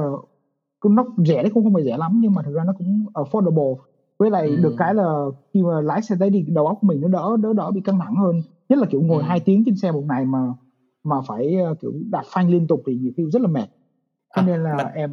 cũng 0.80 0.94
nó 0.94 1.04
rẻ 1.26 1.42
đấy 1.42 1.50
cũng 1.54 1.64
không 1.64 1.74
phải 1.74 1.84
rẻ 1.84 1.96
lắm 1.96 2.18
nhưng 2.22 2.32
mà 2.34 2.42
thực 2.42 2.54
ra 2.54 2.64
nó 2.64 2.72
cũng 2.78 3.06
affordable 3.14 3.76
với 4.18 4.30
lại 4.30 4.48
Ừ. 4.48 4.56
được 4.56 4.74
cái 4.78 4.94
là 4.94 5.24
khi 5.54 5.62
mà 5.62 5.80
lái 5.80 6.02
xe 6.02 6.16
đấy 6.16 6.30
thì 6.32 6.44
đầu 6.48 6.66
óc 6.66 6.78
của 6.80 6.86
mình 6.86 7.00
nó 7.00 7.08
đỡ 7.08 7.36
đỡ 7.42 7.52
đỡ 7.52 7.70
bị 7.70 7.80
căng 7.80 7.98
thẳng 7.98 8.14
hơn. 8.14 8.42
Nhất 8.68 8.78
là 8.78 8.86
kiểu 8.90 9.02
ngồi 9.02 9.22
Ừ. 9.22 9.26
hai 9.28 9.40
tiếng 9.40 9.62
trên 9.66 9.76
xe 9.76 9.92
một 9.92 10.04
ngày 10.08 10.24
mà 10.24 10.38
mà 11.04 11.16
phải 11.28 11.54
ờ, 11.56 11.74
kiểu 11.80 11.92
đạp 12.10 12.22
phanh 12.34 12.50
liên 12.50 12.66
tục 12.66 12.82
thì 12.86 12.94
nhiều 12.94 13.12
khi 13.16 13.24
rất 13.32 13.42
là 13.42 13.48
mệt. 13.48 13.66
À, 14.28 14.36
cho 14.36 14.42
nên 14.42 14.62
là 14.62 14.74
mà- 14.76 14.90
em 14.94 15.10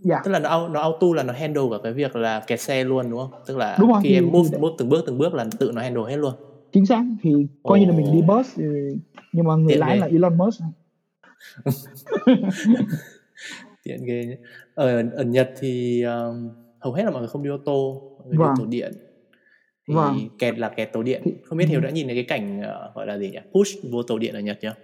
dạ. 0.00 0.20
tức 0.24 0.30
là 0.30 0.38
nó 0.38 0.68
nó 0.68 0.80
auto 0.80 1.06
là 1.14 1.22
nó 1.22 1.32
handle 1.32 1.62
cả 1.70 1.76
cái 1.82 1.92
việc 1.92 2.16
là 2.16 2.40
kẹt 2.46 2.60
xe 2.60 2.84
luôn 2.84 3.10
đúng 3.10 3.18
không? 3.20 3.30
Tức 3.46 3.56
là 3.56 3.76
Đúng 3.80 3.90
rồi, 3.92 4.00
khi 4.02 4.14
em 4.14 4.24
move 4.32 4.58
move 4.58 4.74
từng 4.78 4.88
bước 4.88 5.04
từng 5.06 5.18
bước 5.18 5.34
là 5.34 5.44
tự 5.58 5.72
nó 5.74 5.82
handle 5.82 6.02
hết 6.08 6.16
luôn. 6.16 6.32
Chính 6.72 6.86
xác 6.86 7.04
thì 7.22 7.46
coi 7.62 7.80
như 7.80 7.86
là 7.86 7.92
mình 7.92 8.12
đi 8.12 8.22
bus 8.22 8.46
thì, 8.56 8.64
nhưng 9.32 9.46
mà 9.46 9.56
người 9.56 9.68
Tiện 9.72 9.80
lái 9.80 9.94
ghê. 9.94 10.00
là 10.00 10.06
Elon 10.06 10.38
Musk. 10.38 10.62
Tiện 13.84 14.04
ghê 14.04 14.24
nhé 14.26 14.36
ở 14.74 15.02
ở 15.12 15.24
Nhật 15.24 15.50
thì 15.60 16.02
um, 16.02 16.48
hầu 16.86 16.92
hết 16.92 17.02
là 17.04 17.10
mọi 17.10 17.20
người 17.20 17.28
không 17.28 17.42
đi 17.42 17.50
ô 17.50 17.58
tô 17.64 18.02
mọi 18.18 18.28
người 18.28 18.36
Vâng. 18.38 18.54
đi 18.54 18.60
tàu 18.62 18.66
điện 18.66 18.92
thì 19.88 19.94
Vâng. 19.94 20.16
kẹt 20.38 20.58
là 20.58 20.68
kẹt 20.68 20.92
tàu 20.92 21.02
điện 21.02 21.20
Thì- 21.24 21.34
không 21.44 21.58
biết 21.58 21.68
Hiếu 21.68 21.80
ừ. 21.80 21.84
đã 21.84 21.90
nhìn 21.90 22.06
thấy 22.06 22.14
cái 22.14 22.24
cảnh 22.24 22.60
ờ, 22.62 22.92
gọi 22.94 23.06
là 23.06 23.18
gì 23.18 23.30
nhỉ 23.30 23.38
push 23.52 23.90
vô 23.90 24.02
tàu 24.02 24.18
điện 24.18 24.34
ở 24.34 24.40
Nhật 24.40 24.58
chưa 24.62 24.74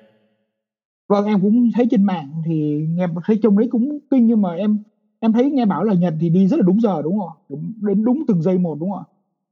vâng 1.09 1.27
em 1.27 1.41
cũng 1.41 1.71
thấy 1.75 1.87
trên 1.91 2.03
mạng 2.03 2.31
thì 2.47 2.87
nghe 2.89 3.07
thấy 3.25 3.39
trông 3.43 3.59
đấy 3.59 3.69
cũng 3.71 3.99
kinh 4.11 4.27
nhưng 4.27 4.43
mà 4.43 4.55
em 4.55 4.79
em 5.21 5.33
thấy 5.33 5.51
nghe 5.51 5.65
bảo 5.67 5.85
là 5.85 5.95
Nhật 5.95 6.15
thì 6.21 6.29
đi 6.31 6.47
rất 6.49 6.57
là 6.57 6.63
đúng 6.67 6.81
giờ 6.81 7.03
đúng 7.03 7.19
không? 7.19 7.29
Đúng- 7.49 7.73
đến 7.81 8.05
đúng 8.05 8.23
từng 8.29 8.43
giây 8.43 8.59
một 8.59 8.77
đúng 8.81 8.91
không 8.91 9.05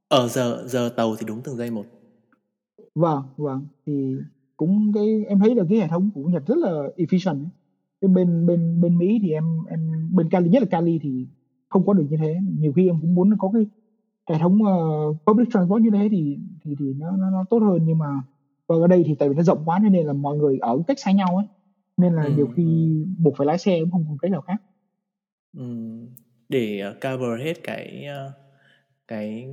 ở 0.08 0.28
giờ 0.28 0.62
giờ 0.66 0.88
tàu 0.96 1.16
thì 1.16 1.26
đúng 1.26 1.40
từng 1.44 1.56
giây 1.56 1.70
một 1.70 1.84
vâng 2.94 3.22
vâng 3.36 3.66
thì 3.86 4.14
cũng 4.56 4.92
cái 4.94 5.24
em 5.28 5.38
thấy 5.38 5.54
là 5.54 5.64
cái 5.68 5.78
hệ 5.78 5.88
thống 5.88 6.10
của 6.14 6.22
Nhật 6.22 6.42
rất 6.46 6.58
là 6.58 6.70
efficient 6.96 7.44
cái 8.00 8.08
bên 8.08 8.46
bên 8.46 8.80
bên 8.80 8.98
Mỹ 8.98 9.18
thì 9.22 9.30
em 9.32 9.44
em 9.70 10.10
bên 10.14 10.28
Cali 10.30 10.48
nhất 10.50 10.62
là 10.62 10.68
Cali 10.70 10.98
thì 11.02 11.26
không 11.70 11.86
có 11.86 11.94
được 11.94 12.06
như 12.10 12.18
thế. 12.20 12.36
Nhiều 12.60 12.74
khi 12.76 12.88
em 12.88 12.96
cũng 13.02 13.16
muốn 13.16 13.38
có 13.38 13.50
cái 13.54 13.64
hệ 14.30 14.38
thống 14.40 14.64
ờ, 14.64 14.72
public 15.26 15.48
transport 15.52 15.82
như 15.82 15.90
thế 15.94 16.08
thì 16.12 16.38
thì 16.64 16.76
thì 16.80 16.94
nó 16.94 17.12
nó, 17.16 17.30
nó 17.30 17.44
tốt 17.50 17.58
hơn. 17.60 17.80
Nhưng 17.86 17.98
mà 17.98 18.06
và 18.68 18.76
ở 18.76 18.88
đây 18.88 19.04
thì 19.06 19.16
tại 19.20 19.30
vì 19.30 19.36
nó 19.36 19.42
rộng 19.44 19.62
quá 19.66 19.80
nên 19.80 20.06
là 20.06 20.14
mọi 20.14 20.36
người 20.38 20.58
ở 20.58 20.78
cách 20.88 20.98
xa 21.00 21.12
nhau 21.12 21.36
ấy. 21.36 21.46
Nên 21.98 22.16
là 22.16 22.28
Ừ, 22.28 22.28
nhiều 22.28 22.48
khi 22.56 22.88
buộc 23.18 23.34
phải 23.38 23.46
lái 23.46 23.58
xe 23.58 23.80
cũng 23.82 23.90
không 23.92 24.06
còn 24.08 24.18
cách 24.18 24.30
nào 24.32 24.42
khác. 24.42 24.56
Ừm, 25.56 26.08
để 26.48 26.80
ờ, 26.80 26.94
cover 27.02 27.40
hết 27.46 27.54
cái 27.64 28.04
ờ, 28.04 28.32
cái 29.08 29.48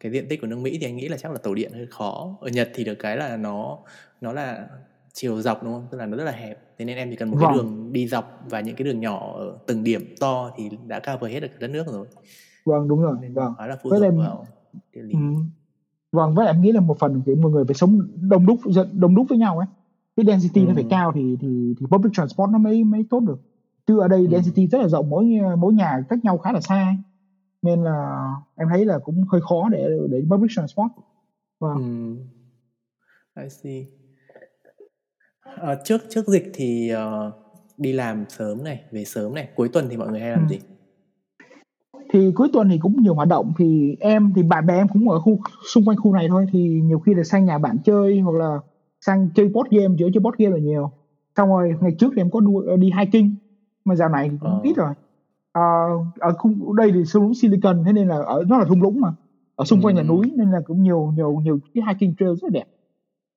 cái 0.00 0.12
diện 0.12 0.26
tích 0.30 0.40
của 0.40 0.46
nước 0.46 0.58
Mỹ 0.58 0.78
thì 0.80 0.86
anh 0.86 0.96
nghĩ 0.96 1.08
là 1.08 1.16
chắc 1.18 1.32
là 1.32 1.38
tàu 1.38 1.54
điện 1.54 1.72
hơi 1.72 1.86
khó. 1.86 2.38
Ở 2.40 2.48
Nhật 2.50 2.70
thì 2.74 2.84
được 2.84 2.94
cái 2.98 3.16
là 3.16 3.36
nó 3.36 3.78
nó 4.20 4.32
là 4.32 4.68
chiều 5.12 5.40
dọc 5.42 5.62
đúng 5.64 5.72
không 5.72 5.86
tức 5.90 5.98
là 5.98 6.06
nó 6.06 6.16
rất 6.16 6.24
là 6.24 6.32
hẹp 6.32 6.58
thế 6.78 6.84
nên 6.84 6.96
em 6.96 7.10
chỉ 7.10 7.16
cần 7.16 7.30
một 7.30 7.36
cái 7.40 7.46
Vâng. 7.46 7.54
đường 7.56 7.92
đi 7.92 8.08
dọc 8.08 8.40
và 8.50 8.60
những 8.60 8.76
cái 8.76 8.84
đường 8.84 9.00
nhỏ 9.00 9.32
ở 9.36 9.58
từng 9.66 9.84
điểm 9.84 10.14
to 10.20 10.50
thì 10.56 10.70
đã 10.86 11.00
cover 11.00 11.32
hết 11.32 11.40
được 11.40 11.48
đất 11.60 11.70
nước 11.70 11.86
rồi 11.86 12.06
vâng 12.64 12.88
đúng 12.88 13.00
rồi 13.02 13.16
nên 13.20 13.34
vâng 13.34 13.54
khá 13.58 13.66
là 13.66 13.76
phụ 13.82 13.90
Với 13.90 14.00
thuộc 14.00 14.08
lại- 14.18 14.26
vào 14.26 14.46
địa 14.92 15.02
lý 15.02 15.14
ừ. 15.14 15.20
vâng 16.12 16.34
với 16.34 16.46
em 16.46 16.60
nghĩ 16.62 16.72
là 16.72 16.80
một 16.80 16.98
phần 16.98 17.22
kiểu 17.26 17.36
mọi 17.36 17.50
người 17.52 17.64
phải 17.64 17.74
sống 17.74 17.98
đông 18.20 18.46
đúc 18.46 18.60
đông 18.92 19.14
đúc 19.14 19.26
với 19.28 19.38
nhau 19.38 19.58
ấy 19.58 19.66
cái 20.16 20.26
density 20.26 20.64
nó 20.66 20.74
phải 20.74 20.82
Ừ. 20.82 20.88
cao 20.90 21.12
thì 21.14 21.36
thì 21.40 21.74
thì 21.80 21.86
public 21.86 22.12
transport 22.12 22.50
nó 22.50 22.58
mới 22.58 22.84
mới 22.84 23.04
tốt 23.10 23.20
được 23.20 23.40
chứ 23.86 23.98
ở 24.00 24.08
đây 24.08 24.20
Ừ. 24.20 24.26
density 24.30 24.66
rất 24.66 24.78
là 24.78 24.88
rộng 24.88 25.10
mỗi 25.10 25.26
mỗi 25.58 25.72
nhà 25.74 25.98
cách 26.08 26.18
nhau 26.24 26.38
khá 26.38 26.52
là 26.52 26.60
xa 26.60 26.96
nên 27.62 27.82
là 27.84 28.26
em 28.56 28.68
thấy 28.70 28.84
là 28.84 28.98
cũng 28.98 29.24
hơi 29.32 29.40
khó 29.40 29.68
để 29.68 29.88
để 30.10 30.22
public 30.30 30.50
transport 30.56 30.88
vâng 31.60 31.76
Ừm. 31.76 32.18
I 33.42 33.48
see. 33.48 33.84
Ờ, 35.56 35.76
trước 35.84 36.00
trước 36.08 36.26
dịch 36.28 36.50
thì 36.54 36.88
ờ, 36.88 37.32
đi 37.78 37.92
làm 37.92 38.24
sớm 38.28 38.64
này, 38.64 38.80
về 38.92 39.04
sớm 39.04 39.34
này, 39.34 39.48
cuối 39.54 39.68
tuần 39.68 39.86
thì 39.90 39.96
mọi 39.96 40.08
người 40.08 40.20
hay 40.20 40.30
làm 40.30 40.48
gì? 40.48 40.58
thì 42.12 42.32
cuối 42.34 42.48
tuần 42.52 42.68
thì 42.68 42.78
cũng 42.78 42.96
nhiều 43.02 43.14
hoạt 43.14 43.28
động. 43.28 43.52
Thì 43.58 43.96
em 44.00 44.32
thì 44.36 44.42
bạn 44.42 44.66
bè 44.66 44.74
em 44.74 44.88
cũng 44.88 45.08
ở 45.10 45.20
khu 45.20 45.38
xung 45.74 45.84
quanh 45.84 45.96
khu 45.96 46.12
này 46.14 46.26
thôi. 46.28 46.46
Thì 46.52 46.80
nhiều 46.84 46.98
khi 46.98 47.14
là 47.14 47.22
sang 47.24 47.44
nhà 47.44 47.58
bạn 47.58 47.76
chơi 47.84 48.20
hoặc 48.20 48.32
là 48.34 48.58
sang 49.00 49.28
chơi 49.34 49.48
board 49.48 49.70
game. 49.70 49.94
Chơi 49.98 50.10
chơi 50.14 50.20
board 50.20 50.36
game 50.38 50.50
là 50.56 50.58
nhiều. 50.62 50.90
Xong 51.36 51.48
rồi 51.48 51.74
ngày 51.80 51.92
trước 51.98 52.12
thì 52.16 52.20
em 52.22 52.30
có 52.30 52.40
đu, 52.40 52.76
đi 52.76 52.90
hiking. 52.98 53.30
Mà 53.84 53.94
dạo 53.94 54.08
này 54.08 54.28
thì 54.30 54.36
cũng 54.40 54.50
Ờ. 54.50 54.60
ít 54.64 54.76
rồi. 54.76 54.92
Ờ, 55.52 55.62
ở 56.18 56.32
khu 56.38 56.72
đây 56.72 56.92
thì 56.94 57.02
thung 57.12 57.22
lũng 57.22 57.34
Silicon. 57.34 57.82
Thế 57.86 57.92
nên 57.92 58.08
là 58.08 58.16
ở 58.16 58.44
nó 58.48 58.58
là 58.58 58.64
thung 58.64 58.82
lũng 58.82 59.00
mà. 59.00 59.08
Ở 59.56 59.64
xung 59.64 59.80
quanh 59.82 59.96
là 59.96 60.02
Ừ. 60.02 60.06
núi 60.06 60.32
nên 60.36 60.50
là 60.50 60.60
cũng 60.66 60.82
nhiều 60.82 61.12
nhiều 61.16 61.40
nhiều 61.44 61.58
cái 61.74 61.84
hiking 61.88 62.14
trail 62.18 62.30
rất 62.30 62.42
là 62.42 62.50
đẹp 62.52 62.64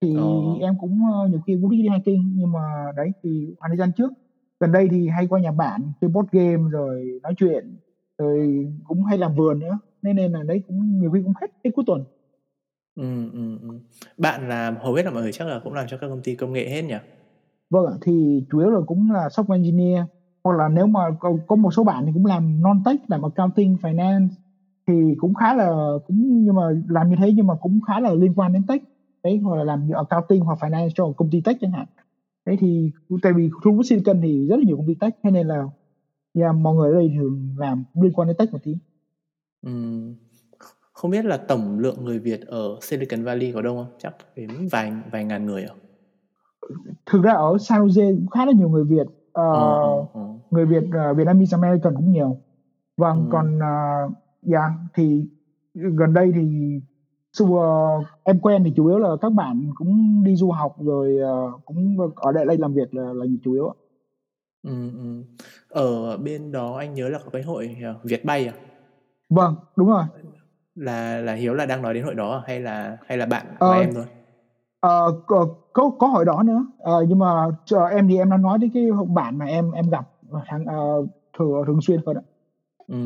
thì 0.03 0.15
Ờ. 0.17 0.23
em 0.61 0.77
cũng 0.77 0.99
ờ, 1.13 1.27
nhiều 1.27 1.39
khi 1.47 1.57
cũng 1.61 1.69
đi 1.71 1.77
hiking 1.81 2.31
nhưng 2.35 2.51
mà 2.51 2.59
đấy 2.95 3.11
thì 3.23 3.55
khoảng 3.59 3.69
thời 3.71 3.77
gian 3.77 3.93
trước 3.93 4.13
gần 4.59 4.71
đây 4.71 4.87
thì 4.91 5.07
hay 5.07 5.27
qua 5.27 5.39
nhà 5.39 5.51
bạn 5.51 5.93
chơi 6.01 6.09
board 6.09 6.29
game 6.31 6.69
rồi 6.71 7.19
nói 7.23 7.33
chuyện 7.37 7.77
rồi 8.17 8.67
cũng 8.83 9.03
hay 9.05 9.17
làm 9.17 9.35
vườn 9.35 9.59
nữa 9.59 9.79
nên 10.01 10.15
nên 10.15 10.31
là 10.31 10.43
đấy 10.43 10.63
cũng 10.67 10.99
nhiều 10.99 11.11
khi 11.11 11.19
cũng 11.23 11.33
hết 11.41 11.47
hết 11.63 11.71
cuối 11.75 11.83
tuần 11.87 12.05
Ừ, 12.95 13.31
ừ, 13.33 13.57
ừ. 13.61 13.67
Bạn 14.17 14.49
làm 14.49 14.75
hầu 14.77 14.93
hết 14.93 15.03
là 15.05 15.11
mọi 15.11 15.21
người 15.21 15.31
chắc 15.31 15.47
là 15.47 15.59
cũng 15.63 15.73
làm 15.73 15.87
cho 15.89 15.97
các 15.97 16.07
công 16.07 16.21
ty 16.23 16.35
công 16.35 16.53
nghệ 16.53 16.69
hết 16.69 16.81
nhỉ? 16.81 16.95
vâng 17.69 17.85
ạ 17.85 17.93
thì 18.01 18.43
chủ 18.51 18.59
yếu 18.59 18.69
là 18.69 18.79
cũng 18.85 19.11
là 19.11 19.27
software 19.27 19.53
engineer 19.63 20.03
hoặc 20.43 20.57
là 20.57 20.67
nếu 20.69 20.87
mà 20.87 20.99
có, 21.19 21.37
có 21.47 21.55
một 21.55 21.71
số 21.71 21.83
bạn 21.83 22.05
thì 22.05 22.11
cũng 22.13 22.25
làm 22.25 22.61
non 22.61 22.81
tech 22.85 22.99
làm 23.07 23.21
accounting 23.21 23.75
finance 23.81 24.27
thì 24.87 24.93
cũng 25.17 25.33
khá 25.33 25.53
là 25.55 25.71
cũng 26.05 26.43
nhưng 26.45 26.55
mà 26.55 26.61
làm 26.89 27.09
như 27.09 27.15
thế 27.19 27.33
nhưng 27.35 27.47
mà 27.47 27.55
cũng 27.61 27.79
khá 27.87 27.99
là 27.99 28.13
liên 28.13 28.33
quan 28.35 28.53
đến 28.53 28.65
tech 28.67 28.81
đấy 29.23 29.37
hoặc 29.43 29.55
là 29.55 29.63
làm 29.63 29.89
accounting 29.95 30.41
hoặc 30.41 30.59
finance 30.61 30.89
cho 30.95 31.11
công 31.17 31.29
ty 31.29 31.41
tech 31.41 31.57
chẳng 31.61 31.71
hạn 31.71 31.85
đấy 32.45 32.57
thì 32.59 32.91
tại 33.21 33.33
vì 33.33 33.49
khu 33.49 33.73
vực 33.73 33.85
Silicon 33.85 34.21
thì 34.21 34.47
rất 34.47 34.55
là 34.57 34.63
nhiều 34.65 34.77
công 34.77 34.87
ty 34.87 34.93
tech 34.95 35.13
thế 35.23 35.31
nên 35.31 35.47
là 35.47 35.63
yeah, 36.33 36.55
mọi 36.55 36.75
người 36.75 36.89
ở 36.91 36.95
đây 36.95 37.11
thường 37.17 37.55
làm 37.57 37.83
liên 37.93 38.13
quan 38.13 38.27
đến 38.27 38.37
tech 38.37 38.51
một 38.51 38.59
tí 38.63 38.77
Ừm. 39.65 40.15
Không 40.93 41.11
biết 41.11 41.25
là 41.25 41.37
tổng 41.37 41.79
lượng 41.79 42.05
người 42.05 42.19
Việt 42.19 42.41
ở 42.47 42.77
Silicon 42.81 43.23
Valley 43.23 43.51
có 43.51 43.61
đông 43.61 43.77
không? 43.77 43.95
Chắc 43.97 44.15
đến 44.35 44.49
vài 44.71 44.93
vài 45.11 45.25
ngàn 45.25 45.45
người 45.45 45.63
à? 45.63 45.73
thực 47.05 47.21
ra 47.23 47.31
ở 47.33 47.57
San 47.57 47.81
Jose 47.81 48.15
cũng 48.15 48.27
khá 48.27 48.45
là 48.45 48.51
nhiều 48.51 48.69
người 48.69 48.83
Việt 48.83 49.07
Ờ, 49.33 49.53
Ờ, 49.53 49.81
ờ, 49.81 50.05
ờ. 50.13 50.21
người 50.51 50.65
Việt 50.65 50.83
uh, 50.83 51.17
Vietnamese 51.17 51.57
American 51.57 51.95
cũng 51.95 52.11
nhiều 52.11 52.37
vâng 52.97 53.17
Ừ. 53.17 53.29
còn 53.31 53.57
uh, 53.57 54.13
dạ 54.41 54.69
thì 54.93 55.25
gần 55.73 56.13
đây 56.13 56.31
thì 56.35 56.79
su 57.33 57.45
uh, 57.45 58.05
em 58.23 58.39
quen 58.39 58.63
thì 58.63 58.73
chủ 58.75 58.87
yếu 58.87 58.97
là 58.97 59.09
các 59.21 59.29
bạn 59.33 59.71
cũng 59.75 60.23
đi 60.23 60.35
du 60.35 60.51
học 60.51 60.75
rồi 60.79 61.17
uh, 61.55 61.65
cũng 61.65 61.97
ở 62.15 62.31
đây 62.31 62.45
đây 62.45 62.57
làm 62.57 62.73
việc 62.73 62.93
là 62.93 63.13
là 63.13 63.25
chủ 63.43 63.53
yếu. 63.53 63.73
Ừ, 64.63 64.91
ừ. 64.91 65.23
Ở 65.69 66.17
bên 66.17 66.51
đó 66.51 66.77
anh 66.77 66.93
nhớ 66.93 67.09
là 67.09 67.19
có 67.25 67.29
cái 67.33 67.43
hội 67.43 67.77
ờ, 67.83 67.95
Việt 68.03 68.25
Bay 68.25 68.47
à? 68.47 68.53
vâng 69.29 69.55
đúng 69.75 69.87
rồi 69.87 70.03
Là 70.75 71.17
là 71.19 71.33
Hiếu 71.33 71.53
là 71.53 71.65
đang 71.65 71.81
nói 71.81 71.93
đến 71.93 72.03
hội 72.03 72.15
đó 72.15 72.31
à? 72.31 72.41
hay 72.47 72.59
là 72.59 72.97
hay 73.05 73.17
là 73.17 73.25
bạn 73.25 73.45
của 73.59 73.65
Ờ, 73.65 73.71
em 73.71 73.93
thôi? 73.93 74.05
Ờ, 74.79 75.21
có, 75.27 75.47
có 75.73 75.91
có 75.99 76.07
hội 76.07 76.25
đó 76.25 76.43
nữa 76.43 76.65
Ờ, 76.77 77.05
nhưng 77.09 77.19
mà 77.19 77.47
em 77.91 78.07
thì 78.07 78.17
em 78.17 78.29
đang 78.29 78.41
nói 78.41 78.57
đến 78.57 78.71
cái 78.73 78.83
bạn 79.07 79.37
mà 79.37 79.45
em 79.45 79.71
em 79.71 79.89
gặp 79.89 80.05
hàng 80.45 80.65
uh, 80.99 81.09
thường 81.37 81.63
thường 81.67 81.81
xuyên 81.81 81.99
thôi 82.05 82.15
ạ 82.17 82.23
Ừ, 82.87 82.97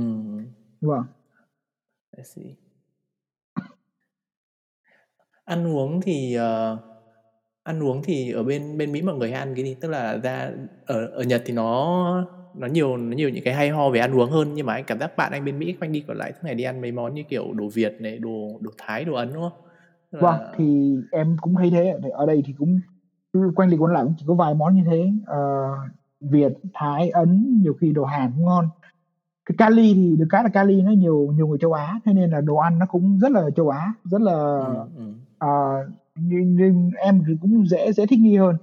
vâng 0.82 1.04
I 2.18 2.24
see. 2.24 2.67
Ăn 5.48 5.68
uống 5.68 6.02
thì 6.02 6.34
ờ, 6.36 6.78
ăn 7.64 7.84
uống 7.84 8.02
thì 8.04 8.32
ở 8.32 8.44
bên 8.44 8.78
bên 8.78 8.92
Mỹ 8.92 9.02
mọi 9.02 9.16
người 9.16 9.32
hay 9.32 9.40
ăn 9.40 9.56
cái 9.56 9.66
gì? 9.66 9.76
Tức 9.82 9.88
là 9.90 10.18
ra 10.24 10.52
ở 10.86 11.06
ở 11.08 11.24
Nhật 11.24 11.42
thì 11.46 11.54
nó 11.54 11.88
nó 12.54 12.68
nhiều 12.68 12.98
nó 12.98 13.16
nhiều 13.16 13.30
những 13.30 13.44
cái 13.44 13.54
hay 13.54 13.70
ho 13.70 13.90
về 13.90 14.00
ăn 14.00 14.16
uống 14.20 14.32
hơn 14.32 14.54
nhưng 14.54 14.66
mà 14.66 14.74
anh 14.74 14.84
cảm 14.88 15.00
giác 15.00 15.18
bạn 15.18 15.32
anh 15.32 15.46
bên 15.46 15.60
Mỹ 15.60 15.74
quanh 15.82 15.92
đi 15.92 16.04
còn 16.08 16.18
lại 16.18 16.34
suốt 16.34 16.40
ngày 16.44 16.56
đi 16.56 16.64
ăn 16.64 16.82
mấy 16.82 16.92
món 16.92 17.14
như 17.16 17.24
kiểu 17.30 17.54
đồ 17.54 17.70
Việt 17.74 17.94
này, 18.02 18.18
đồ 18.20 18.60
đồ 18.62 18.72
Thái, 18.78 19.06
đồ 19.06 19.14
Ấn 19.16 19.34
đúng 19.34 19.44
không? 19.44 19.62
Tức 20.12 20.20
vâng 20.22 20.40
là 20.40 20.52
thì 20.58 20.96
em 21.12 21.38
cũng 21.42 21.56
thấy 21.56 21.70
thế 21.72 21.94
ở 22.14 22.26
đây 22.26 22.44
thì 22.46 22.54
cũng 22.58 22.80
quanh 23.56 23.70
đi 23.70 23.78
quẩn 23.78 23.94
lại 23.94 24.04
cũng 24.04 24.14
chỉ 24.18 24.26
có 24.28 24.34
vài 24.34 24.54
món 24.54 24.76
như 24.76 24.84
thế 24.86 25.12
Ờ, 25.26 25.38
Việt 26.22 26.54
Thái 26.74 27.10
Ấn 27.10 27.60
nhiều 27.64 27.74
khi 27.82 27.92
đồ 27.92 28.06
Hàn 28.06 28.32
cũng 28.36 28.46
ngon 28.46 28.70
cái 29.46 29.56
Cali 29.58 29.94
thì 29.94 30.16
được 30.18 30.26
cái 30.30 30.44
là 30.44 30.50
Cali 30.50 30.82
nó 30.82 30.92
nhiều 30.92 31.32
nhiều 31.36 31.48
người 31.48 31.58
châu 31.62 31.74
Á 31.74 32.00
thế 32.06 32.14
nên 32.14 32.32
là 32.32 32.42
đồ 32.42 32.56
ăn 32.56 32.80
nó 32.80 32.86
cũng 32.86 33.20
rất 33.20 33.32
là 33.32 33.50
châu 33.56 33.70
Á 33.70 33.94
rất 34.04 34.22
là 34.22 34.34
ừ, 34.34 34.76
ừ. 34.98 35.14
Ờ, 35.38 35.48
nhưng, 36.16 36.56
nhưng 36.56 36.92
em 36.98 37.24
cũng 37.42 37.68
dễ 37.68 37.92
dễ 37.92 38.06
thích 38.06 38.20
nghi 38.20 38.38
hơn 38.38 38.56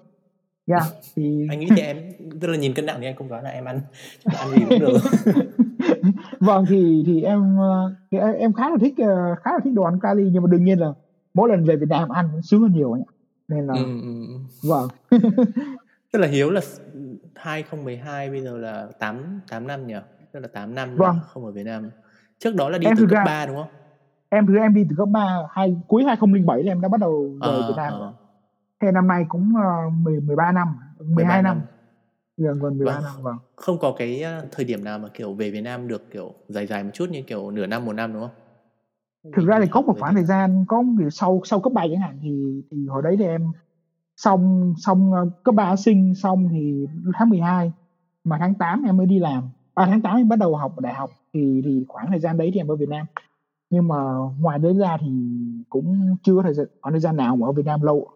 yeah, 0.67 0.83
thì 1.17 1.47
Anh 1.51 1.61
nghĩ 1.61 1.69
thì 1.77 1.83
em 1.83 1.97
tức 2.41 2.49
là 2.49 2.57
nhìn 2.57 2.75
cân 2.75 2.87
nặng 2.87 2.97
thì 3.01 3.07
anh 3.07 3.17
không 3.17 3.29
đoán 3.29 3.45
là 3.45 3.51
em 3.51 3.65
ăn 3.65 3.81
ăn 4.25 4.51
gì 4.51 4.65
cũng 4.69 4.79
được. 4.79 4.99
vâng 6.41 6.65
thì 6.69 7.03
thì 7.07 7.23
em 7.23 7.57
ờ, 7.59 7.95
thì 8.11 8.19
em, 8.19 8.53
khá 8.53 8.71
là 8.71 8.77
thích 8.81 8.95
ờ, 8.99 9.35
khá 9.43 9.53
là 9.53 9.59
thích 9.65 9.73
đồ 9.75 9.83
ăn 9.83 10.01
Cali 10.01 10.31
nhưng 10.33 10.43
mà 10.43 10.49
đương 10.51 10.65
nhiên 10.65 10.79
là 10.79 10.93
mỗi 11.35 11.49
lần 11.49 11.65
về 11.65 11.77
Việt 11.77 11.89
Nam 11.89 12.09
ăn 12.09 12.29
cũng 12.33 12.43
sướng 12.43 12.61
hơn 12.63 12.73
nhiều 12.75 12.93
anh 12.93 13.03
ạ 13.03 13.11
nên 13.49 13.67
là 13.67 13.75
ừ, 13.75 13.85
ừ. 14.03 14.27
ừ. 14.29 14.35
vâng 14.63 14.89
Tức 16.13 16.19
là 16.21 16.27
Hiếu 16.27 16.51
là 16.51 16.61
2012 17.35 18.31
bây 18.31 18.41
giờ 18.41 18.57
là 18.59 18.89
8 18.99 19.41
8 19.51 19.67
năm 19.67 19.87
nhỉ? 19.87 19.95
Tức 20.33 20.41
là 20.41 20.49
8 20.49 20.75
năm 20.75 20.97
Vâng. 20.97 21.19
không 21.27 21.45
ở 21.45 21.53
Việt 21.53 21.63
Nam. 21.65 21.91
Trước 22.39 22.55
đó 22.55 22.69
là 22.69 22.79
đi 22.79 22.87
Em 22.87 22.97
từ 22.97 23.03
cấp 23.03 23.11
ra- 23.11 23.25
3 23.25 23.47
đúng 23.47 23.57
không? 23.57 23.69
Em 24.35 24.47
ra 24.47 24.63
em 24.63 24.75
đi 24.75 24.87
từ 24.91 24.97
cấp 24.99 25.09
3 25.13 25.39
hai 25.51 25.77
cuối 25.89 26.05
2007 26.05 26.63
là 26.63 26.73
em 26.73 26.81
đã 26.81 26.89
bắt 26.89 27.01
đầu 27.01 27.29
về 27.29 27.49
Ờ, 27.49 27.69
Việt 27.69 27.75
Nam 27.77 27.93
rồi. 27.99 28.01
ờ, 28.01 28.13
Thế 28.81 28.93
năm 28.93 29.07
nay 29.09 29.25
cũng 29.29 29.53
uh, 29.89 29.93
10 29.93 30.21
13 30.21 30.53
năm 30.53 30.69
12 30.99 31.15
13 31.15 31.43
năm 31.43 31.61
gần 32.37 32.59
gần 32.59 32.79
13 32.79 32.93
Vâng. 32.95 33.03
năm 33.05 33.13
vâng 33.23 33.37
Không 33.57 33.79
có 33.79 33.95
cái 33.99 34.23
ờ, 34.23 34.47
thời 34.53 34.65
điểm 34.65 34.85
nào 34.85 34.99
mà 34.99 35.09
kiểu 35.15 35.35
về 35.35 35.51
Việt 35.51 35.61
Nam 35.61 35.89
được 35.89 36.11
kiểu 36.11 36.33
dài 36.49 36.67
dài 36.67 36.85
một 36.85 36.91
chút 36.93 37.07
như 37.11 37.23
kiểu 37.27 37.51
nửa 37.51 37.67
năm 37.67 37.85
một 37.85 37.93
năm 37.93 38.13
đúng 38.13 38.23
không? 38.23 38.31
thực 39.37 39.47
ra 39.47 39.61
thì 39.63 39.67
có 39.71 39.81
một 39.81 39.93
rồi 39.93 40.01
khoảng 40.01 40.15
thời 40.15 40.25
gian 40.25 40.65
có 40.69 40.85
kiểu 40.99 41.11
sau 41.11 41.41
sau 41.45 41.61
cấp 41.61 41.73
7 41.73 41.89
chẳng 41.93 42.01
hạn 42.01 42.19
thì 42.23 42.63
thì 42.71 42.87
hồi 42.87 43.03
đấy 43.03 43.17
thì 43.19 43.25
em 43.25 43.53
xong 44.17 44.75
xong 44.79 45.13
cấp 45.45 45.55
3 45.55 45.77
sinh 45.77 46.15
xong 46.15 46.49
thì 46.53 46.87
tháng 47.15 47.29
12 47.31 47.73
mà 48.25 48.37
tháng 48.41 48.55
8 48.55 48.83
em 48.87 48.97
mới 48.97 49.07
đi 49.07 49.19
làm 49.19 49.43
à 49.75 49.87
tháng 49.87 50.03
8 50.03 50.17
em 50.17 50.29
bắt 50.29 50.39
đầu 50.39 50.57
học 50.57 50.73
ở 50.77 50.81
đại 50.81 50.95
học 50.95 51.11
thì 51.35 51.61
thì 51.65 51.85
khoảng 51.89 52.07
thời 52.11 52.21
gian 52.21 52.37
đấy 52.39 52.51
thì 52.55 52.61
em 52.61 52.69
ở 52.69 52.77
Việt 52.77 52.89
Nam 52.89 53.07
nhưng 53.75 53.89
mà 53.89 53.97
ngoài 54.41 54.59
đấy 54.59 54.75
ra 54.75 54.97
thì 55.01 55.09
cũng 55.69 56.17
chưa 56.23 56.43
thời 56.43 56.55
gian 56.55 56.67
khoảng 56.81 56.93
thời 56.93 57.01
gian 57.01 57.17
nào 57.17 57.37
mà 57.37 57.47
ở 57.47 57.53
Việt 57.53 57.67
Nam 57.67 57.83
lâu 57.83 58.09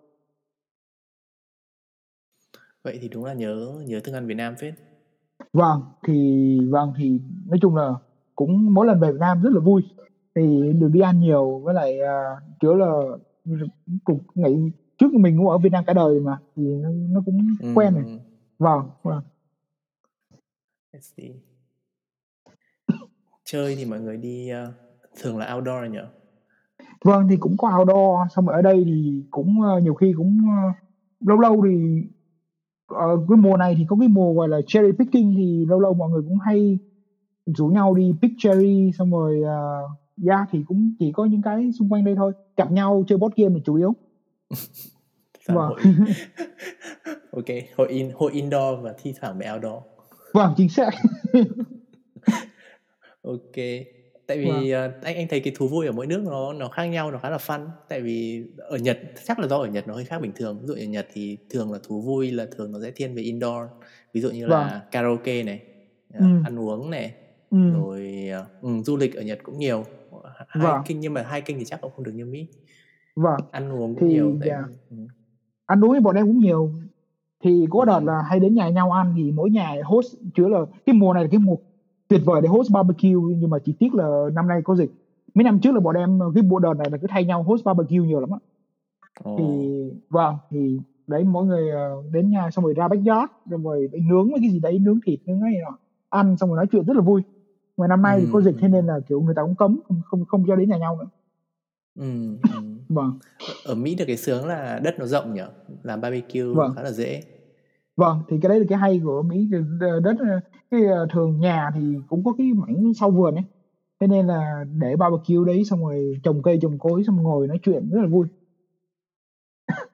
Vậy 2.82 2.98
thì 3.02 3.08
đúng 3.08 3.24
là 3.24 3.32
nhớ 3.34 3.82
nhớ 3.86 4.00
thức 4.00 4.12
ăn 4.12 4.26
Việt 4.26 4.34
Nam 4.34 4.54
phết. 4.60 4.74
vâng 5.52 5.82
thì 6.06 6.58
vâng 6.70 6.92
thì 6.98 7.20
nói 7.46 7.58
chung 7.62 7.76
là 7.76 7.94
cũng 8.36 8.74
mỗi 8.74 8.86
lần 8.86 9.00
về 9.00 9.12
Việt 9.12 9.18
Nam 9.20 9.42
rất 9.42 9.50
là 9.52 9.60
vui. 9.60 9.82
Thì 10.34 10.72
được 10.72 10.88
đi 10.92 11.00
ăn 11.00 11.20
nhiều 11.20 11.58
với 11.58 11.74
lại 11.74 11.98
uh, 12.00 12.42
kiểu 12.60 12.74
là 12.74 12.92
cũng 14.04 14.18
nghĩ 14.34 14.70
trước 14.98 15.14
mình 15.14 15.38
cũng 15.38 15.48
ở 15.48 15.58
Việt 15.58 15.72
Nam 15.72 15.84
cả 15.86 15.92
đời 15.92 16.20
mà 16.20 16.38
thì 16.56 16.62
nó, 16.62 16.88
nó 16.90 17.22
cũng 17.26 17.38
Ừ, 17.60 17.72
quen 17.74 17.94
rồi. 17.94 18.20
Vâng 18.58 18.90
vâng. 19.02 19.22
Chơi 23.44 23.76
thì 23.76 23.84
mọi 23.84 24.00
người 24.00 24.16
đi 24.16 24.48
ờ, 24.48 24.72
thường 25.20 25.38
là 25.38 25.54
outdoor 25.54 25.90
nhỉ? 25.90 25.98
vâng 27.04 27.28
thì 27.30 27.36
cũng 27.36 27.56
có 27.56 27.78
outdoor 27.78 28.32
xong 28.34 28.46
rồi 28.46 28.56
ở 28.56 28.62
đây 28.62 28.82
thì 28.86 29.22
cũng 29.30 29.62
ờ, 29.62 29.80
nhiều 29.80 29.94
khi 29.94 30.12
cũng 30.16 30.38
ờ, 30.48 30.72
lâu 31.20 31.38
lâu 31.38 31.64
thì 31.66 32.02
ờ, 32.86 33.16
cái 33.28 33.36
mùa 33.36 33.56
này 33.56 33.74
thì 33.78 33.84
có 33.88 33.96
cái 34.00 34.08
mùa 34.08 34.34
gọi 34.34 34.48
là 34.48 34.60
cherry 34.66 34.92
picking 34.92 35.34
thì 35.36 35.66
lâu 35.68 35.80
lâu 35.80 35.94
mọi 35.94 36.10
người 36.10 36.22
cũng 36.22 36.38
hay 36.38 36.78
rủ 37.46 37.66
nhau 37.66 37.94
đi 37.94 38.14
pick 38.22 38.34
cherry 38.38 38.92
xong 38.98 39.10
rồi 39.10 39.40
uh, 39.40 39.90
yeah, 40.26 40.48
thì 40.50 40.64
cũng 40.68 40.94
chỉ 40.98 41.12
có 41.12 41.24
những 41.24 41.42
cái 41.42 41.70
xung 41.78 41.92
quanh 41.92 42.04
đây 42.04 42.14
thôi. 42.16 42.32
Gặp 42.56 42.72
nhau 42.72 43.04
chơi 43.08 43.18
board 43.18 43.34
game 43.36 43.54
là 43.54 43.60
chủ 43.64 43.74
yếu. 43.74 43.94
Vâng. 45.46 45.56
hội. 45.56 45.80
Ok 47.32 47.44
hội 47.76 47.88
in 47.88 48.10
hội 48.14 48.32
indoor 48.32 48.80
và 48.82 48.94
thi 49.02 49.14
thoảng 49.20 49.38
về 49.38 49.52
outdoor. 49.54 49.82
Vâng 50.32 50.54
chính 50.56 50.68
xác. 50.68 50.90
Ok 53.22 53.56
tại 54.28 54.38
vì 54.38 54.70
ờ, 54.70 54.92
anh 55.02 55.16
anh 55.16 55.26
thấy 55.28 55.40
cái 55.40 55.52
thú 55.56 55.68
vui 55.68 55.86
ở 55.86 55.92
mỗi 55.92 56.06
nước 56.06 56.22
nó 56.26 56.52
nó 56.52 56.68
khác 56.68 56.84
nhau 56.86 57.10
nó 57.10 57.18
khá 57.18 57.30
là 57.30 57.36
fun 57.36 57.66
tại 57.88 58.00
vì 58.00 58.44
ở 58.58 58.76
Nhật 58.78 58.98
chắc 59.24 59.38
là 59.38 59.46
do 59.48 59.56
ở 59.56 59.66
Nhật 59.66 59.88
nó 59.88 59.94
hơi 59.94 60.04
khác 60.04 60.22
bình 60.22 60.32
thường 60.34 60.58
ví 60.60 60.66
dụ 60.66 60.74
ở 60.74 60.84
Nhật 60.84 61.06
thì 61.12 61.38
thường 61.50 61.72
là 61.72 61.78
thú 61.82 62.00
vui 62.00 62.30
là 62.30 62.46
thường 62.56 62.72
nó 62.72 62.78
sẽ 62.82 62.90
thiên 62.90 63.14
về 63.14 63.22
indoor 63.22 63.68
ví 64.12 64.20
dụ 64.20 64.30
như 64.30 64.46
là 64.46 64.82
karaoke 64.90 65.42
này 65.42 65.60
ờ, 66.14 66.20
Vâng. 66.20 66.36
Ừ. 66.38 66.42
ăn 66.44 66.58
uống 66.58 66.90
này 66.90 67.12
ừ. 67.50 67.72
rồi 67.72 68.28
ờ, 68.32 68.44
ừ, 68.62 68.68
du 68.84 68.96
lịch 68.96 69.14
ở 69.14 69.22
Nhật 69.22 69.38
cũng 69.42 69.58
nhiều 69.58 69.84
Vâng. 70.54 70.82
hiking 70.88 71.00
nhưng 71.00 71.14
mà 71.14 71.26
hiking 71.32 71.58
thì 71.58 71.64
chắc 71.64 71.80
cũng 71.80 71.92
không 71.96 72.04
được 72.04 72.12
như 72.14 72.24
Mỹ 72.26 72.46
vâng 73.16 73.40
ăn 73.50 73.72
uống 73.72 73.94
cũng 73.94 74.08
Thì, 74.08 74.14
nhiều 74.14 74.36
tại 74.40 74.48
dạ. 74.48 74.62
ừ. 74.90 74.96
ăn 75.66 75.84
uống 75.84 75.94
thì 75.94 76.00
bọn 76.00 76.16
em 76.16 76.26
cũng 76.26 76.38
nhiều 76.38 76.70
thì 77.44 77.66
có 77.70 77.84
đợt 77.84 77.98
Ừ. 77.98 78.04
là 78.06 78.22
hay 78.30 78.40
đến 78.40 78.54
nhà 78.54 78.68
nhau 78.68 78.90
ăn 78.92 79.14
thì 79.16 79.32
mỗi 79.32 79.50
nhà 79.50 79.74
host 79.84 80.14
chứa 80.34 80.48
là 80.48 80.58
cái 80.86 80.94
mùa 80.94 81.12
này 81.14 81.22
là 81.24 81.28
cái 81.32 81.38
mùa 81.40 81.56
tuyệt 82.08 82.20
vời 82.24 82.40
để 82.42 82.48
host 82.48 82.70
barbecue 82.72 83.10
nhưng 83.36 83.50
mà 83.50 83.58
chỉ 83.58 83.72
tiếc 83.78 83.94
là 83.94 84.24
năm 84.32 84.48
nay 84.48 84.60
có 84.64 84.74
dịch 84.76 84.90
mấy 85.34 85.44
năm 85.44 85.58
trước 85.60 85.72
là 85.74 85.80
bọn 85.80 85.94
em 85.94 86.20
cái 86.34 86.42
bộ 86.42 86.58
đợt 86.58 86.74
này 86.74 86.90
là 86.90 86.98
cứ 86.98 87.06
thay 87.10 87.24
nhau 87.24 87.42
host 87.42 87.64
barbecue 87.64 87.98
nhiều 88.06 88.20
lắm 88.20 88.30
á 88.30 88.38
thì 89.36 89.42
vâng 90.10 90.36
thì 90.50 90.78
đấy 91.06 91.24
mỗi 91.24 91.46
người 91.46 91.70
ờ, 91.70 92.02
đến 92.12 92.30
nhà 92.30 92.50
xong 92.50 92.64
rồi 92.64 92.74
ra 92.74 92.88
backyard 92.88 93.32
xong 93.50 93.62
rồi 93.62 93.88
nướng 94.08 94.30
cái 94.40 94.50
gì 94.50 94.58
đấy 94.60 94.78
nướng 94.78 94.98
thịt 95.06 95.20
nướng 95.26 95.40
cái 95.40 95.52
gì 95.52 95.60
đó 95.60 95.78
ăn 96.08 96.36
xong 96.36 96.48
rồi 96.48 96.56
nói 96.56 96.66
chuyện 96.72 96.84
rất 96.84 96.96
là 96.96 97.02
vui 97.02 97.22
mà 97.76 97.86
năm 97.86 98.02
nay 98.02 98.20
thì 98.20 98.26
có 98.32 98.38
Ừ. 98.38 98.42
dịch 98.42 98.54
thế 98.60 98.68
nên 98.68 98.86
là 98.86 99.00
kiểu 99.08 99.20
người 99.20 99.34
ta 99.34 99.42
cũng 99.42 99.54
cấm 99.54 99.78
không 99.88 100.00
không 100.04 100.24
không 100.24 100.44
cho 100.48 100.56
đến 100.56 100.68
nhà 100.68 100.78
nhau 100.78 100.96
nữa 100.96 101.06
Ừ. 101.98 102.36
Ừ. 102.42 102.58
vâng 102.88 103.18
Ở 103.64 103.74
Mỹ 103.74 103.94
được 103.94 104.04
cái 104.06 104.16
sướng 104.16 104.46
là 104.46 104.80
đất 104.84 104.94
nó 104.98 105.06
rộng 105.06 105.34
nhỉ, 105.34 105.42
làm 105.82 106.00
barbecue 106.00 106.42
Vâng. 106.54 106.72
khá 106.76 106.82
là 106.82 106.90
dễ. 106.90 107.22
Vâng 107.98 108.22
thì 108.28 108.36
cái 108.42 108.48
đấy 108.48 108.60
là 108.60 108.66
cái 108.68 108.78
hay 108.78 109.00
của 109.04 109.22
Mỹ 109.22 109.48
cái 109.50 109.60
đất 110.02 110.16
cái 110.70 110.84
ờ, 110.86 111.06
thường 111.12 111.40
nhà 111.40 111.70
thì 111.74 111.96
cũng 112.08 112.24
có 112.24 112.32
cái 112.38 112.46
mảnh 112.54 112.92
sau 112.94 113.10
vườn 113.10 113.34
ấy 113.34 113.44
thế 114.00 114.06
nên 114.06 114.26
là 114.26 114.64
để 114.80 114.96
barbecue 114.96 115.46
đấy 115.46 115.64
xong 115.64 115.84
rồi 115.86 116.14
trồng 116.22 116.42
cây 116.42 116.58
trồng 116.62 116.78
cối 116.78 117.02
xong 117.06 117.16
ngồi 117.22 117.46
nói 117.46 117.58
chuyện 117.62 117.90
rất 117.90 118.00
là 118.00 118.06
vui 118.08 118.26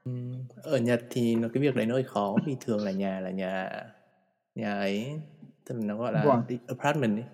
Ừ. 0.04 0.10
Ở 0.62 0.78
Nhật 0.78 1.02
thì 1.10 1.34
nó 1.36 1.48
cái 1.54 1.60
việc 1.62 1.74
đấy 1.76 1.86
nó 1.86 1.94
hơi 1.94 2.04
khó 2.04 2.36
vì 2.46 2.56
thường 2.60 2.84
là 2.84 2.90
nhà 2.90 3.20
là 3.20 3.30
nhà 3.30 3.70
nhà 4.54 4.74
ấy 4.78 5.20
tức 5.64 5.74
là 5.74 5.84
nó 5.84 5.96
gọi 5.96 6.12
là 6.12 6.24
Vâng. 6.24 6.42
apartment 6.66 7.16
ấy. 7.16 7.24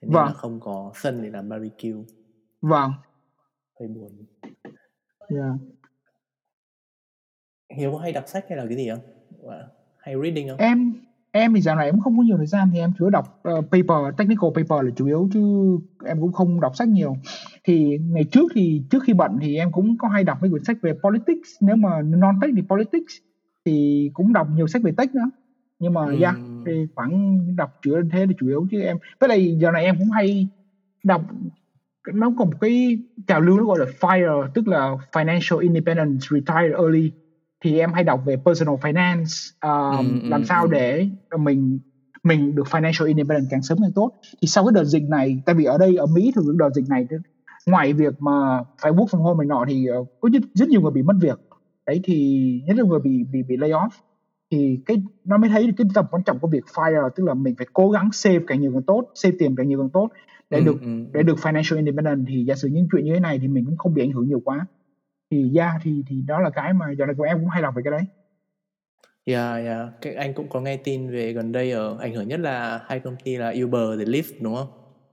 Nên 0.00 0.10
Vâng. 0.12 0.26
là 0.26 0.32
không 0.32 0.60
có 0.60 0.92
sân 0.94 1.22
để 1.22 1.30
làm 1.30 1.48
barbecue, 1.48 2.02
vâng 2.60 2.92
hơi 3.80 3.88
buồn. 3.88 4.10
yeah. 5.28 5.54
Hiếu 7.76 7.92
có 7.92 7.98
hay 7.98 8.12
đọc 8.12 8.24
sách 8.26 8.44
hay 8.48 8.58
là 8.58 8.64
cái 8.68 8.76
gì 8.76 8.90
không? 8.90 9.00
Wow. 9.42 9.64
Hay 10.06 10.14
reading 10.22 10.48
không? 10.48 10.58
em 10.58 10.92
em 11.32 11.54
thì 11.54 11.60
dạo 11.60 11.76
này 11.76 11.86
em 11.86 12.00
không 12.00 12.16
có 12.16 12.22
nhiều 12.22 12.36
thời 12.36 12.46
gian 12.46 12.70
thì 12.72 12.78
em 12.78 12.92
chủ 12.98 13.04
yếu 13.04 13.10
đọc 13.10 13.38
ờ, 13.42 13.54
paper 13.60 14.16
technical 14.18 14.50
paper 14.54 14.84
là 14.84 14.90
chủ 14.96 15.06
yếu 15.06 15.28
chứ 15.32 15.40
em 16.04 16.20
cũng 16.20 16.32
không 16.32 16.60
đọc 16.60 16.76
sách 16.76 16.88
nhiều 16.88 17.16
thì 17.64 17.98
ngày 17.98 18.24
trước 18.24 18.52
thì 18.54 18.82
trước 18.90 19.02
khi 19.02 19.12
bận 19.12 19.38
thì 19.40 19.56
em 19.56 19.72
cũng 19.72 19.98
có 19.98 20.08
hay 20.08 20.24
đọc 20.24 20.38
mấy 20.40 20.50
quyển 20.50 20.64
sách 20.64 20.76
về 20.82 20.92
politics 21.02 21.48
nếu 21.60 21.76
mà 21.76 22.02
non 22.02 22.34
tech 22.42 22.50
thì 22.56 22.62
politics 22.68 23.12
thì 23.64 24.10
cũng 24.14 24.32
đọc 24.32 24.46
nhiều 24.54 24.66
sách 24.66 24.82
về 24.82 24.92
tech 24.96 25.14
nữa 25.14 25.30
nhưng 25.78 25.94
mà 25.94 26.00
Ừm. 26.00 26.20
yeah, 26.20 26.34
thì 26.66 26.86
khoảng 26.94 27.40
đọc 27.56 27.70
chủ 27.82 27.90
yếu 27.90 28.02
thế 28.12 28.26
là 28.26 28.32
chủ 28.38 28.46
yếu 28.48 28.66
chứ 28.70 28.80
em 28.80 28.96
với 29.20 29.28
lại 29.28 29.56
giờ 29.60 29.70
này 29.70 29.84
em 29.84 29.98
cũng 29.98 30.10
hay 30.10 30.48
đọc 31.04 31.22
nó 32.14 32.32
có 32.38 32.44
một 32.44 32.60
cái 32.60 32.98
trào 33.26 33.40
lưu 33.40 33.56
nó 33.58 33.64
gọi 33.64 33.78
là 33.78 33.86
FIRE 34.00 34.48
tức 34.54 34.68
là 34.68 34.90
Financial 35.12 35.58
Independence 35.58 36.26
Retire 36.30 36.76
Early 36.78 37.12
thì 37.64 37.78
em 37.78 37.92
hay 37.92 38.04
đọc 38.04 38.20
về 38.26 38.36
personal 38.44 38.74
finance 38.74 39.50
um, 39.62 40.14
Ừ, 40.14 40.20
ừ, 40.22 40.28
làm 40.30 40.44
sao 40.44 40.64
ừ. 40.64 40.68
để 40.72 41.06
mình 41.38 41.78
mình 42.22 42.54
được 42.54 42.66
financial 42.66 43.06
independent 43.06 43.46
càng 43.50 43.62
sớm 43.62 43.78
càng 43.82 43.92
tốt. 43.94 44.10
Thì 44.42 44.48
sau 44.48 44.64
cái 44.64 44.72
đợt 44.74 44.84
dịch 44.84 45.02
này 45.08 45.42
tại 45.46 45.54
vì 45.54 45.64
ở 45.64 45.78
đây 45.78 45.96
ở 45.96 46.06
Mỹ 46.06 46.32
thì 46.36 46.42
đợt 46.58 46.70
dịch 46.74 46.88
này 46.88 47.06
ngoài 47.66 47.92
việc 47.92 48.14
mà 48.18 48.64
phải 48.82 48.92
work 48.92 49.06
from 49.06 49.18
home 49.22 49.38
này 49.38 49.46
nọ 49.48 49.64
thì 49.68 49.86
ờ, 49.86 50.04
có 50.20 50.28
rất, 50.32 50.42
rất 50.54 50.68
nhiều 50.68 50.80
người 50.80 50.90
bị 50.90 51.02
mất 51.02 51.14
việc. 51.20 51.38
Đấy 51.86 52.00
thì 52.04 52.40
nhất 52.66 52.76
là 52.76 52.84
người 52.84 53.00
bị 53.00 53.24
bị 53.32 53.42
bị 53.42 53.56
lay 53.56 53.70
off. 53.70 53.88
Thì 54.50 54.80
cái 54.86 54.96
nó 55.24 55.38
mới 55.38 55.50
thấy 55.50 55.66
được 55.66 55.72
cái 55.76 55.86
tầm 55.94 56.06
quan 56.10 56.22
trọng 56.24 56.38
của 56.40 56.48
việc 56.48 56.64
fire 56.74 57.10
tức 57.16 57.24
là 57.24 57.34
mình 57.34 57.54
phải 57.58 57.66
cố 57.72 57.90
gắng 57.90 58.08
save 58.12 58.38
càng 58.46 58.60
nhiều 58.60 58.72
càng 58.72 58.82
tốt 58.82 59.04
save 59.14 59.36
tiền 59.38 59.54
càng 59.56 59.68
nhiều 59.68 59.78
càng 59.80 59.90
tốt 59.90 60.08
để 60.50 60.58
Ừ, 60.58 60.64
được 60.64 60.76
ừ. 60.80 60.86
để 61.12 61.22
được 61.22 61.36
financial 61.38 61.76
independent. 61.76 62.26
Thì 62.28 62.44
giả 62.44 62.54
sử 62.54 62.68
những 62.68 62.88
chuyện 62.92 63.04
như 63.04 63.14
thế 63.14 63.20
này 63.20 63.38
thì 63.38 63.48
mình 63.48 63.64
cũng 63.66 63.76
không 63.76 63.94
bị 63.94 64.02
ảnh 64.02 64.12
hưởng 64.12 64.28
nhiều 64.28 64.40
quá 64.44 64.66
thì 65.30 65.52
yeah 65.56 65.72
thì 65.82 66.02
thì 66.06 66.22
đó 66.26 66.40
là 66.40 66.50
cái 66.50 66.72
mà 66.72 66.86
giờ 66.98 67.06
này 67.06 67.14
của 67.18 67.24
em 67.24 67.38
cũng 67.38 67.48
hay 67.48 67.62
đọc 67.62 67.74
về 67.76 67.82
cái 67.84 67.90
đấy 67.90 68.02
Yeah, 69.26 69.64
yeah. 69.64 69.88
Cái 70.00 70.14
anh 70.14 70.34
cũng 70.34 70.48
có 70.48 70.60
nghe 70.60 70.76
tin 70.76 71.10
về 71.10 71.32
gần 71.32 71.52
đây 71.52 71.72
ở 71.72 71.96
ảnh 72.00 72.14
hưởng 72.14 72.28
nhất 72.28 72.40
là 72.40 72.80
hai 72.86 73.00
công 73.00 73.16
ty 73.24 73.36
là 73.36 73.54
Uber 73.64 73.98
và 73.98 74.04
Lyft 74.04 74.32
đúng 74.40 74.54
không? 74.54 74.68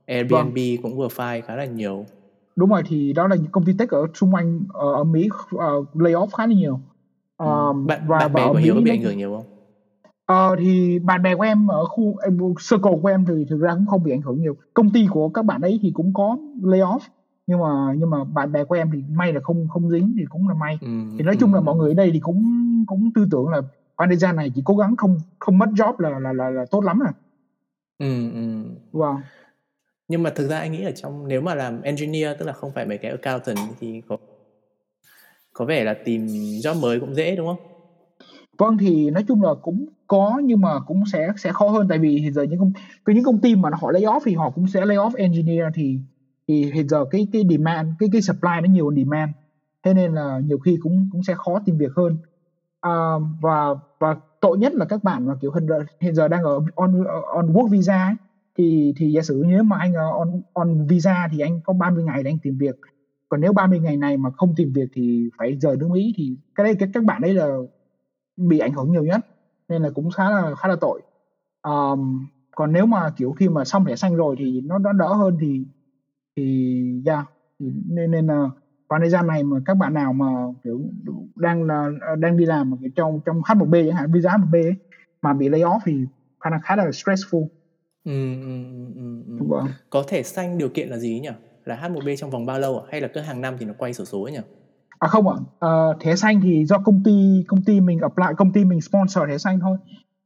Airbnb 0.06 0.58
cũng 0.82 0.96
vừa 0.96 1.08
file 1.08 1.42
khá 1.42 1.56
là 1.56 1.64
nhiều. 1.64 2.06
đúng 2.56 2.70
rồi 2.70 2.82
thì 2.86 3.12
đó 3.12 3.28
là 3.28 3.36
những 3.36 3.50
công 3.52 3.64
ty 3.64 3.72
tech 3.78 3.90
ở 3.90 4.06
xung 4.14 4.34
quanh 4.34 4.60
ở, 4.72 4.92
ở 4.92 5.04
Mỹ 5.04 5.28
uh, 5.54 5.96
lay 5.96 6.12
off 6.12 6.26
khá 6.26 6.46
là 6.46 6.54
nhiều. 6.54 6.80
Um, 7.36 7.86
Bạn 7.86 8.00
và 8.06 8.18
bạn 8.18 8.32
bè 8.32 8.48
của 8.48 8.54
Hiếu 8.54 8.74
bị 8.74 8.90
ảnh 8.90 9.02
hưởng 9.02 9.18
nhiều 9.18 9.36
không? 9.36 9.46
Ờ, 10.26 10.56
thì 10.58 10.98
bạn 10.98 11.22
bè 11.22 11.34
của 11.34 11.42
em 11.42 11.66
ở 11.66 11.84
khu 11.84 12.16
em, 12.16 12.38
circle 12.70 12.92
của 13.02 13.08
em 13.08 13.24
thì 13.24 13.44
thực 13.50 13.60
ra 13.60 13.74
cũng 13.74 13.86
không 13.86 14.02
bị 14.02 14.12
ảnh 14.12 14.22
hưởng 14.22 14.40
nhiều. 14.40 14.56
Công 14.74 14.90
ty 14.90 15.06
của 15.10 15.28
các 15.28 15.44
bạn 15.44 15.60
ấy 15.60 15.78
thì 15.82 15.90
cũng 15.94 16.14
có 16.14 16.36
lay 16.62 16.80
off 16.80 17.00
nhưng 17.46 17.60
mà 17.60 17.68
nhưng 17.96 18.10
mà 18.10 18.24
bạn 18.24 18.52
bè 18.52 18.64
của 18.64 18.74
em 18.74 18.90
thì 18.92 19.02
may 19.10 19.32
là 19.32 19.40
không 19.44 19.68
không 19.68 19.90
dính 19.90 20.14
thì 20.18 20.24
cũng 20.28 20.48
là 20.48 20.54
may. 20.54 20.78
Ừ, 20.80 20.88
Thì 21.18 21.24
nói 21.24 21.34
ừ, 21.34 21.38
chung 21.40 21.54
là 21.54 21.60
mọi 21.60 21.76
người 21.76 21.90
ở 21.90 21.94
đây 21.94 22.10
thì 22.12 22.20
cũng 22.20 22.44
cũng 22.86 23.10
tư 23.14 23.26
tưởng 23.30 23.48
là 23.48 23.60
gian 24.18 24.36
này 24.36 24.50
chỉ 24.54 24.62
cố 24.64 24.76
gắng 24.76 24.96
không 24.96 25.18
không 25.38 25.58
mất 25.58 25.66
job 25.70 25.94
là 25.98 26.18
là 26.18 26.32
là, 26.32 26.50
là 26.50 26.64
tốt 26.70 26.80
lắm 26.84 26.98
rồi. 26.98 27.12
Ừ, 27.98 28.32
ừ. 28.32 28.40
Vâng. 28.92 29.16
Nhưng 30.08 30.22
mà 30.22 30.30
thực 30.30 30.48
ra 30.48 30.58
anh 30.58 30.72
nghĩ 30.72 30.82
ở 30.84 30.90
trong 30.92 31.28
nếu 31.28 31.40
mà 31.40 31.54
làm 31.54 31.82
engineer 31.82 32.38
tức 32.38 32.46
là 32.46 32.52
không 32.52 32.72
phải 32.74 32.86
mấy 32.86 32.98
cái 32.98 33.10
accountant 33.10 33.58
thì 33.80 34.00
có 34.08 34.16
có 35.52 35.64
vẻ 35.64 35.84
là 35.84 35.94
tìm 36.04 36.26
job 36.62 36.80
mới 36.80 37.00
cũng 37.00 37.14
dễ 37.14 37.36
đúng 37.36 37.46
không? 37.46 37.56
Vâng 38.58 38.78
thì 38.78 39.10
nói 39.10 39.24
chung 39.28 39.42
là 39.42 39.50
cũng 39.62 39.86
có 40.06 40.40
nhưng 40.44 40.60
mà 40.60 40.80
cũng 40.86 41.02
sẽ 41.12 41.28
sẽ 41.36 41.52
khó 41.52 41.68
hơn 41.68 41.86
tại 41.88 41.98
vì 41.98 42.08
hiện 42.18 42.32
giờ 42.32 42.42
những 42.42 42.58
công 42.58 42.72
có 43.04 43.12
những 43.12 43.24
công 43.24 43.40
ty 43.40 43.54
mà 43.56 43.70
họ 43.80 43.90
lay 43.92 44.02
off 44.02 44.20
thì 44.24 44.34
họ 44.34 44.50
cũng 44.50 44.66
sẽ 44.68 44.84
lay 44.86 44.96
off 44.96 45.10
engineer 45.16 45.64
thì 45.74 45.98
thì 46.48 46.70
hiện 46.72 46.88
giờ 46.88 47.04
cái 47.10 47.26
cái 47.32 47.42
demand 47.50 47.88
cái 47.98 48.08
cái 48.12 48.22
supply 48.22 48.50
nó 48.62 48.68
nhiều 48.70 48.88
hơn 48.88 48.96
demand. 48.96 49.30
Thế 49.82 49.94
nên 49.94 50.14
là 50.14 50.40
nhiều 50.44 50.58
khi 50.58 50.76
cũng 50.82 51.08
cũng 51.12 51.22
sẽ 51.22 51.34
khó 51.34 51.58
tìm 51.64 51.78
việc 51.78 51.92
hơn. 51.96 52.16
À, 52.80 52.90
và 53.40 53.74
và 54.00 54.16
tội 54.40 54.58
nhất 54.58 54.74
là 54.74 54.84
các 54.84 55.04
bạn 55.04 55.26
mà 55.26 55.34
kiểu 55.40 55.52
hiện 55.52 55.68
giờ, 55.68 55.84
hiện 56.00 56.14
giờ 56.14 56.28
đang 56.28 56.42
ở 56.44 56.60
on 56.74 57.04
on 57.34 57.52
work 57.52 57.68
visa 57.68 58.04
ấy, 58.06 58.14
thì 58.58 58.94
thì 58.96 59.12
giả 59.12 59.22
sử 59.22 59.42
nếu 59.46 59.62
mà 59.62 59.76
anh 59.78 59.94
on 59.94 60.42
on 60.52 60.86
visa 60.86 61.28
thì 61.32 61.40
anh 61.40 61.60
có 61.64 61.72
30 61.72 62.04
ngày 62.04 62.22
để 62.22 62.30
anh 62.30 62.38
tìm 62.38 62.58
việc. 62.58 62.76
Còn 63.28 63.40
nếu 63.40 63.52
30 63.52 63.80
ngày 63.80 63.96
này 63.96 64.16
mà 64.16 64.30
không 64.36 64.54
tìm 64.56 64.72
việc 64.72 64.88
thì 64.92 65.30
phải 65.38 65.56
rời 65.56 65.76
nước 65.76 65.88
Mỹ 65.90 66.12
thì 66.16 66.36
cái 66.54 66.64
đây 66.64 66.74
cái 66.74 66.88
các 66.94 67.04
bạn 67.04 67.22
đấy 67.22 67.34
là 67.34 67.56
bị 68.36 68.58
ảnh 68.58 68.72
hưởng 68.72 68.92
nhiều 68.92 69.04
nhất. 69.04 69.20
Nên 69.68 69.82
là 69.82 69.90
cũng 69.94 70.10
khá 70.10 70.30
là 70.30 70.54
khá 70.54 70.68
là 70.68 70.76
tội. 70.80 71.02
Um, 71.62 72.26
còn 72.56 72.72
nếu 72.72 72.86
mà 72.86 73.10
kiểu 73.16 73.32
khi 73.32 73.48
mà 73.48 73.64
xong 73.64 73.84
thẻ 73.84 73.96
xanh 73.96 74.16
rồi 74.16 74.36
thì 74.38 74.60
nó 74.60 74.78
nó 74.78 74.92
đỡ 74.92 75.14
hơn 75.14 75.36
thì 75.40 75.64
thì 76.36 76.82
yeah 77.06 77.26
thì 77.60 77.66
nên 77.88 78.10
nên 78.10 78.26
là 78.26 78.48
khoảng 78.88 79.00
thời 79.00 79.10
gian 79.10 79.26
này 79.26 79.42
mà 79.44 79.56
các 79.64 79.76
bạn 79.76 79.94
nào 79.94 80.12
mà 80.12 80.26
kiểu 80.64 80.80
đang 81.36 81.64
là 81.64 81.88
đang 82.18 82.36
đi 82.36 82.46
làm 82.46 82.70
mà 82.70 82.76
kiểu 82.80 82.90
trong 82.96 83.20
trong 83.26 83.40
H1B 83.42 83.74
chẳng 83.88 83.96
hạn 83.96 84.12
visa 84.12 84.30
H1B 84.30 84.54
ấy, 84.54 84.74
mà 85.22 85.32
bị 85.32 85.48
lay 85.48 85.60
off 85.60 85.78
thì 85.84 86.04
khá 86.40 86.50
là 86.50 86.58
khá 86.62 86.76
là 86.76 86.84
stressful 86.84 87.46
Ừ, 88.04 88.12
ừ, 88.42 88.64
ừ, 88.94 89.22
ừ, 89.26 89.44
vâng 89.48 89.66
Có 89.90 90.04
thể 90.08 90.22
xanh 90.22 90.58
điều 90.58 90.68
kiện 90.68 90.88
là 90.88 90.98
gì 90.98 91.20
nhỉ? 91.20 91.28
Là 91.64 91.76
H1B 91.76 92.16
trong 92.16 92.30
vòng 92.30 92.46
bao 92.46 92.58
lâu 92.58 92.78
ạ? 92.78 92.84
Hay 92.90 93.00
là 93.00 93.08
cứ 93.14 93.20
hàng 93.20 93.40
năm 93.40 93.56
thì 93.58 93.66
nó 93.66 93.72
quay 93.78 93.92
sổ 93.94 94.04
số 94.04 94.22
ấy 94.22 94.32
nhỉ? 94.32 94.38
À 94.98 95.08
không 95.08 95.28
ạ, 95.28 95.36
Ờ, 95.58 95.94
thẻ 96.00 96.16
xanh 96.16 96.40
thì 96.40 96.64
do 96.64 96.78
công 96.78 97.02
ty 97.04 97.44
công 97.48 97.64
ty 97.64 97.80
mình 97.80 97.98
apply 98.00 98.24
công 98.36 98.52
ty 98.52 98.64
mình 98.64 98.80
sponsor 98.80 99.24
thẻ 99.28 99.38
xanh 99.38 99.60
thôi. 99.60 99.76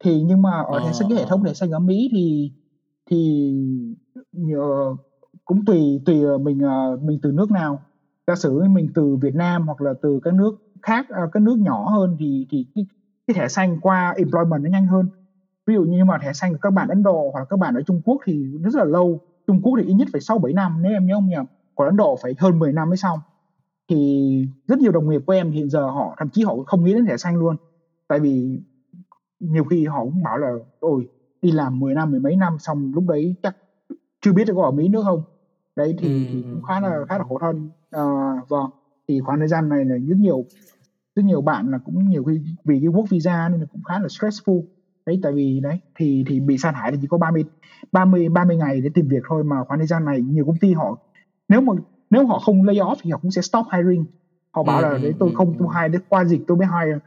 Thì 0.05 0.23
nhưng 0.23 0.42
mà 0.42 0.51
ở 0.51 0.81
thẻ 0.85 0.92
xanh 0.92 1.09
cái 1.09 1.18
hệ 1.18 1.25
thống 1.29 1.44
thẻ 1.44 1.55
xanh 1.55 1.71
ở 1.71 1.79
Mỹ 1.79 2.09
thì 2.12 2.53
thì 3.11 3.53
nhờ, 4.33 4.97
cũng 5.48 5.66
tùy 5.66 6.02
tùy 6.06 6.24
ờ, 6.24 6.38
mình 6.38 6.61
ờ, 6.61 6.98
mình 7.02 7.20
từ 7.22 7.32
nước 7.32 7.52
nào. 7.52 7.82
Giả 8.28 8.37
sử 8.37 8.62
mình 8.70 8.88
từ 8.94 9.16
Việt 9.22 9.37
Nam 9.37 9.66
hoặc 9.66 9.82
là 9.82 9.94
từ 10.02 10.20
các 10.24 10.34
nước 10.34 10.56
khác 10.82 11.06
ờ, 11.11 11.28
các 11.32 11.40
nước 11.44 11.58
nhỏ 11.61 11.90
hơn 11.90 12.16
thì 12.20 12.46
thì 12.50 12.66
cái, 12.76 12.87
cái 13.28 13.34
thẻ 13.34 13.48
xanh 13.48 13.80
qua 13.80 14.14
employment 14.18 14.64
nó 14.64 14.70
nhanh 14.70 14.87
hơn. 14.88 15.08
Ví 15.66 15.74
dụ 15.74 15.84
như 15.84 16.06
mà 16.06 16.18
thẻ 16.22 16.34
xanh 16.34 16.52
của 16.52 16.58
các 16.62 16.70
bạn 16.74 16.88
Ấn 16.88 17.04
Độ 17.04 17.30
hoặc 17.34 17.40
là 17.40 17.46
các 17.50 17.61
bạn 17.61 17.74
ở 17.74 17.82
Trung 17.82 18.02
Quốc 18.04 18.18
thì 18.26 18.44
rất 18.64 18.74
là 18.76 18.84
lâu. 18.84 19.20
Trung 19.48 19.62
Quốc 19.62 19.74
thì 19.80 19.87
ít 19.88 19.94
nhất 19.94 20.08
phải 20.12 20.22
6 20.22 20.38
7 20.38 20.54
năm 20.54 20.82
nếu 20.82 20.92
em 20.92 21.06
nhớ 21.06 21.14
không 21.16 21.28
nhầm. 21.28 21.46
Còn 21.76 21.88
Ấn 21.88 21.96
Độ 21.98 22.18
phải 22.22 22.34
hơn 22.38 22.61
10 22.61 22.72
năm 22.72 22.90
mới 22.90 22.98
xong 22.98 23.20
thì 23.90 24.31
rất 24.68 24.79
nhiều 24.81 24.92
đồng 24.92 25.10
nghiệp 25.10 25.23
của 25.27 25.33
em 25.33 25.50
hiện 25.52 25.70
giờ 25.70 25.83
họ 25.90 26.14
thậm 26.18 26.31
chí 26.31 26.44
họ 26.44 26.56
không 26.66 26.85
nghĩ 26.85 26.94
đến 26.94 27.06
thẻ 27.06 27.18
xanh 27.18 27.37
luôn 27.37 27.56
tại 28.08 28.20
vì 28.20 28.60
nhiều 29.40 29.64
khi 29.64 29.87
họ 29.87 30.04
cũng 30.04 30.23
bảo 30.23 30.38
là 30.38 30.52
ôi 30.81 31.08
đi 31.42 31.52
làm 31.52 31.81
10 31.81 31.94
năm 31.94 32.10
mười 32.10 32.20
mấy 32.20 32.37
năm 32.37 32.56
xong 32.60 32.92
lúc 32.94 33.04
đấy 33.08 33.37
chắc 33.42 33.56
chưa 34.20 34.33
biết 34.33 34.48
có 34.56 34.64
ở 34.64 34.70
Mỹ 34.70 34.88
nữa 34.88 35.02
không 35.04 35.23
đấy 35.79 35.94
thì, 35.98 36.08
Ừ, 36.08 36.14
thì 36.33 36.42
ừ, 36.42 36.48
cũng 36.52 36.62
khá 36.62 36.81
là 36.81 36.94
ừ. 36.96 37.04
khá 37.08 37.18
là 37.18 37.24
khổ 37.24 37.38
thân 37.40 37.70
à, 37.90 38.02
vâng 38.48 38.70
thì 39.08 39.20
khoảng 39.20 39.38
thời 39.38 39.48
gian 39.48 39.68
này 39.68 39.85
là 39.85 39.94
rất 40.08 40.16
nhiều 40.18 40.44
rất 41.16 41.22
nhiều 41.24 41.40
bạn 41.40 41.70
là 41.70 41.79
cũng 41.79 42.08
nhiều 42.08 42.24
khi 42.24 42.40
vì 42.64 42.79
cái 42.81 42.88
work 42.88 43.06
visa 43.10 43.48
nên 43.48 43.60
là 43.60 43.66
cũng 43.72 43.83
khá 43.83 43.98
là 43.98 44.06
stressful 44.06 44.62
đấy 45.06 45.20
tại 45.22 45.33
vì 45.33 45.60
đấy 45.60 45.81
thì 45.94 46.24
thì 46.29 46.40
bị 46.40 46.58
sa 46.58 46.72
thải 46.72 46.92
thì 46.92 46.98
chỉ 47.00 47.06
có 47.10 47.18
30 47.18 47.44
30 47.92 48.29
30 48.29 48.56
ngày 48.56 48.81
để 48.81 48.90
tìm 48.94 49.08
việc 49.08 49.22
thôi 49.29 49.44
mà 49.44 49.56
khoảng 49.64 49.81
thời 49.81 49.87
gian 49.87 50.04
này 50.04 50.20
nhiều 50.20 50.44
công 50.46 50.56
ty 50.56 50.72
họ 50.72 50.98
nếu 51.48 51.60
mà 51.60 51.72
nếu 52.10 52.26
họ 52.26 52.38
không 52.38 52.62
lay 52.64 52.76
off 52.76 52.96
thì 53.02 53.10
họ 53.10 53.18
cũng 53.22 53.31
sẽ 53.31 53.42
stop 53.42 53.66
hiring 53.72 54.04
họ 54.50 54.62
bảo 54.62 54.79
Ừ, 54.81 54.83
là 54.83 54.90
ừ, 54.90 54.98
để 55.02 55.12
tôi 55.18 55.31
không 55.35 55.54
tôi 55.58 55.68
hire 55.76 55.88
để 55.88 55.98
qua 56.08 56.24
dịch 56.24 56.40
tôi 56.46 56.56
mới 56.56 56.66
hire 56.66 56.98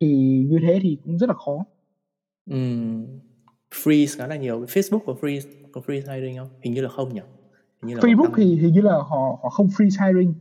thì 0.00 0.08
như 0.50 0.58
thế 0.62 0.78
thì 0.82 0.98
cũng 1.04 1.18
rất 1.18 1.28
là 1.28 1.34
khó 1.34 1.64
Ừ. 2.50 2.56
Freeze 3.74 4.18
khá 4.18 4.26
là 4.26 4.36
nhiều. 4.36 4.60
Facebook 4.64 4.98
có 5.06 5.14
freeze 5.20 5.40
có 5.72 5.80
freeze 5.86 6.14
hiring 6.14 6.36
không? 6.38 6.48
Hình 6.62 6.74
như 6.74 6.80
là 6.80 6.88
không 6.88 7.14
nhỉ? 7.14 7.20
Như 7.86 7.94
là 7.94 8.00
Facebook 8.00 8.30
thì 8.36 8.56
hình 8.56 8.74
như 8.74 8.80
là 8.80 8.92
họ 8.92 9.38
họ 9.42 9.50
không 9.50 9.66
freeze 9.66 10.06
hiring 10.06 10.34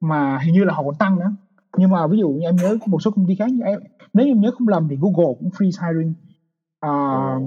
mà 0.00 0.38
hình 0.38 0.54
như 0.54 0.64
là 0.64 0.74
họ 0.74 0.82
còn 0.82 0.94
tăng 0.94 1.18
nữa. 1.18 1.32
Nhưng 1.76 1.90
mà 1.90 2.06
ví 2.06 2.18
dụ 2.18 2.28
như 2.28 2.46
em 2.46 2.56
nhớ 2.56 2.78
một 2.86 3.02
số 3.02 3.10
công 3.10 3.26
ty 3.26 3.34
khác 3.34 3.50
như 3.52 3.62
em 3.64 3.80
nếu 4.12 4.26
em 4.26 4.40
nhớ 4.40 4.50
không 4.58 4.68
lầm 4.68 4.88
thì 4.88 4.96
Google 5.00 5.34
cũng 5.38 5.48
free 5.48 5.86
hiring 5.86 6.14
à, 6.80 6.90
Ồ. 6.90 7.40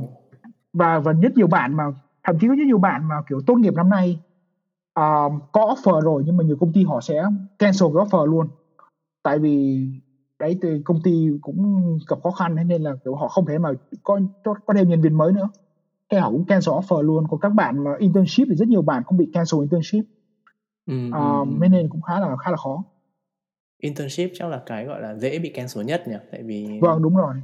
và 0.73 0.99
và 0.99 1.13
rất 1.13 1.37
nhiều 1.37 1.47
bạn 1.47 1.77
mà 1.77 1.83
thậm 2.23 2.39
chí 2.39 2.47
có 2.47 2.55
rất 2.55 2.63
nhiều 2.67 2.77
bạn 2.77 3.07
mà 3.07 3.15
kiểu 3.29 3.41
tốt 3.47 3.55
nghiệp 3.55 3.73
năm 3.73 3.89
nay 3.89 4.19
à, 4.93 5.23
có 5.51 5.61
offer 5.61 6.01
rồi 6.01 6.23
nhưng 6.25 6.37
mà 6.37 6.43
nhiều 6.43 6.57
công 6.59 6.73
ty 6.73 6.83
họ 6.83 7.01
sẽ 7.01 7.23
cancel 7.59 7.89
cái 7.95 8.05
offer 8.05 8.25
luôn. 8.25 8.47
Tại 9.23 9.39
vì 9.39 9.87
đấy 10.39 10.59
thì 10.61 10.69
công 10.85 11.01
ty 11.01 11.29
cũng 11.41 11.83
gặp 12.09 12.15
khó 12.23 12.31
khăn 12.31 12.55
nên 12.67 12.81
là 12.81 12.95
kiểu 13.03 13.15
họ 13.15 13.27
không 13.27 13.45
thể 13.45 13.57
mà 13.57 13.69
có, 14.03 14.19
có 14.43 14.73
thêm 14.73 14.89
nhân 14.89 15.01
viên 15.01 15.17
mới 15.17 15.33
nữa 15.33 15.49
thế 16.11 16.19
họ 16.19 16.31
cũng 16.31 16.45
cancel 16.45 16.73
offer 16.73 17.01
luôn. 17.01 17.27
Còn 17.29 17.39
các 17.39 17.49
bạn 17.49 17.83
mà 17.83 17.91
internship 17.99 18.47
thì 18.49 18.55
rất 18.55 18.67
nhiều 18.67 18.81
bạn 18.81 19.03
cũng 19.05 19.17
bị 19.17 19.29
cancel 19.33 19.59
internship. 19.61 20.05
Ừ, 20.85 21.11
à, 21.11 21.19
ừ, 21.19 21.45
ừ. 21.45 21.57
thế 21.61 21.69
nên 21.69 21.89
cũng 21.89 22.01
khá 22.01 22.19
là 22.19 22.35
khá 22.45 22.51
là 22.51 22.57
khó. 22.57 22.83
Internship 23.81 24.31
chắc 24.33 24.49
là 24.49 24.63
cái 24.65 24.85
gọi 24.85 25.01
là 25.01 25.15
dễ 25.15 25.39
bị 25.39 25.49
cancel 25.49 25.83
nhất 25.83 26.07
nhỉ? 26.07 26.15
Tại 26.31 26.43
vì 26.43 26.79
vâng 26.81 27.01
đúng 27.01 27.15
rồi. 27.15 27.35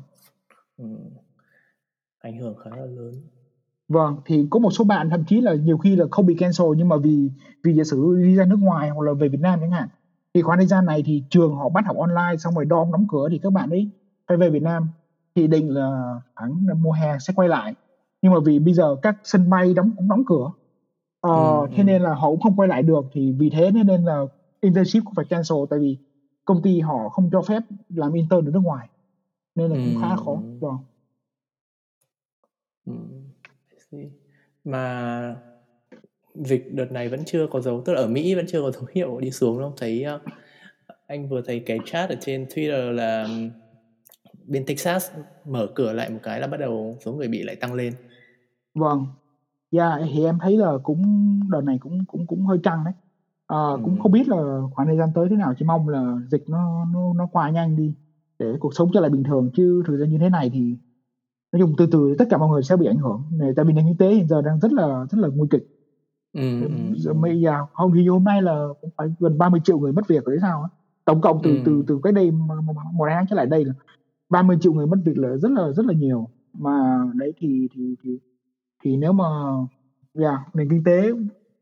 Ừ, 0.77 0.85
ảnh 2.19 2.37
hưởng 2.37 2.55
khá 2.63 2.69
là 2.69 2.85
lớn. 2.85 3.13
Vâng, 3.87 4.17
thì 4.25 4.47
có 4.49 4.59
một 4.59 4.71
số 4.71 4.83
bạn 4.83 5.09
thậm 5.09 5.23
chí 5.25 5.41
là 5.41 5.53
nhiều 5.53 5.77
khi 5.77 5.95
là 5.95 6.05
không 6.11 6.25
bị 6.25 6.35
cancel 6.35 6.67
nhưng 6.77 6.89
mà 6.89 6.95
vì 6.97 7.29
vì 7.63 7.73
giả 7.73 7.83
sử 7.83 8.15
đi 8.23 8.35
ra 8.35 8.45
nước 8.45 8.59
ngoài 8.59 8.89
hoặc 8.89 9.03
là 9.03 9.13
về 9.13 9.27
Việt 9.27 9.39
Nam 9.41 9.59
chẳng 9.61 9.71
hạn 9.71 9.87
thì 10.33 10.41
khoảng 10.41 10.59
thời 10.59 10.67
gian 10.67 10.85
này 10.85 11.03
thì 11.05 11.23
trường 11.29 11.55
họ 11.55 11.69
bắt 11.69 11.85
học 11.85 11.97
online 11.97 12.37
xong 12.37 12.55
rồi 12.55 12.65
dom 12.69 12.91
đóng 12.91 13.07
cửa 13.11 13.27
thì 13.31 13.39
các 13.43 13.53
bạn 13.53 13.69
ấy 13.69 13.89
phải 14.27 14.37
về 14.37 14.49
Việt 14.49 14.61
Nam. 14.61 14.89
Thì 15.35 15.47
định 15.47 15.69
là 15.69 16.13
khoảng 16.35 16.65
mùa 16.81 16.91
hè 16.91 17.17
sẽ 17.19 17.33
quay 17.35 17.49
lại 17.49 17.75
nhưng 18.21 18.33
mà 18.33 18.39
vì 18.45 18.59
bây 18.59 18.73
giờ 18.73 18.95
các 19.01 19.17
sân 19.23 19.49
bay 19.49 19.73
đóng 19.73 19.91
cũng 19.97 20.07
đóng 20.09 20.23
cửa. 20.25 20.51
Ờ, 21.21 21.61
Ừ, 21.61 21.67
thế 21.71 21.77
ừ. 21.77 21.83
nên 21.83 22.01
là 22.01 22.13
họ 22.13 22.29
cũng 22.29 22.39
không 22.39 22.55
quay 22.55 22.67
lại 22.67 22.83
được 22.83 23.05
thì 23.11 23.31
vì 23.31 23.49
thế 23.49 23.71
nên 23.71 24.05
là 24.05 24.21
internship 24.61 25.03
cũng 25.05 25.13
phải 25.15 25.25
cancel 25.25 25.57
tại 25.69 25.79
vì 25.79 25.97
công 26.45 26.61
ty 26.61 26.79
họ 26.79 27.09
không 27.09 27.29
cho 27.31 27.41
phép 27.41 27.63
làm 27.89 28.13
intern 28.13 28.45
ở 28.45 28.51
nước 28.51 28.59
ngoài. 28.63 28.89
Nên 29.55 29.71
là 29.71 29.75
cũng 29.75 30.01
khá 30.01 30.09
là 30.09 30.15
khó 30.15 30.31
Ừ. 30.31 30.57
vâng 30.59 30.77
Ừ, 33.91 33.97
mà 34.63 35.35
dịch 36.33 36.73
đợt 36.73 36.91
này 36.91 37.09
vẫn 37.09 37.23
chưa 37.25 37.47
có 37.47 37.61
dấu 37.61 37.81
tức 37.85 37.93
là 37.93 38.01
ở 38.01 38.07
Mỹ 38.07 38.35
vẫn 38.35 38.45
chưa 38.47 38.61
có 38.61 38.71
dấu 38.71 38.83
hiệu 38.91 39.19
đi 39.19 39.31
xuống 39.31 39.59
đâu. 39.59 39.73
Thấy 39.77 40.05
uh, 40.15 40.21
anh 41.07 41.29
vừa 41.29 41.41
thấy 41.41 41.63
cái 41.65 41.79
chat 41.85 42.09
ở 42.09 42.15
trên 42.21 42.45
Twitter 42.45 42.91
là 42.91 43.27
bên 44.45 44.65
Texas 44.65 45.11
mở 45.45 45.67
cửa 45.75 45.93
lại 45.93 46.09
một 46.09 46.19
cái 46.23 46.39
là 46.39 46.47
bắt 46.47 46.57
đầu 46.57 46.97
số 47.05 47.13
người 47.13 47.27
bị 47.27 47.43
lại 47.43 47.55
tăng 47.55 47.73
lên 47.73 47.93
Vâng, 48.73 49.05
yeah, 49.71 50.01
thì 50.13 50.25
em 50.25 50.39
thấy 50.41 50.57
là 50.57 50.73
cũng 50.83 51.01
đợt 51.51 51.61
này 51.61 51.77
cũng 51.79 52.05
cũng 52.07 52.27
cũng 52.27 52.45
hơi 52.45 52.59
căng 52.63 52.83
đấy. 52.85 52.93
Cũng 53.83 53.95
ừ. 53.97 53.99
không 54.03 54.11
biết 54.11 54.27
là 54.29 54.61
khoảng 54.73 54.87
thời 54.87 54.97
gian 54.97 55.13
tới 55.15 55.27
thế 55.29 55.35
nào, 55.35 55.53
chỉ 55.59 55.65
mong 55.65 55.89
là 55.89 56.15
dịch 56.31 56.43
nó 56.49 56.85
nó 56.85 57.13
nó 57.13 57.27
qua 57.31 57.49
nhanh 57.49 57.75
đi 57.77 57.93
để 58.39 58.55
cuộc 58.59 58.75
sống 58.75 58.91
trở 58.93 58.99
lại 59.01 59.09
bình 59.09 59.23
thường 59.23 59.51
chứ 59.53 59.83
thực 59.87 59.97
ra 59.97 60.05
như 60.07 60.17
thế 60.19 60.29
này 60.29 60.49
thì 60.53 60.75
nói 61.53 61.61
chung 61.61 61.75
từ 61.77 61.87
từ 61.91 62.15
tất 62.19 62.25
cả 62.29 62.37
mọi 62.37 62.49
người 62.49 62.63
sẽ 62.63 62.77
bị 62.77 62.85
ảnh 62.87 62.97
hưởng. 62.97 63.23
Này, 63.31 63.51
tại 63.55 63.65
vì 63.65 63.73
nền 63.73 63.85
kinh 63.87 63.97
tế 63.97 64.15
hiện 64.15 64.27
giờ 64.27 64.41
đang 64.41 64.59
rất 64.59 64.73
là 64.73 65.05
rất 65.11 65.17
là 65.19 65.27
nguy 65.35 65.47
kịch. 65.51 65.63
Ừ, 66.33 66.41
ừ, 66.61 66.67
Giờ 66.97 67.13
mấy 67.13 67.41
giờ 67.41 67.65
hôm 67.73 67.91
thì 67.95 68.07
hôm 68.07 68.23
nay 68.23 68.41
là 68.41 68.67
cũng 68.81 68.89
phải 68.97 69.07
gần 69.19 69.37
30 69.37 69.61
triệu 69.63 69.79
người 69.79 69.93
mất 69.93 70.07
việc 70.07 70.25
rồi 70.25 70.35
đấy 70.35 70.39
sao 70.41 70.61
á. 70.63 70.69
Tổng 71.05 71.21
cộng 71.21 71.41
từ 71.43 71.51
Ừ. 71.51 71.61
từ 71.65 71.83
từ 71.87 71.99
cái 72.03 72.13
đây 72.13 72.31
một 72.31 73.05
tháng 73.09 73.27
trở 73.29 73.35
lại 73.35 73.45
đây 73.45 73.65
là 73.65 73.73
30 74.29 74.57
triệu 74.61 74.73
người 74.73 74.87
mất 74.87 74.97
việc 75.05 75.17
là 75.17 75.37
rất 75.37 75.51
là 75.51 75.71
rất 75.73 75.85
là 75.85 75.93
nhiều. 75.93 76.29
Mà 76.53 76.99
đấy 77.15 77.33
thì 77.37 77.67
thì 77.75 77.95
thì 78.03 78.17
thì 78.83 78.97
nếu 78.97 79.13
mà 79.13 79.25
yeah, 80.19 80.39
nền 80.53 80.69
kinh 80.69 80.83
tế 80.83 81.11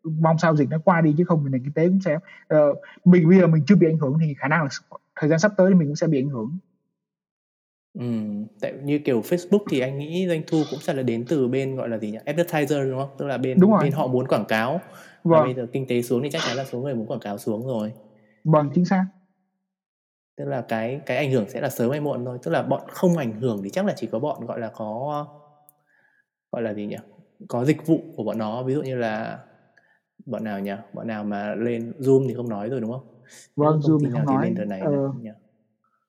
mong 0.04 0.38
sao 0.38 0.56
dịch 0.56 0.70
nó 0.70 0.80
qua 0.86 1.02
đi 1.02 1.16
chứ 1.18 1.24
không 1.28 1.44
thì 1.46 1.50
nền 1.52 1.64
kinh 1.64 1.74
tế 1.74 1.88
cũng 1.88 2.02
sẽ 2.02 2.18
ờ, 2.48 2.74
mình 3.06 3.30
bây 3.30 3.40
giờ 3.40 3.48
mình 3.48 3.64
chưa 3.68 3.76
bị 3.76 3.88
ảnh 3.88 3.98
hưởng 3.98 4.18
thì 4.22 4.34
khả 4.38 4.48
năng 4.48 4.64
là 4.64 4.70
thời 5.16 5.30
gian 5.30 5.40
sắp 5.40 5.52
tới 5.58 5.70
thì 5.70 5.76
mình 5.76 5.88
cũng 5.88 5.96
sẽ 5.96 6.08
bị 6.08 6.20
ảnh 6.20 6.30
hưởng 6.30 6.58
Ừ, 7.94 8.06
tại 8.62 8.74
như 8.84 9.00
kiểu 9.00 9.22
Facebook 9.22 9.64
thì 9.70 9.80
anh 9.80 9.98
nghĩ 9.98 10.28
doanh 10.28 10.42
thu 10.48 10.66
cũng 10.70 10.80
sẽ 10.80 10.94
là 10.94 11.04
đến 11.04 11.26
từ 11.28 11.48
bên 11.48 11.76
gọi 11.76 11.90
là 11.90 11.98
gì 11.98 12.12
nhỉ? 12.12 12.18
Advertiser 12.26 12.90
đúng 12.90 13.00
không? 13.00 13.10
Tức 13.18 13.26
là 13.26 13.38
bên 13.38 13.60
Đúng 13.60 13.72
rồi. 13.72 13.84
bên 13.84 13.92
họ 13.94 14.08
muốn 14.08 14.28
quảng 14.28 14.46
cáo. 14.46 14.82
Và 15.30 15.40
vâng 15.40 15.44
bây 15.44 15.54
giờ 15.54 15.68
kinh 15.74 15.88
tế 15.88 16.02
xuống 16.02 16.24
thì 16.24 16.30
chắc 16.32 16.44
chắn 16.44 16.58
là 16.58 16.66
số 16.66 16.80
người 16.80 16.96
muốn 16.96 17.08
quảng 17.08 17.20
cáo 17.20 17.38
xuống 17.38 17.68
rồi. 17.68 17.94
vâng 18.44 18.70
chính 18.76 18.86
xác 18.86 19.06
Tức 20.38 20.46
là 20.46 20.62
cái 20.62 21.02
cái 21.06 21.18
ảnh 21.18 21.32
hưởng 21.32 21.50
sẽ 21.50 21.62
là 21.62 21.70
sớm 21.70 21.92
hay 21.92 22.00
muộn 22.00 22.26
thôi. 22.26 22.38
Tức 22.44 22.52
là 22.52 22.64
bọn 22.64 22.82
không 22.90 23.18
ảnh 23.18 23.34
hưởng 23.42 23.64
thì 23.64 23.70
chắc 23.70 23.86
là 23.86 23.94
chỉ 23.98 24.08
có 24.12 24.20
bọn 24.20 24.46
gọi 24.46 24.60
là 24.60 24.72
có 24.76 25.26
gọi 26.52 26.62
là 26.62 26.74
gì 26.74 26.86
nhỉ? 26.86 26.98
Có 27.48 27.66
dịch 27.66 27.88
vụ 27.88 28.02
của 28.16 28.24
bọn 28.24 28.38
nó, 28.38 28.64
ví 28.64 28.74
dụ 28.74 28.82
như 28.82 28.96
là 28.96 29.40
bọn 30.26 30.44
nào 30.44 30.60
nhỉ? 30.60 30.72
Bọn 30.94 31.08
nào 31.08 31.24
mà 31.24 31.56
lên 31.56 31.94
Zoom 32.00 32.28
thì 32.28 32.34
không 32.34 32.50
nói 32.50 32.70
rồi 32.70 32.82
đúng 32.82 32.92
không? 32.92 33.08
Vâng 33.56 33.80
Zoom 33.80 34.00
thì 34.00 34.10
không 34.14 34.22
thì 34.28 34.34
nói 34.34 34.46
lên 34.46 34.56
đợt 34.56 34.66
này 34.66 34.82
Ờ, 34.82 34.92
nữa 34.92 35.12
nhỉ? 35.22 35.30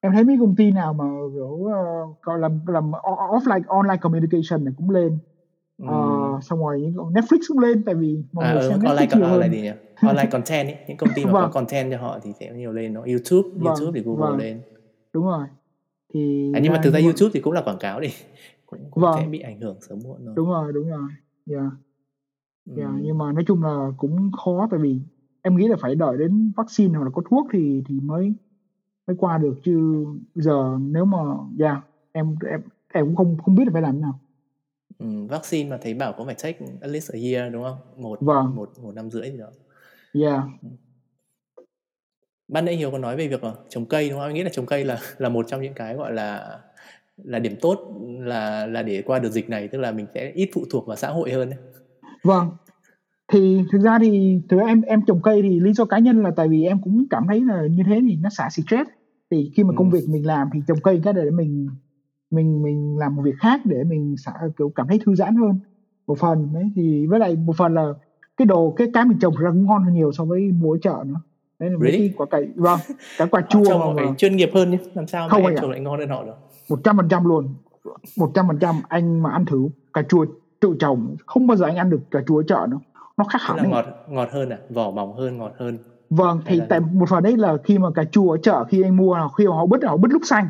em 0.00 0.12
thấy 0.12 0.24
mấy 0.24 0.36
công 0.40 0.56
ty 0.56 0.70
nào 0.70 0.92
mà 0.92 1.04
kiểu 1.34 1.46
uh, 1.46 2.40
làm 2.40 2.60
làm 2.66 2.90
offline 2.90 3.62
online 3.66 3.96
communication 4.00 4.64
này 4.64 4.74
cũng 4.76 4.90
lên 4.90 5.18
Ừ. 5.80 5.86
Ờ, 5.88 6.40
xong 6.42 6.58
rồi 6.58 6.80
những 6.80 6.94
Netflix 6.94 7.38
cũng 7.48 7.58
lên 7.58 7.82
tại 7.84 7.94
vì 7.94 8.18
mọi 8.32 8.44
à, 8.44 8.52
người 8.52 8.62
ừ, 8.62 8.68
xem 8.68 8.78
online 8.84 9.06
Netflix 9.06 9.18
nhiều 9.18 9.28
con, 9.28 9.40
là 9.40 9.46
hơn 9.46 9.52
gì 9.52 9.60
nhỉ? 9.60 9.70
Online 9.94 10.30
content 10.30 10.68
ấy, 10.68 10.76
những 10.88 10.96
công 10.96 11.08
ty 11.14 11.24
mà 11.24 11.32
có 11.32 11.40
vâng 11.40 11.50
content 11.52 11.92
cho 11.92 11.98
họ 11.98 12.18
thì 12.22 12.32
sẽ 12.40 12.52
nhiều 12.52 12.72
lên 12.72 12.92
nó 12.94 13.00
YouTube, 13.00 13.48
vâng 13.54 13.64
YouTube 13.64 13.92
thì 13.94 14.02
Google 14.06 14.28
vâng 14.30 14.38
lên. 14.38 14.60
đúng 15.12 15.24
rồi 15.24 15.46
thì 16.14 16.52
À, 16.54 16.60
nhưng 16.62 16.72
mà 16.72 16.80
thực 16.84 16.94
ra 16.94 17.00
YouTube 17.00 17.30
thì 17.34 17.40
cũng 17.40 17.52
là 17.52 17.62
quảng 17.62 17.78
cáo 17.78 18.00
đi, 18.00 18.08
cũng 18.70 18.90
cũng 18.90 19.12
sẽ 19.12 19.26
vâng 19.26 19.28
bị 19.28 19.40
ảnh 19.40 19.60
hưởng 19.60 19.80
sớm 19.88 19.98
muộn 20.04 20.26
thôi. 20.26 20.36
đúng 20.36 20.48
rồi 20.48 20.72
đúng 20.72 20.88
rồi 20.90 21.08
yeah. 21.50 21.72
Yeah, 22.74 22.90
Ừm, 22.92 23.02
nhưng 23.02 23.18
mà 23.18 23.32
nói 23.32 23.44
chung 23.46 23.62
là 23.62 23.90
cũng 23.96 24.30
khó 24.32 24.68
tại 24.70 24.80
vì 24.80 25.00
em 25.42 25.56
nghĩ 25.56 25.68
là 25.68 25.76
phải 25.80 25.94
đợi 25.94 26.16
đến 26.18 26.52
vaccine 26.56 26.98
hoặc 26.98 27.04
là 27.04 27.10
có 27.14 27.22
thuốc 27.30 27.46
thì 27.52 27.82
thì 27.88 28.00
mới 28.00 28.34
mới 29.06 29.16
qua 29.20 29.38
được 29.38 29.54
chứ 29.64 30.04
giờ 30.34 30.78
nếu 30.80 31.04
mà 31.04 31.18
yeah, 31.60 31.84
em 32.12 32.36
em 32.50 32.62
em 32.94 33.06
cũng 33.06 33.16
không 33.16 33.38
không 33.44 33.54
biết 33.54 33.64
là 33.66 33.70
phải 33.72 33.82
làm 33.82 33.94
thế 33.94 34.00
nào 34.00 34.20
ừm, 34.98 35.26
vaccine 35.26 35.70
mà 35.70 35.78
thấy 35.82 35.94
bảo 35.94 36.12
cũng 36.12 36.26
phải 36.26 36.34
take 36.42 36.58
at 36.80 36.90
least 36.90 37.10
a 37.12 37.18
year 37.22 37.52
đúng 37.52 37.62
không? 37.62 37.78
Một 38.02 38.20
vâng 38.20 38.54
một 38.54 38.78
một 38.78 38.94
năm 38.94 39.10
rưỡi 39.10 39.30
gì 39.30 39.36
đó. 39.38 39.50
yeah 40.12 40.44
Ban 42.48 42.64
nãy 42.64 42.76
Hiếu 42.76 42.90
có 42.90 42.98
nói 42.98 43.16
về 43.16 43.28
việc 43.28 43.40
trồng 43.68 43.86
cây 43.88 44.08
đúng 44.10 44.18
không? 44.18 44.28
Em 44.28 44.34
nghĩ 44.34 44.42
là 44.42 44.50
trồng 44.52 44.66
cây 44.66 44.84
là 44.84 45.00
là 45.18 45.28
một 45.28 45.46
trong 45.48 45.62
những 45.62 45.74
cái 45.74 45.94
gọi 45.94 46.12
là 46.12 46.58
là 47.24 47.38
điểm 47.38 47.56
tốt 47.60 47.78
là 48.20 48.66
là 48.66 48.82
để 48.82 49.02
qua 49.02 49.18
được 49.18 49.30
dịch 49.30 49.50
này, 49.50 49.68
tức 49.68 49.78
là 49.78 49.92
mình 49.92 50.06
sẽ 50.14 50.32
ít 50.34 50.50
phụ 50.54 50.64
thuộc 50.70 50.86
vào 50.86 50.96
xã 50.96 51.08
hội 51.10 51.30
hơn. 51.32 51.50
vâng 52.24 52.50
thì 53.32 53.62
thực 53.72 53.78
ra 53.78 53.98
thì 53.98 54.40
thực 54.48 54.56
ra 54.60 54.66
em 54.66 54.82
em 54.82 55.00
trồng 55.06 55.22
cây 55.22 55.42
thì 55.42 55.60
lý 55.60 55.72
do 55.72 55.84
cá 55.84 55.98
nhân 55.98 56.22
là 56.22 56.30
tại 56.36 56.48
vì 56.48 56.64
em 56.64 56.82
cũng 56.82 57.04
cảm 57.10 57.24
thấy 57.28 57.40
là 57.40 57.62
như 57.70 57.82
thế 57.86 58.00
thì 58.08 58.16
nó 58.16 58.28
xả 58.30 58.48
stress 58.50 58.90
thì 59.30 59.52
khi 59.56 59.64
mà 59.64 59.74
công 59.76 59.90
Ừm, 59.90 59.90
việc 59.90 60.08
mình 60.08 60.26
làm 60.26 60.48
thì 60.54 60.60
trồng 60.68 60.78
cây 60.82 61.00
cái 61.04 61.12
để 61.12 61.30
mình 61.30 61.68
mình 62.30 62.62
mình 62.62 62.98
làm 62.98 63.16
một 63.16 63.22
việc 63.22 63.36
khác 63.38 63.60
để 63.64 63.84
mình 63.84 64.16
xả 64.16 64.32
kiểu 64.58 64.68
cảm 64.74 64.88
thấy 64.88 64.98
thư 65.06 65.14
giãn 65.14 65.36
hơn 65.36 65.60
một 66.06 66.18
phần 66.18 66.48
đấy 66.54 66.64
thì 66.76 67.06
với 67.06 67.20
lại 67.20 67.36
một 67.36 67.56
phần 67.56 67.74
là 67.74 67.92
cái 68.36 68.46
đồ 68.46 68.74
cái 68.76 68.88
cái 68.94 69.04
mình 69.04 69.18
trồng 69.18 69.36
ra 69.36 69.50
cũng 69.50 69.64
ngon 69.66 69.84
hơn 69.84 69.94
nhiều 69.94 70.12
so 70.12 70.24
với 70.24 70.52
mua 70.52 70.72
ở 70.72 70.78
chợ 70.82 71.04
nữa 71.06 71.20
đấy 71.58 71.70
là 71.70 71.76
really? 71.80 72.12
quả 72.16 72.26
cải 72.30 72.48
vâng 72.56 72.78
cái 73.18 73.28
quả 73.30 73.42
chua 73.48 73.64
trồng 73.68 73.96
mà, 73.96 74.02
mà 74.02 74.14
chuyên 74.18 74.36
nghiệp 74.36 74.50
hơn 74.54 74.70
nhé. 74.70 74.78
Làm 74.94 75.06
sao 75.06 75.28
mà 75.28 75.32
không 75.32 75.46
ạ 75.46 75.52
trồng 75.60 75.70
lại 75.70 75.80
ngon 75.80 75.98
hơn 76.00 76.08
họ 76.08 76.24
được? 76.24 76.36
Một 76.70 76.80
trăm 76.84 76.96
phần 76.96 77.08
trăm 77.08 77.24
luôn 77.24 77.48
một 78.18 78.30
trăm 78.34 78.46
phần 78.48 78.58
trăm 78.58 78.74
anh 78.88 79.22
mà 79.22 79.30
ăn 79.30 79.44
thử 79.46 79.68
cà 79.92 80.02
chua 80.02 80.24
tự 80.60 80.76
trồng 80.80 81.16
không 81.26 81.46
bao 81.46 81.56
giờ 81.56 81.66
anh 81.66 81.76
ăn 81.76 81.90
được 81.90 82.00
cà 82.10 82.20
chua 82.26 82.42
chợ 82.42 82.66
nữa 82.70 82.78
nó 83.16 83.24
khác 83.24 83.38
hẳn 83.42 83.56
là 83.56 83.62
ngọt 83.64 83.84
ngọt 84.08 84.28
hơn 84.32 84.48
à? 84.50 84.58
Vỏ 84.70 84.90
mỏng 84.90 85.16
hơn, 85.16 85.38
ngọt 85.38 85.52
hơn 85.58 85.78
vâng 86.10 86.40
thì 86.46 86.56
là 86.56 86.66
tại 86.68 86.80
một 86.80 87.08
phần 87.08 87.22
đấy 87.22 87.36
là 87.36 87.56
khi 87.64 87.78
mà 87.78 87.88
cà 87.94 88.04
chua 88.04 88.30
ở 88.30 88.36
chợ 88.36 88.64
khi 88.64 88.82
anh 88.82 88.96
mua 88.96 89.16
là 89.16 89.28
khi 89.38 89.46
mà 89.46 89.54
họ 89.56 89.66
bứt 89.66 89.84
họ 89.84 89.96
bứt 89.96 90.10
lúc 90.12 90.22
xanh 90.24 90.48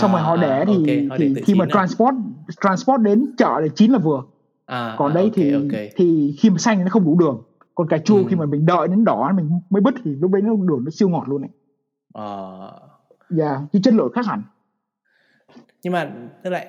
xong 0.00 0.12
rồi 0.12 0.20
À 0.20 0.24
họ 0.24 0.36
để 0.36 0.50
à 0.58 0.64
thì 0.66 1.08
họ 1.08 1.16
để 1.18 1.32
thì 1.36 1.42
khi 1.42 1.54
mà 1.54 1.64
à? 1.64 1.72
transport 1.72 2.14
transport 2.60 3.00
đến 3.02 3.34
chợ 3.38 3.60
để 3.60 3.68
chín 3.74 3.90
là 3.90 3.98
vừa 3.98 4.22
À 4.66 4.94
còn 4.98 5.10
à 5.12 5.14
đấy 5.14 5.24
ok 5.24 5.32
thì 5.34 5.52
ok. 5.52 5.80
thì 5.96 6.36
khi 6.40 6.50
mà 6.50 6.58
xanh 6.58 6.80
nó 6.84 6.86
không 6.90 7.04
đủ 7.04 7.16
đường 7.18 7.42
còn 7.74 7.88
cà 7.88 7.98
chua 7.98 8.24
khi 8.24 8.34
Ừ. 8.36 8.38
mà 8.38 8.46
mình 8.46 8.66
đợi 8.66 8.88
đến 8.88 9.04
đỏ 9.04 9.32
mình 9.36 9.50
mới 9.70 9.80
bứt 9.82 9.94
thì 10.04 10.14
lúc 10.14 10.30
đấy 10.30 10.42
nó 10.42 10.50
đường 10.68 10.84
nó 10.84 10.90
siêu 10.90 11.08
ngọt 11.08 11.24
luôn 11.28 11.40
này 11.40 11.50
Ờ. 12.14 12.72
dạ 13.30 13.60
chứ 13.72 13.78
chất 13.82 13.94
lượng 13.94 14.12
khác 14.14 14.26
hẳn 14.26 14.42
Nhưng 15.82 15.92
mà 15.92 16.12
tức 16.42 16.50
lại 16.50 16.66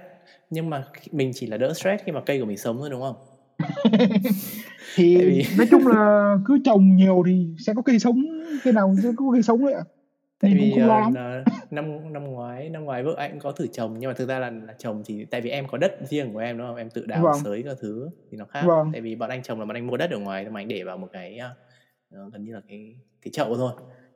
nhưng 0.49 0.69
mà 0.69 0.83
mình 1.11 1.31
chỉ 1.33 1.47
là 1.47 1.57
đỡ 1.57 1.73
stress 1.73 2.03
khi 2.03 2.11
mà 2.11 2.21
cây 2.25 2.39
của 2.39 2.45
mình 2.45 2.57
sống 2.57 2.77
thôi 2.79 2.89
đúng 2.89 3.01
không? 3.01 3.15
thì 4.95 5.17
vì 5.17 5.45
nói 5.57 5.67
chung 5.71 5.87
là 5.87 6.35
cứ 6.45 6.59
trồng 6.65 6.95
nhiều 6.95 7.23
thì 7.27 7.47
sẽ 7.65 7.73
có 7.75 7.81
cây 7.81 7.99
sống 7.99 8.23
cây 8.63 8.73
nào 8.73 8.95
sẽ 9.03 9.09
có 9.17 9.25
cây 9.33 9.43
sống 9.43 9.65
đấy 9.65 9.73
ạ 9.73 9.83
tại 10.39 10.51
cũng 10.51 10.59
vì 10.59 10.71
không 10.71 10.87
lo 10.87 10.99
lắm 10.99 11.13
là 11.13 11.43
năm 11.71 12.13
năm 12.13 12.23
ngoái 12.23 12.69
năm 12.69 12.85
ngoái 12.85 13.03
vợ 13.03 13.13
anh 13.17 13.39
có 13.39 13.51
thử 13.51 13.67
trồng 13.67 13.99
nhưng 13.99 14.09
mà 14.09 14.13
thực 14.13 14.27
ra 14.27 14.39
là, 14.39 14.49
là 14.49 14.73
trồng 14.77 15.03
thì 15.05 15.25
tại 15.25 15.41
vì 15.41 15.49
em 15.49 15.67
có 15.67 15.77
đất 15.77 15.91
riêng 16.09 16.33
của 16.33 16.39
em 16.39 16.57
đúng 16.57 16.67
không? 16.67 16.75
Em 16.75 16.89
tự 16.89 17.05
đào 17.05 17.23
vâng 17.23 17.43
sới 17.43 17.63
các 17.63 17.77
thứ 17.81 18.09
thì 18.31 18.37
nó 18.37 18.45
khác. 18.45 18.63
vâng 18.65 18.89
Tại 18.91 19.01
vì 19.01 19.15
bọn 19.15 19.29
anh 19.29 19.43
trồng 19.43 19.59
là 19.59 19.65
bọn 19.65 19.77
anh 19.77 19.87
mua 19.87 19.97
đất 19.97 20.11
ở 20.11 20.17
ngoài 20.17 20.49
mà 20.49 20.59
anh 20.59 20.67
để 20.67 20.83
vào 20.83 20.97
một 20.97 21.07
cái 21.11 21.37
ờ, 22.11 22.29
gần 22.33 22.43
như 22.43 22.53
là 22.53 22.61
cái 22.67 22.95
cái 23.21 23.31
chậu 23.31 23.55
thôi. 23.55 23.71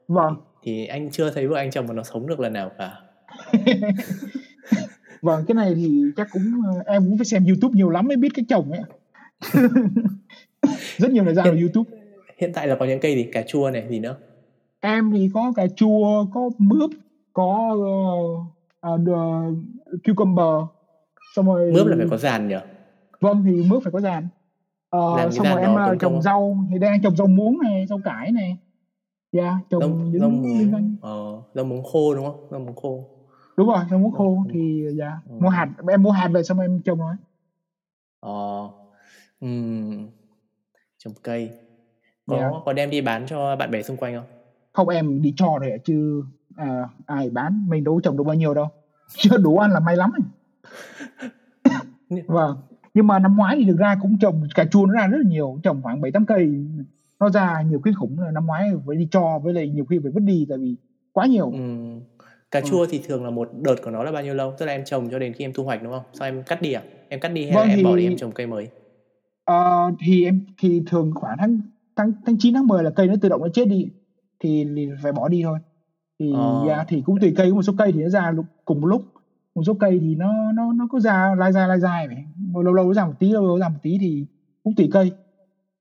vâng 0.07 0.35
Thì, 0.63 0.71
thì 0.77 0.85
anh 0.85 1.11
chưa 1.11 1.31
thấy 1.31 1.47
vợ 1.47 1.55
anh 1.55 1.71
trồng 1.71 1.87
mà 1.87 1.93
nó 1.93 2.03
sống 2.03 2.27
được 2.27 2.39
lần 2.39 2.53
nào 2.53 2.71
cả. 2.77 3.01
vâng 5.21 5.45
cái 5.47 5.55
này 5.55 5.75
thì 5.75 6.03
chắc 6.17 6.27
cũng 6.31 6.61
ờ, 6.65 6.93
em 6.93 7.05
cũng 7.09 7.17
phải 7.17 7.25
xem 7.25 7.45
youtube 7.45 7.75
nhiều 7.75 7.89
lắm 7.89 8.07
mới 8.07 8.17
biết 8.17 8.29
cái 8.33 8.45
trồng 8.49 8.71
ấy. 8.71 8.81
Rất 10.97 11.11
nhiều 11.11 11.23
thời 11.23 11.33
gian 11.33 11.45
Hiện 11.45 11.61
youtube. 11.61 11.97
hiện 12.37 12.51
tại 12.53 12.67
là 12.67 12.75
có 12.79 12.85
những 12.85 12.99
cây 12.99 13.15
gì? 13.15 13.23
Cà 13.31 13.41
chua 13.47 13.69
này 13.69 13.87
gì 13.89 13.99
nữa? 13.99 14.15
Em 14.79 15.11
thì 15.11 15.29
có 15.33 15.53
cà 15.55 15.67
chua 15.75 16.25
có 16.33 16.49
mướp 16.57 16.89
có 17.33 17.75
uh, 18.85 18.99
uh, 19.09 19.57
cucumber. 20.05 20.63
Xong 21.35 21.45
rồi 21.45 21.71
mướp 21.71 21.87
là 21.87 21.95
phải 21.97 22.07
có 22.09 22.17
dàn 22.17 22.47
nhỉ 22.47 22.55
vâng 23.19 23.43
thì 23.45 23.63
mướp 23.69 23.83
phải 23.83 23.91
có 23.91 23.99
dàn 23.99 24.27
uh, 24.95 25.33
xong 25.33 25.47
rồi 25.47 25.61
em 25.61 25.75
uh, 25.93 25.99
trồng 25.99 26.21
rau 26.21 26.57
thì 26.71 26.79
đang 26.79 27.01
trồng 27.01 27.15
rau 27.15 27.27
muống 27.27 27.59
này 27.63 27.85
rau 27.89 27.99
cải 28.03 28.31
này. 28.31 28.57
Dạ 29.31 29.43
yeah, 29.43 29.55
trồng 29.69 29.81
rau, 29.81 29.89
những 29.89 30.19
rau 30.19 30.29
muống. 30.29 30.95
ờ, 31.01 31.41
rau 31.53 31.65
muống 31.65 31.83
khô 31.83 32.15
đúng 32.15 32.25
không? 32.25 32.47
Rau 32.51 32.59
muống 32.59 32.75
khô 32.75 33.05
đúng 33.57 33.67
rồi 33.67 33.79
rau 33.89 33.99
muống 33.99 34.11
khô 34.11 34.43
thì 34.53 34.85
dạ. 34.97 35.11
Ừ. 35.29 35.35
mua 35.39 35.49
hạt 35.49 35.69
em 35.89 36.03
mua 36.03 36.11
hạt 36.11 36.27
về 36.27 36.43
xong 36.43 36.59
em 36.59 36.81
trồng 36.81 36.99
nó 36.99 37.15
ờ 38.19 38.69
um, 39.39 40.07
trồng 40.97 41.13
cây. 41.23 41.49
Có 42.27 42.35
yeah. 42.35 42.53
có 42.65 42.73
đem 42.73 42.89
đi 42.89 43.01
bán 43.01 43.25
cho 43.27 43.55
bạn 43.55 43.71
bè 43.71 43.81
xung 43.81 43.97
quanh 43.97 44.15
không? 44.15 44.25
Không 44.73 44.89
em 44.89 45.21
đi 45.21 45.33
cho 45.37 45.57
rồi 45.61 45.71
chứ 45.83 46.23
à, 46.55 46.89
ai 47.05 47.29
bán 47.29 47.65
mình 47.69 47.83
đâu 47.83 47.99
trồng 48.03 48.17
được 48.17 48.23
bao 48.23 48.35
nhiêu 48.35 48.53
đâu. 48.53 48.67
Chưa 49.15 49.37
đủ 49.37 49.57
ăn 49.57 49.71
là 49.71 49.79
may 49.79 49.95
lắm 49.95 50.11
vâng 52.27 52.57
nhưng 52.93 53.07
mà 53.07 53.19
năm 53.19 53.37
ngoái 53.37 53.55
thì 53.59 53.65
thực 53.65 53.77
ra 53.77 53.97
cũng 54.01 54.17
trồng 54.19 54.47
cà 54.55 54.65
chua 54.65 54.85
nó 54.85 54.93
ra 54.93 55.07
rất 55.07 55.17
là 55.17 55.29
nhiều 55.29 55.59
trồng 55.63 55.81
khoảng 55.81 56.01
bảy 56.01 56.11
tám 56.11 56.25
cây. 56.25 56.65
Nó 57.19 57.29
ra 57.29 57.61
nhiều 57.61 57.81
kinh 57.83 57.93
khủng 57.93 58.17
năm 58.33 58.45
ngoái 58.45 58.71
phải 58.87 58.95
đi 58.95 59.07
cho 59.11 59.39
với 59.39 59.53
lại 59.53 59.69
nhiều 59.69 59.85
khi 59.85 59.99
phải 60.03 60.11
vứt 60.11 60.23
đi 60.23 60.45
tại 60.49 60.57
vì 60.57 60.75
quá 61.11 61.25
nhiều. 61.25 61.51
Ừ. 61.51 61.59
cà 62.51 62.61
chua 62.61 62.79
ừ. 62.79 62.87
thì 62.89 63.01
thường 63.07 63.23
là 63.23 63.29
một 63.29 63.49
đợt 63.61 63.75
của 63.83 63.91
nó 63.91 64.03
là 64.03 64.11
bao 64.11 64.23
nhiêu 64.23 64.33
lâu? 64.33 64.53
Tức 64.57 64.65
là 64.65 64.71
em 64.71 64.85
trồng 64.85 65.09
cho 65.09 65.19
đến 65.19 65.33
khi 65.33 65.45
em 65.45 65.53
thu 65.53 65.63
hoạch 65.63 65.83
đúng 65.83 65.93
không? 65.93 66.03
Sao 66.13 66.27
em 66.27 66.43
cắt 66.43 66.61
đi 66.61 66.73
à? 66.73 66.83
Em 67.09 67.19
cắt 67.19 67.29
đi 67.29 67.43
hay 67.43 67.53
vâng, 67.55 67.67
là 67.67 67.73
em 67.73 67.77
thì, 67.77 67.83
bỏ 67.83 67.95
đi 67.95 68.03
em 68.03 68.17
trồng 68.17 68.31
cây 68.31 68.47
mới? 68.47 68.67
Uh, 69.51 69.95
thì 69.99 70.25
em 70.25 70.45
thì 70.59 70.81
thường 70.87 71.11
khoảng 71.15 71.37
tháng 71.39 71.59
tháng 71.95 72.11
tháng 72.25 72.35
chín 72.39 72.53
tháng 72.53 72.67
10 72.67 72.83
là 72.83 72.89
cây 72.89 73.07
nó 73.07 73.13
tự 73.21 73.29
động 73.29 73.41
nó 73.41 73.49
chết 73.53 73.65
đi. 73.65 73.89
Thì, 74.39 74.65
thì 74.75 74.89
phải 75.03 75.11
bỏ 75.11 75.27
đi 75.27 75.43
thôi. 75.43 75.59
Thì 76.19 76.33
ờ. 76.33 76.63
yeah, 76.67 76.85
thì 76.89 77.01
cũng 77.05 77.19
tùy 77.19 77.33
cây 77.37 77.49
có 77.49 77.55
một 77.55 77.61
số 77.61 77.73
cây 77.77 77.91
thì 77.91 78.01
nó 78.03 78.09
ra 78.09 78.33
cùng 78.65 78.81
một 78.81 78.87
lúc. 78.87 79.01
Một 79.55 79.63
số 79.63 79.73
cây 79.73 79.99
thì 80.01 80.15
nó 80.15 80.51
nó 80.51 80.73
nó 80.73 80.87
có 80.91 80.99
ra 80.99 81.35
lai 81.37 81.51
ra 81.51 81.67
lai 81.67 81.79
dài 81.79 82.07
vậy. 82.07 82.17
Lâu 82.53 82.73
lâu 82.73 82.85
nó 82.85 82.93
ra 82.93 83.05
một 83.05 83.13
tí 83.19 83.29
lâu 83.29 83.47
lâu 83.47 83.59
ra 83.59 83.69
một 83.69 83.79
tí 83.81 83.97
thì 84.01 84.25
cũng 84.63 84.75
tùy 84.75 84.89
cây. 84.91 85.11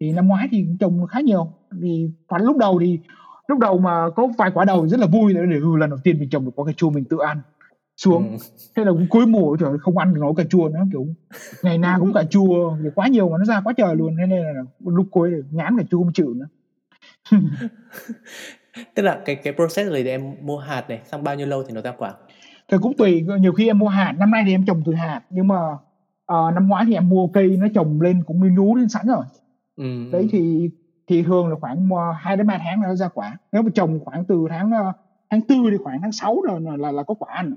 Thì 0.01 0.13
năm 0.13 0.29
ngoái 0.29 0.49
thì 0.51 0.67
trồng 0.81 1.07
khá 1.07 1.21
nhiều. 1.21 1.49
Thì 1.83 2.11
khoảng 2.29 2.43
lúc 2.43 2.57
đầu 2.57 2.79
thì 2.81 2.99
lúc 3.49 3.59
đầu 3.59 3.79
mà 3.79 4.11
có 4.17 4.29
vài 4.39 4.51
quả 4.55 4.65
đầu 4.65 4.89
rất 4.89 5.01
là 5.01 5.07
vui 5.07 5.35
để 5.35 5.41
ừ, 5.41 5.77
lần 5.77 5.91
đầu 5.91 5.99
tiên 6.05 6.19
mình 6.19 6.31
trồng 6.31 6.45
được 6.45 6.51
có 6.57 6.65
cà 6.65 6.73
chua 6.73 6.91
mình 6.91 7.05
tự 7.05 7.19
ăn 7.19 7.41
xuống 7.97 8.31
ừ. 8.31 8.37
thế 8.77 8.85
là 8.85 8.93
cũng 8.93 9.07
cuối 9.11 9.27
mùa 9.27 9.57
trời 9.57 9.79
không 9.81 9.99
ăn 9.99 10.15
được 10.15 10.21
nấu 10.21 10.35
cà 10.35 10.45
chua 10.45 10.69
nữa 10.69 10.83
kiểu 10.93 11.07
ngày 11.63 11.79
nào 11.79 12.01
cũng 12.01 12.13
cà 12.13 12.25
chua 12.25 12.77
thì 12.83 12.89
quá 12.95 13.09
nhiều 13.09 13.29
mà 13.29 13.39
nó 13.39 13.45
ra 13.45 13.61
quá 13.65 13.73
trời 13.77 13.97
luôn 13.97 14.17
thế 14.19 14.27
nên 14.27 14.43
là 14.43 14.63
lúc 14.85 15.07
cuối 15.11 15.31
ngán 15.51 15.79
cà 15.79 15.85
chua 15.91 16.03
không 16.03 16.13
chịu 16.13 16.35
nữa 16.35 16.47
tức 18.95 19.03
là 19.03 19.21
cái 19.25 19.37
cái 19.37 19.53
process 19.53 19.91
này 19.91 20.03
để 20.05 20.11
em 20.11 20.35
mua 20.41 20.59
hạt 20.59 20.85
này 20.89 21.01
xong 21.05 21.25
bao 21.25 21.35
nhiêu 21.35 21.47
lâu 21.47 21.63
thì 21.63 21.75
nó 21.75 21.81
ra 21.81 21.93
quả 21.99 22.15
thì 22.69 22.77
cũng 22.83 22.97
tùy 22.97 23.25
nhiều 23.41 23.53
khi 23.53 23.67
em 23.67 23.79
mua 23.79 23.89
hạt 23.89 24.15
năm 24.19 24.31
nay 24.31 24.43
thì 24.47 24.55
em 24.55 24.67
trồng 24.67 24.83
từ 24.87 24.95
hạt 24.95 25.21
nhưng 25.31 25.49
mà 25.49 25.73
uh, 26.33 26.55
năm 26.55 26.69
ngoái 26.69 26.85
thì 26.87 26.95
em 26.95 27.09
mua 27.09 27.27
cây 27.27 27.57
nó 27.61 27.67
trồng 27.75 28.01
lên 28.01 28.23
cũng 28.27 28.39
nguyên 28.39 28.55
nhú 28.55 28.75
lên 28.75 28.89
sẵn 28.89 29.07
rồi 29.07 29.25
ừ. 29.77 30.11
đấy 30.13 30.29
thì 30.33 30.71
thì 31.07 31.23
thường 31.23 31.49
là 31.49 31.57
khoảng 31.61 31.89
hai 32.19 32.37
đến 32.37 32.47
ba 32.47 32.59
tháng 32.65 32.83
là 32.83 32.89
nó 32.89 32.95
ra 32.95 33.09
quả. 33.09 33.39
Nếu 33.53 33.63
mà 33.63 33.71
trồng 33.75 34.01
khoảng 34.05 34.25
từ 34.25 34.47
tháng 34.51 34.71
uh, 34.89 34.95
tháng 35.31 35.41
tư 35.41 35.55
thì 35.71 35.77
khoảng 35.85 36.01
tháng 36.03 36.13
6 36.13 36.41
rồi 36.41 36.61
là, 36.61 36.77
là 36.77 36.93
là 36.93 37.03
có 37.03 37.15
quả 37.15 37.35
ăn 37.35 37.57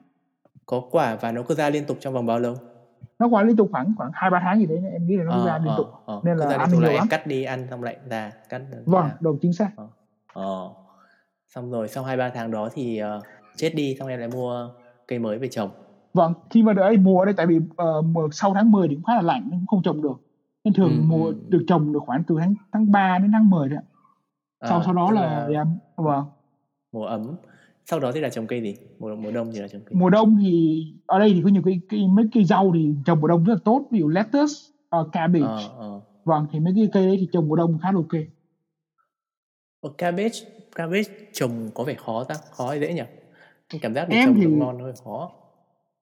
có 0.70 0.82
quả 0.92 1.16
và 1.16 1.32
nó 1.32 1.42
cứ 1.48 1.56
ra 1.56 1.70
liên 1.70 1.86
tục 1.86 1.98
trong 2.00 2.14
vòng 2.14 2.26
bao 2.26 2.40
lâu? 2.40 2.56
Nó 3.20 3.28
quả 3.28 3.44
liên 3.44 3.56
tục 3.56 3.70
khoảng 3.72 3.94
khoảng 3.98 4.12
hai 4.14 4.30
ba 4.30 4.40
tháng 4.44 4.60
gì 4.60 4.66
đấy 4.66 4.84
em 4.94 5.08
nghĩ 5.08 5.18
là 5.18 5.24
nó 5.24 5.32
ờ, 5.32 5.46
ra 5.46 5.58
liên 5.58 5.74
tục. 5.78 5.88
ờ, 6.06 6.22
nên 6.24 6.38
là 6.38 6.58
ăn 6.58 6.70
nhiều 6.72 6.92
lắm. 6.92 7.08
cắt 7.10 7.28
đi 7.28 7.44
ăn 7.44 7.68
xong 7.70 7.84
lại 7.84 7.98
ra 8.10 8.32
cắt 8.50 8.62
vâng 8.86 9.10
đúng 9.20 9.38
chính 9.42 9.54
xác. 9.54 9.70
Ờ. 9.76 9.88
ờ. 10.34 10.70
xong 11.48 11.72
rồi 11.72 11.88
sau 11.88 12.04
hai 12.04 12.18
ba 12.18 12.30
tháng 12.30 12.52
đó 12.52 12.70
thì 12.74 13.02
uh, 13.18 13.24
chết 13.56 13.76
đi 13.76 13.96
xong 14.00 14.08
em 14.08 14.20
lại 14.20 14.30
mua 14.30 14.70
cây 15.08 15.20
mới 15.20 15.38
về 15.38 15.48
trồng. 15.48 15.70
Vâng 16.14 16.34
khi 16.50 16.64
mà 16.64 16.74
đợi 16.74 16.98
mùa 16.98 17.26
đây 17.26 17.34
tại 17.38 17.46
vì 17.46 17.58
uh, 17.58 18.34
sau 18.34 18.54
tháng 18.54 18.72
10 18.72 18.88
thì 18.88 18.96
cũng 18.96 19.04
khá 19.04 19.16
là 19.16 19.22
lạnh 19.22 19.42
nên 19.52 19.60
cũng 19.60 19.68
không 19.68 19.82
trồng 19.84 20.02
được 20.02 20.22
nên 20.64 20.74
thường 20.74 20.90
ừ, 20.90 21.02
mùa 21.06 21.26
ừ. 21.26 21.36
được 21.48 21.64
trồng 21.68 21.94
được 21.94 22.00
khoảng 22.06 22.24
từ 22.28 22.36
tháng 22.40 22.54
tháng 22.72 22.92
3 22.92 23.20
đến 23.20 23.32
tháng 23.32 23.50
10 23.50 23.70
đấy 23.70 23.80
sau 24.62 24.80
à, 24.80 24.82
sau 24.86 24.94
đó 24.94 25.12
là, 25.12 25.48
là 25.48 25.60
em 25.60 25.78
vâng. 25.96 26.26
mùa 26.92 27.06
ấm. 27.06 27.36
Sau 27.86 28.00
đó 28.00 28.12
thì 28.12 28.20
là 28.20 28.30
trồng 28.30 28.48
cây 28.48 28.62
gì? 28.62 28.76
Mùa 29.00 29.16
mùa 29.16 29.32
đông 29.32 29.52
thì 29.54 29.60
là 29.60 29.68
trồng 29.68 29.82
cây 29.86 29.96
mùa 29.96 30.10
đông 30.10 30.38
thì 30.42 30.84
ở 31.06 31.20
đây 31.20 31.34
thì 31.34 31.42
có 31.44 31.50
nhiều 31.50 31.62
cây, 31.66 31.80
cây 31.90 32.08
mấy 32.08 32.26
cây 32.34 32.46
rau 32.46 32.72
thì 32.74 32.94
trồng 33.06 33.22
mùa 33.22 33.28
đông 33.28 33.44
rất 33.44 33.54
là 33.54 33.60
tốt 33.66 33.88
ví 33.92 34.00
dụ 34.00 34.08
lettuce 34.08 34.54
uh, 35.00 35.12
cabbage. 35.12 35.46
À, 35.46 35.56
à. 35.80 35.88
vâng 36.26 36.48
thì 36.52 36.60
mấy 36.60 36.74
cái 36.76 36.90
cây 36.94 37.08
đấy 37.08 37.18
thì 37.20 37.28
trồng 37.32 37.48
mùa 37.48 37.56
đông 37.56 37.80
khá 37.82 37.92
là 37.92 37.98
ok. 37.98 38.22
Ở 39.82 39.90
cabbage 39.98 40.40
cabbage 40.76 41.10
trồng 41.34 41.70
có 41.74 41.84
vẻ 41.84 41.94
khó 41.94 42.24
ta? 42.24 42.36
Khó 42.52 42.68
hay 42.68 42.80
dễ 42.80 42.94
nhỉ? 42.94 43.04
Cảm 43.82 43.94
giác 43.94 44.10
em 44.10 44.26
trồng 44.26 44.40
thì 44.40 44.46
ngon 44.46 44.80
hơi 44.80 44.94
khó. 45.04 45.32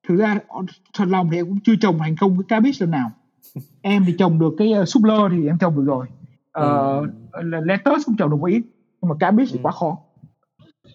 Thực 0.07 0.15
ra 0.15 0.39
thật 0.93 1.05
lòng 1.07 1.29
thì 1.31 1.37
em 1.37 1.45
cũng 1.45 1.59
chưa 1.63 1.75
trồng 1.81 1.99
thành 1.99 2.15
công 2.19 2.37
cái 2.37 2.45
cabbage 2.47 2.77
lần 2.79 2.91
nào 2.91 3.11
em 3.81 4.03
thì 4.07 4.15
trồng 4.19 4.39
được 4.39 4.53
cái 4.57 4.73
uh, 4.81 4.87
súp 4.87 5.03
lơ 5.03 5.29
thì 5.31 5.47
em 5.47 5.57
trồng 5.57 5.75
được 5.75 5.83
rồi. 5.85 6.07
Uh, 6.59 7.09
ừ. 7.31 7.41
lettuce 7.41 8.03
cũng 8.05 8.15
trồng 8.17 8.29
được 8.29 8.37
một 8.37 8.47
ít 8.47 8.61
nhưng 9.01 9.09
mà 9.09 9.15
cabbage 9.19 9.49
thì 9.51 9.57
ừ. 9.57 9.63
quá 9.63 9.71
khó. 9.71 9.97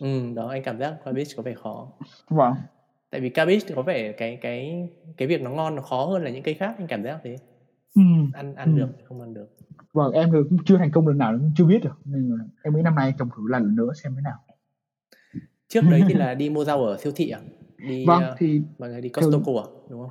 Ừ 0.01 0.33
đó 0.35 0.49
anh 0.49 0.63
cảm 0.63 0.79
giác 0.79 0.97
cabbage 1.05 1.31
có 1.37 1.43
vẻ 1.43 1.55
khó. 1.55 1.89
Vâng. 2.29 2.55
Tại 3.11 3.21
vì 3.21 3.29
cabbage 3.29 3.61
thì 3.67 3.75
có 3.75 3.83
vẻ 3.83 4.13
cái 4.13 4.39
cái 4.43 4.89
cái 5.17 5.29
việc 5.29 5.43
nó 5.43 5.51
ngon 5.51 5.75
nó 5.75 5.83
khó 5.83 6.05
hơn 6.05 6.25
là 6.25 6.31
những 6.31 6.43
cây 6.43 6.55
khác 6.55 6.75
anh 6.79 6.87
cảm 6.87 7.05
giác 7.05 7.19
thế. 7.25 7.37
Ừ. 7.95 8.03
ăn 8.35 8.55
ăn 8.55 8.75
ừ. 8.75 8.81
được 8.81 8.89
không 9.05 9.21
ăn 9.21 9.35
được. 9.35 9.49
Vâng 9.93 10.13
em 10.13 10.31
cũng 10.33 10.59
chưa 10.65 10.79
thành 10.79 10.91
công 10.91 11.09
lần 11.09 11.19
nào 11.19 11.33
cũng 11.33 11.51
chưa 11.57 11.65
biết 11.65 11.85
được. 11.85 11.99
Nên 12.05 12.39
em 12.63 12.77
nghĩ 12.77 12.83
năm 12.83 12.95
nay 12.95 13.15
trồng 13.19 13.29
thử 13.37 13.43
lần 13.49 13.77
nữa 13.77 13.93
xem 14.03 14.15
thế 14.15 14.23
nào. 14.23 14.39
Trước 15.69 15.81
đấy 15.91 16.03
thì 16.09 16.15
là 16.25 16.35
đi 16.35 16.51
mua 16.51 16.65
rau 16.65 16.85
ở 16.85 16.99
siêu 16.99 17.13
thị 17.17 17.31
à? 17.31 17.41
Đi 17.89 18.07
vâng 18.07 18.23
uh, 18.31 18.39
thì 18.39 18.63
mọi 18.79 18.89
người 18.89 19.01
đi 19.01 19.09
Costco 19.09 19.53
à 19.53 19.67
đúng 19.91 20.01
không 20.01 20.11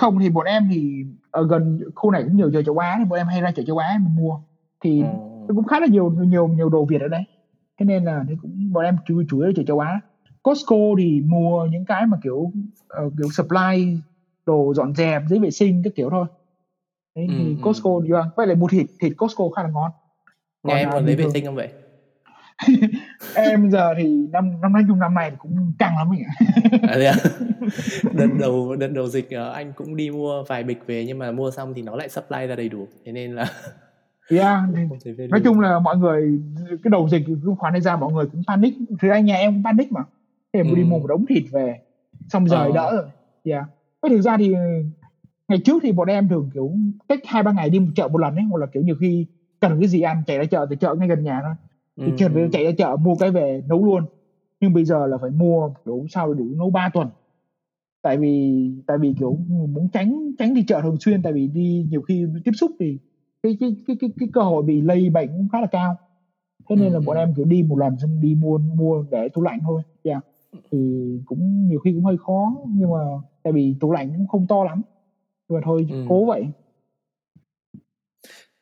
không 0.00 0.18
thì 0.18 0.28
bọn 0.28 0.46
em 0.46 0.68
thì 0.70 1.04
ở 1.30 1.46
gần 1.46 1.80
khu 1.94 2.10
này 2.10 2.22
cũng 2.22 2.36
nhiều 2.36 2.50
chợ 2.52 2.62
châu 2.62 2.78
Á 2.78 2.96
thì 2.98 3.04
bọn 3.04 3.18
em 3.18 3.26
hay 3.26 3.40
ra 3.40 3.50
chợ 3.50 3.62
châu 3.66 3.78
Á 3.78 3.98
mà 4.00 4.10
mua. 4.14 4.40
Thì 4.84 5.00
ừ. 5.00 5.54
cũng 5.54 5.64
khá 5.64 5.80
là 5.80 5.86
nhiều 5.86 6.10
nhiều 6.10 6.48
nhiều 6.48 6.68
đồ 6.68 6.84
Việt 6.84 7.00
ở 7.00 7.08
đây. 7.08 7.22
Thế 7.78 7.86
nên 7.86 8.04
là 8.04 8.24
thì 8.28 8.34
cũng 8.42 8.72
bọn 8.72 8.84
em 8.84 8.96
chủ 9.06 9.22
chủ 9.30 9.40
yếu 9.40 9.52
chợ 9.56 9.62
châu 9.66 9.78
Á 9.78 10.00
Costco 10.42 10.76
thì 10.98 11.20
mua 11.20 11.66
những 11.66 11.84
cái 11.84 12.06
mà 12.06 12.16
kiểu 12.22 12.36
uh, 12.36 12.52
kiểu 13.18 13.28
supply 13.32 14.00
đồ 14.46 14.74
dọn 14.74 14.94
dẹp 14.94 15.22
giấy 15.28 15.38
vệ 15.38 15.50
sinh 15.50 15.82
các 15.84 15.92
kiểu 15.94 16.10
thôi. 16.10 16.26
Đấy, 17.16 17.26
ừ, 17.28 17.34
thì 17.38 17.44
ừ. 17.44 17.60
Costco 17.62 17.90
thì 18.04 18.12
vâng 18.12 18.28
vậy 18.36 18.46
là 18.46 18.54
mua 18.54 18.68
thịt 18.68 18.86
thịt 19.00 19.12
Costco 19.16 19.44
khá 19.56 19.62
là 19.62 19.68
ngon. 19.68 19.90
Nhà 20.62 20.74
em 20.74 20.88
còn 20.92 21.06
giấy 21.06 21.16
vệ 21.16 21.24
sinh 21.32 21.44
không 21.44 21.54
vậy 21.54 21.68
em 23.34 23.70
giờ 23.70 23.94
thì 23.98 24.26
năm 24.32 24.60
năm 24.60 24.72
nói 24.72 24.82
chung 24.88 24.98
năm 24.98 25.14
này 25.14 25.32
cũng 25.38 25.72
căng 25.78 25.96
lắm 25.96 26.08
anh 26.10 26.22
ạ 26.22 26.32
à, 26.82 26.96
à? 27.04 27.14
đợt 28.12 28.28
đầu 28.40 28.76
đợt 28.76 28.88
đầu 28.88 29.08
dịch 29.08 29.30
ờ, 29.30 29.52
anh 29.52 29.72
cũng 29.72 29.96
đi 29.96 30.10
mua 30.10 30.42
vài 30.42 30.62
bịch 30.62 30.86
về 30.86 31.04
nhưng 31.06 31.18
mà 31.18 31.32
mua 31.32 31.50
xong 31.50 31.74
thì 31.74 31.82
nó 31.82 31.96
lại 31.96 32.08
supply 32.08 32.46
ra 32.46 32.56
đầy 32.56 32.68
đủ 32.68 32.86
thế 33.04 33.12
nên 33.12 33.34
là 33.34 33.46
yeah, 34.30 34.60
nói 35.30 35.40
chung 35.44 35.60
là 35.60 35.78
mọi 35.78 35.96
người 35.96 36.40
cái 36.68 36.90
đầu 36.90 37.08
dịch 37.08 37.22
cũng 37.44 37.56
khoản 37.56 37.72
này 37.72 37.82
ra 37.82 37.96
mọi 37.96 38.12
người 38.12 38.26
cũng 38.26 38.42
panic 38.46 38.74
thì 39.02 39.08
anh 39.08 39.24
nhà 39.24 39.36
em 39.36 39.54
cũng 39.54 39.64
panic 39.64 39.92
mà 39.92 40.00
thế 40.52 40.60
ừ. 40.60 40.74
đi 40.76 40.82
mua 40.82 40.98
một 40.98 41.06
đống 41.06 41.26
thịt 41.26 41.44
về 41.52 41.80
xong 42.28 42.48
rồi 42.48 42.66
ờ. 42.66 42.72
đỡ 42.74 42.90
rồi 42.92 43.06
yeah. 43.44 43.64
cái 44.02 44.10
thực 44.10 44.20
ra 44.20 44.36
thì 44.36 44.54
ngày 45.48 45.58
trước 45.64 45.82
thì 45.82 45.92
bọn 45.92 46.08
em 46.08 46.28
thường 46.28 46.50
kiểu 46.54 46.72
cách 47.08 47.18
hai 47.26 47.42
ba 47.42 47.52
ngày 47.52 47.70
đi 47.70 47.78
một 47.78 47.90
chợ 47.96 48.08
một 48.08 48.18
lần 48.18 48.36
ấy 48.36 48.44
hoặc 48.50 48.58
là 48.58 48.66
kiểu 48.66 48.82
nhiều 48.82 48.96
khi 49.00 49.26
cần 49.60 49.80
cái 49.80 49.88
gì 49.88 50.00
ăn 50.00 50.22
chạy 50.26 50.38
ra 50.38 50.44
chợ 50.44 50.66
từ 50.70 50.76
chợ 50.76 50.94
ngay 50.94 51.08
gần 51.08 51.24
nhà 51.24 51.40
thôi 51.42 51.54
thì 51.96 52.12
ừ. 52.18 52.28
về 52.32 52.48
chạy 52.52 52.64
ra 52.64 52.70
chợ 52.78 52.96
mua 53.00 53.14
cái 53.14 53.30
về 53.30 53.62
nấu 53.68 53.84
luôn 53.84 54.04
nhưng 54.60 54.72
bây 54.72 54.84
giờ 54.84 55.06
là 55.06 55.18
phải 55.18 55.30
mua 55.30 55.70
kiểu 55.84 56.06
sao 56.10 56.34
đủ 56.34 56.44
nấu 56.56 56.70
3 56.70 56.88
tuần 56.92 57.08
tại 58.02 58.16
vì 58.16 58.66
tại 58.86 58.98
vì 58.98 59.14
kiểu 59.18 59.38
muốn 59.48 59.88
tránh 59.92 60.32
tránh 60.38 60.54
đi 60.54 60.64
chợ 60.66 60.80
thường 60.82 60.96
xuyên 61.00 61.22
tại 61.22 61.32
vì 61.32 61.46
đi 61.46 61.86
nhiều 61.90 62.02
khi 62.02 62.26
tiếp 62.44 62.52
xúc 62.54 62.70
thì 62.80 62.98
cái 63.42 63.56
cái 63.60 63.76
cái 63.86 63.96
cái, 64.00 64.10
cái 64.20 64.28
cơ 64.32 64.40
hội 64.42 64.62
bị 64.62 64.80
lây 64.80 65.10
bệnh 65.10 65.28
cũng 65.28 65.48
khá 65.52 65.60
là 65.60 65.66
cao 65.66 65.96
thế 66.68 66.76
nên 66.76 66.88
ừ. 66.88 66.94
là 66.94 67.00
bọn 67.06 67.16
em 67.16 67.34
kiểu 67.34 67.44
đi 67.44 67.62
một 67.62 67.78
lần 67.78 67.98
xong 67.98 68.20
đi 68.20 68.34
mua 68.34 68.58
mua 68.58 69.04
để 69.10 69.28
tủ 69.28 69.42
lạnh 69.42 69.58
thôi 69.64 69.82
yeah. 70.02 70.24
thì 70.70 70.78
cũng 71.26 71.68
nhiều 71.68 71.78
khi 71.78 71.92
cũng 71.92 72.04
hơi 72.04 72.16
khó 72.18 72.56
nhưng 72.68 72.90
mà 72.90 72.98
tại 73.42 73.52
vì 73.52 73.76
tủ 73.80 73.92
lạnh 73.92 74.12
cũng 74.16 74.26
không 74.26 74.46
to 74.46 74.64
lắm 74.64 74.82
nhưng 75.48 75.56
mà 75.56 75.60
thôi 75.64 75.86
ừ. 75.90 76.04
cố 76.08 76.26
vậy 76.26 76.46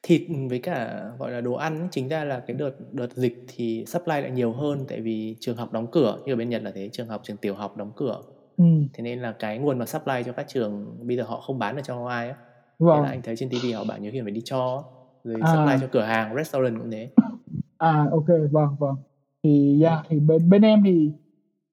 thịt 0.08 0.22
với 0.48 0.58
cả 0.58 1.04
gọi 1.18 1.30
là 1.30 1.40
đồ 1.40 1.52
ăn 1.52 1.88
chính 1.90 2.08
ra 2.08 2.24
là 2.24 2.40
cái 2.40 2.56
đợt 2.56 2.92
đợt 2.92 3.12
dịch 3.14 3.44
thì 3.48 3.84
supply 3.86 4.20
lại 4.20 4.30
nhiều 4.30 4.52
hơn 4.52 4.84
tại 4.88 5.00
vì 5.00 5.36
trường 5.40 5.56
học 5.56 5.72
đóng 5.72 5.86
cửa 5.92 6.18
như 6.24 6.32
ở 6.32 6.36
bên 6.36 6.48
Nhật 6.48 6.62
là 6.62 6.70
thế 6.74 6.88
trường 6.92 7.08
học 7.08 7.20
trường 7.24 7.36
tiểu 7.36 7.54
học 7.54 7.76
đóng 7.76 7.90
cửa 7.96 8.22
ừ. 8.56 8.64
thế 8.92 9.02
nên 9.02 9.18
là 9.18 9.32
cái 9.32 9.58
nguồn 9.58 9.78
mà 9.78 9.86
supply 9.86 10.22
cho 10.26 10.32
các 10.32 10.48
trường 10.48 10.98
bây 11.02 11.16
giờ 11.16 11.22
họ 11.22 11.40
không 11.40 11.58
bán 11.58 11.76
được 11.76 11.82
cho 11.84 12.06
ai 12.06 12.28
á 12.28 12.36
vâng. 12.78 13.02
là 13.02 13.08
anh 13.08 13.22
thấy 13.22 13.36
trên 13.36 13.48
TV 13.48 13.74
họ 13.74 13.84
bảo 13.84 13.98
nhiều 13.98 14.12
khi 14.12 14.20
phải 14.20 14.30
đi 14.30 14.40
cho 14.44 14.84
rồi 15.24 15.40
à. 15.42 15.54
supply 15.54 15.78
cho 15.80 15.86
cửa 15.92 16.04
hàng 16.04 16.36
restaurant 16.36 16.78
cũng 16.78 16.90
thế 16.90 17.10
à 17.78 18.06
ok 18.10 18.28
vâng 18.50 18.76
vâng 18.78 18.96
thì 19.42 19.82
yeah, 19.82 20.06
thì 20.08 20.20
bên 20.20 20.50
bên 20.50 20.62
em 20.62 20.82
thì 20.84 21.12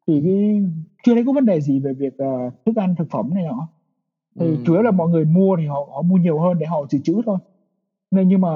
thì 0.08 0.22
cái 0.24 0.62
chưa 1.06 1.14
thấy 1.14 1.24
có 1.26 1.34
vấn 1.34 1.46
đề 1.46 1.62
gì 1.62 1.80
về 1.80 1.94
việc 1.94 2.14
uh, 2.24 2.54
thức 2.66 2.76
ăn 2.76 2.96
thực 2.98 3.10
phẩm 3.12 3.34
này 3.34 3.44
nọ 3.44 3.68
thì 4.40 4.46
ừ. 4.46 4.58
chủ 4.66 4.74
yếu 4.74 4.82
là 4.82 4.92
mọi 4.92 5.10
người 5.10 5.26
mua 5.26 5.56
thì 5.58 5.66
họ 5.66 5.88
họ 5.92 6.02
mua 6.02 6.18
nhiều 6.18 6.40
hơn 6.40 6.58
để 6.60 6.66
họ 6.66 6.86
dự 6.90 7.00
trữ 7.04 7.22
thôi 7.26 7.38
nên 8.16 8.28
nhưng 8.28 8.42
mà 8.42 8.50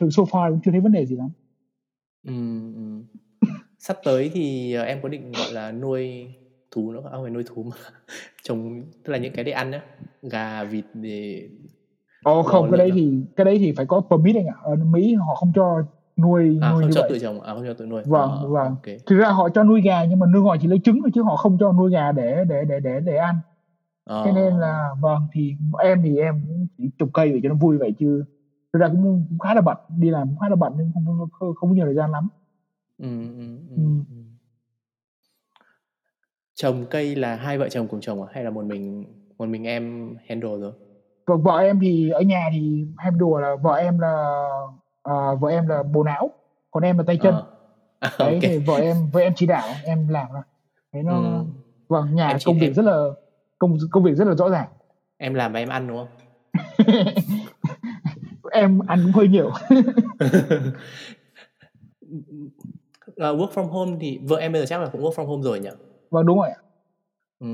thực 0.00 0.10
so 0.10 0.22
far 0.22 0.50
cũng 0.50 0.60
chưa 0.64 0.70
thấy 0.70 0.80
vấn 0.80 0.92
đề 0.92 1.06
gì 1.06 1.16
lắm 1.16 1.28
ừ, 2.26 2.32
ừ. 2.74 3.18
sắp 3.78 3.96
tới 4.04 4.30
thì 4.34 4.72
ờ, 4.72 4.82
em 4.84 4.98
có 5.02 5.08
định 5.08 5.32
gọi 5.32 5.52
là 5.52 5.72
nuôi 5.72 6.26
thú 6.70 6.92
nữa 6.92 7.00
không? 7.02 7.12
À, 7.12 7.16
không 7.16 7.22
phải 7.24 7.30
nuôi 7.30 7.44
thú 7.46 7.62
mà 7.62 7.76
trồng 8.42 8.82
tức 9.04 9.12
là 9.12 9.18
những 9.18 9.32
cái 9.32 9.44
để 9.44 9.52
ăn 9.52 9.72
á 9.72 9.80
gà 10.22 10.64
vịt 10.64 10.84
để 10.94 11.48
Ồ 12.24 12.42
không, 12.42 12.70
bò 12.70 12.70
cái 12.70 12.78
đấy 12.78 12.90
à? 12.90 12.94
thì 12.94 13.24
cái 13.36 13.44
đấy 13.44 13.58
thì 13.58 13.72
phải 13.76 13.86
có 13.86 14.00
permit 14.10 14.36
anh 14.36 14.46
ạ. 14.46 14.54
Ở 14.62 14.76
Mỹ 14.76 15.14
họ 15.14 15.34
không 15.34 15.52
cho 15.54 15.82
nuôi 16.16 16.58
à 16.62 16.72
nuôi 16.72 16.82
không 16.82 16.88
như 16.90 16.94
cho 16.94 17.00
vậy. 17.00 17.10
tự 17.10 17.18
trồng 17.18 17.40
à 17.40 17.54
không 17.54 17.64
cho 17.66 17.74
tự 17.74 17.86
nuôi 17.86 18.02
Vâng, 18.06 18.30
Ờ, 18.30 18.48
vâng. 18.48 18.66
ok 18.68 18.82
Thực 19.06 19.16
ra 19.18 19.28
họ 19.28 19.48
cho 19.48 19.64
nuôi 19.64 19.82
gà 19.82 20.04
nhưng 20.04 20.18
mà 20.18 20.26
nuôi 20.26 20.42
họ 20.42 20.56
chỉ 20.60 20.68
lấy 20.68 20.78
trứng 20.84 20.98
thôi 21.02 21.10
chứ 21.14 21.22
họ 21.22 21.36
không 21.36 21.56
cho 21.60 21.72
nuôi 21.72 21.90
gà 21.92 22.12
để 22.12 22.44
để 22.48 22.64
để 22.68 22.80
để 22.80 23.00
để 23.00 23.16
ăn. 23.16 23.36
Ờ, 24.04 24.24
Thế 24.26 24.32
nên 24.32 24.54
là 24.58 24.88
vâng 25.00 25.22
thì 25.32 25.54
em 25.82 26.02
thì 26.04 26.16
em 26.16 26.34
cũng 26.48 26.66
chỉ 26.78 26.90
trồng 26.98 27.12
cây 27.12 27.32
để 27.32 27.40
cho 27.42 27.48
nó 27.48 27.54
vui 27.54 27.78
vậy 27.78 27.94
chứ 27.98 28.24
thực 28.72 28.78
ra 28.78 28.88
cũng, 28.88 29.26
cũng 29.28 29.38
khá 29.38 29.54
là 29.54 29.60
bận, 29.60 29.76
đi 29.98 30.10
làm 30.10 30.28
cũng 30.28 30.38
khá 30.38 30.48
là 30.48 30.56
bận 30.56 30.72
nên 30.78 30.90
không 30.94 31.04
không, 31.06 31.28
không, 31.32 31.54
không 31.54 31.70
có 31.70 31.74
nhiều 31.74 31.86
thời 31.86 31.94
gian 31.94 32.10
lắm. 32.10 32.28
ừ, 32.98 33.06
ừ, 33.38 33.46
ừ, 33.70 33.76
Ừ. 33.76 33.82
ừ. 34.10 34.16
trồng 36.54 36.86
cây 36.90 37.16
là 37.16 37.36
hai 37.36 37.58
vợ 37.58 37.68
chồng 37.68 37.88
cùng 37.88 38.00
trồng 38.00 38.22
à 38.22 38.28
hay 38.34 38.44
là 38.44 38.50
một 38.50 38.64
mình 38.64 39.04
một 39.38 39.48
mình 39.48 39.64
em 39.66 40.14
handle 40.28 40.56
rồi 40.60 40.72
Vâng, 41.26 41.42
vợ 41.42 41.58
em 41.58 41.80
thì 41.80 42.10
ở 42.10 42.20
nhà 42.20 42.48
thì 42.52 42.86
hay 42.96 43.10
đùa 43.18 43.38
là 43.40 43.56
vợ 43.62 43.74
em 43.74 43.98
là 43.98 44.42
à, 45.02 45.14
vợ 45.40 45.48
em 45.48 45.66
là 45.66 45.82
bồ 45.82 46.02
não, 46.02 46.30
còn 46.70 46.82
em 46.82 46.98
là 46.98 47.04
tay 47.06 47.18
chân. 47.22 47.34
Ờ. 47.34 47.46
À, 48.00 48.10
Đấy 48.18 48.34
ok 48.34 48.42
thì 48.42 48.58
vợ 48.58 48.74
em 48.76 48.96
vợ 49.12 49.20
em 49.20 49.32
chỉ 49.36 49.46
đạo, 49.46 49.68
em 49.84 50.08
làm 50.08 50.26
thôi. 50.32 50.42
Thế 50.92 51.02
nó 51.02 51.22
ừ. 51.38 51.44
vâng 51.88 52.14
nhà 52.14 52.28
em 52.28 52.38
công 52.44 52.58
việc 52.58 52.66
em 52.66 52.74
rất 52.74 52.82
là 52.84 53.06
công 53.58 53.76
công 53.90 54.02
việc 54.04 54.14
rất 54.14 54.24
là 54.28 54.34
rõ 54.34 54.48
ràng. 54.50 54.68
em 55.16 55.34
làm 55.34 55.52
và 55.52 55.58
em 55.58 55.68
ăn 55.68 55.86
đúng 55.88 55.96
không 55.96 56.08
em 58.52 58.78
ăn 58.86 59.00
cũng 59.02 59.12
hơi 59.12 59.28
nhiều. 59.28 59.50
Ờ, 63.16 63.36
work 63.36 63.50
from 63.50 63.66
home 63.66 63.96
thì 64.00 64.18
vợ 64.22 64.36
em 64.36 64.52
bây 64.52 64.60
giờ 64.62 64.66
chắc 64.66 64.80
là 64.80 64.86
cũng 64.86 65.02
work 65.02 65.12
from 65.12 65.26
home 65.26 65.42
rồi 65.42 65.60
nhỉ 65.60 65.70
vâng 66.10 66.26
đúng 66.26 66.38
rồi 66.38 66.50
ừ. 67.40 67.46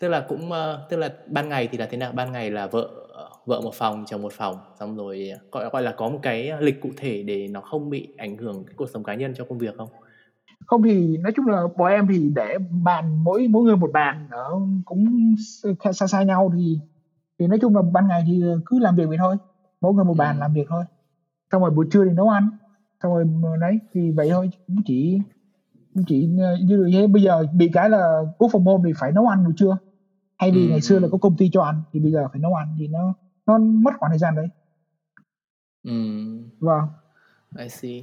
tức 0.00 0.08
là 0.08 0.26
cũng 0.28 0.52
ờ, 0.52 0.86
tức 0.90 0.96
là 0.96 1.14
ban 1.26 1.48
ngày 1.48 1.68
thì 1.72 1.78
là 1.78 1.86
thế 1.90 1.96
nào 1.96 2.12
ban 2.12 2.32
ngày 2.32 2.50
là 2.50 2.66
vợ 2.66 2.90
vợ 3.46 3.60
một 3.60 3.74
phòng 3.74 4.04
chồng 4.06 4.22
một 4.22 4.32
phòng 4.32 4.56
xong 4.80 4.96
rồi 4.96 5.32
gọi 5.52 5.70
gọi 5.72 5.82
là 5.82 5.92
có 5.92 6.08
một 6.08 6.18
cái 6.22 6.52
lịch 6.60 6.80
cụ 6.80 6.88
thể 6.96 7.22
để 7.22 7.48
nó 7.48 7.60
không 7.60 7.90
bị 7.90 8.08
ảnh 8.16 8.36
hưởng 8.38 8.64
cái 8.64 8.74
cuộc 8.76 8.90
sống 8.90 9.04
cá 9.04 9.14
nhân 9.14 9.34
cho 9.36 9.44
công 9.44 9.58
việc 9.58 9.74
không 9.76 9.88
Không 10.66 10.82
thì 10.82 11.16
nói 11.16 11.32
chung 11.36 11.46
là 11.46 11.62
bọn 11.76 11.92
em 11.92 12.06
thì 12.10 12.30
để 12.34 12.58
bàn 12.84 13.24
mỗi 13.24 13.48
mỗi 13.48 13.64
người 13.64 13.76
một 13.76 13.90
bàn 13.92 14.28
ở 14.30 14.50
cũng 14.84 15.34
xa 15.78 15.92
xa, 15.92 16.06
xa 16.06 16.22
nhau 16.22 16.52
thì 16.56 16.78
thì 17.38 17.46
nói 17.46 17.58
chung 17.62 17.76
là 17.76 17.82
ban 17.82 18.08
ngày 18.08 18.24
thì 18.26 18.42
cứ 18.66 18.78
làm 18.78 18.96
việc 18.96 19.08
vậy 19.08 19.18
thôi. 19.20 19.36
Mỗi 19.80 19.94
người 19.94 20.04
một 20.04 20.14
ừ. 20.14 20.18
bàn 20.18 20.38
làm 20.38 20.52
việc 20.52 20.66
thôi. 20.68 20.84
Xong 21.52 21.62
rồi 21.62 21.70
buổi 21.70 21.86
trưa 21.90 22.04
thì 22.04 22.10
nấu 22.10 22.28
ăn. 22.28 22.48
Xong 23.02 23.42
rồi 23.42 23.58
đấy 23.60 23.78
thì 23.92 24.10
vậy 24.10 24.28
thôi 24.30 24.50
cũng 24.66 24.82
chỉ 24.86 25.20
cũng 25.96 26.04
chỉ 26.08 26.28
ờ, 26.40 26.56
như 26.64 26.90
thế 26.92 27.06
bây 27.06 27.22
giờ 27.22 27.46
bị 27.54 27.70
cái 27.72 27.90
là 27.90 27.98
work 28.38 28.48
from 28.48 28.62
home 28.64 28.82
thì 28.86 28.92
phải 28.98 29.12
nấu 29.12 29.26
ăn 29.26 29.44
buổi 29.44 29.54
trưa 29.56 29.78
hay 30.38 30.50
vì 30.50 30.66
ừ, 30.66 30.70
ngày 30.70 30.80
xưa 30.80 30.94
ừ. 30.94 31.00
là 31.00 31.08
có 31.12 31.18
công 31.18 31.36
ty 31.36 31.50
cho 31.52 31.62
ăn 31.62 31.82
thì 31.92 32.00
bây 32.00 32.12
giờ 32.12 32.28
phải 32.32 32.40
nấu 32.40 32.54
ăn 32.54 32.76
thì 32.78 32.88
nó 32.88 33.14
nó 33.46 33.58
mất 33.58 33.90
khoảng 33.98 34.10
thời 34.10 34.18
gian 34.18 34.34
đấy 34.34 34.48
ừ. 35.82 35.92
vâng 36.58 36.84
I 37.58 37.68
see 37.68 38.02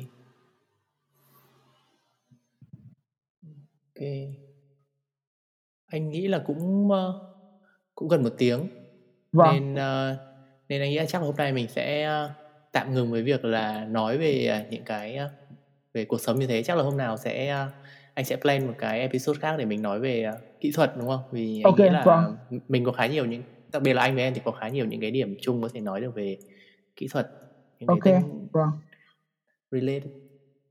ok 3.95 4.07
anh 5.87 6.09
nghĩ 6.09 6.27
là 6.27 6.43
cũng 6.47 6.91
ờ, 6.91 7.21
cũng 7.95 8.07
gần 8.07 8.23
một 8.23 8.33
tiếng 8.37 8.67
vâng 9.31 9.55
nên 9.55 9.75
ờ, 9.75 10.17
nên 10.69 10.81
anh 10.81 10.89
nghĩ 10.89 10.97
là 10.97 11.05
chắc 11.05 11.21
là 11.21 11.25
hôm 11.27 11.35
nay 11.35 11.53
mình 11.53 11.67
sẽ 11.67 12.03
ờ, 12.03 12.31
tạm 12.71 12.93
ngừng 12.93 13.11
với 13.11 13.23
việc 13.23 13.45
là 13.45 13.85
nói 13.85 14.17
về 14.17 14.45
ờ, 14.45 14.59
những 14.69 14.83
cái 14.85 15.15
ờ, 15.15 15.29
về 15.93 16.05
cuộc 16.05 16.21
sống 16.21 16.39
như 16.39 16.47
thế. 16.47 16.63
Chắc 16.63 16.77
là 16.77 16.83
hôm 16.83 16.97
nào 16.97 17.17
sẽ 17.17 17.65
anh 18.13 18.25
sẽ 18.25 18.35
plan 18.35 18.67
một 18.67 18.73
cái 18.77 18.99
episode 18.99 19.39
khác 19.39 19.55
để 19.59 19.65
mình 19.65 19.81
nói 19.81 19.99
về 19.99 20.31
kỹ 20.59 20.71
thuật 20.75 20.91
đúng 20.97 21.07
không? 21.07 21.21
Vì 21.31 21.61
anh 21.63 21.73
ok 21.73 21.77
nghĩ 21.77 21.89
là 21.89 22.03
vâng. 22.05 22.37
mình 22.67 22.83
có 22.85 22.91
khá 22.91 23.07
nhiều 23.07 23.25
những 23.25 23.43
đặc 23.73 23.81
biệt 23.81 23.93
là 23.93 24.01
anh 24.01 24.15
với 24.15 24.23
em 24.23 24.33
thì 24.33 24.41
có 24.45 24.51
khá 24.51 24.69
nhiều 24.69 24.85
những 24.85 25.01
cái 25.01 25.11
điểm 25.11 25.35
chung 25.41 25.61
có 25.61 25.69
thể 25.73 25.79
nói 25.81 26.01
được 26.01 26.15
về 26.15 26.37
kỹ 26.95 27.07
thuật 27.11 27.27
những 27.79 27.87
ok 27.87 28.23
vâng. 28.53 28.69
related. 29.71 30.11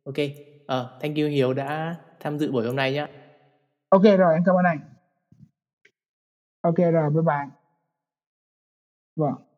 Ok 0.05 0.17
Ờ, 0.67 0.99
thank 1.03 1.17
you 1.17 1.29
Hiếu 1.29 1.53
đã 1.53 1.97
tham 2.21 2.39
dự 2.39 2.53
buổi 2.53 2.67
hôm 2.67 2.77
nay 2.77 2.93
nhé 2.93 3.07
ok 3.89 4.03
rồi 4.03 4.35
em 4.35 4.43
cảm 4.47 4.55
ơn 4.55 4.65
anh. 4.65 4.79
Ok 6.61 6.77
rồi 6.77 7.11
bye 7.11 7.23
bye. 7.23 7.47
Vâng 9.17 9.52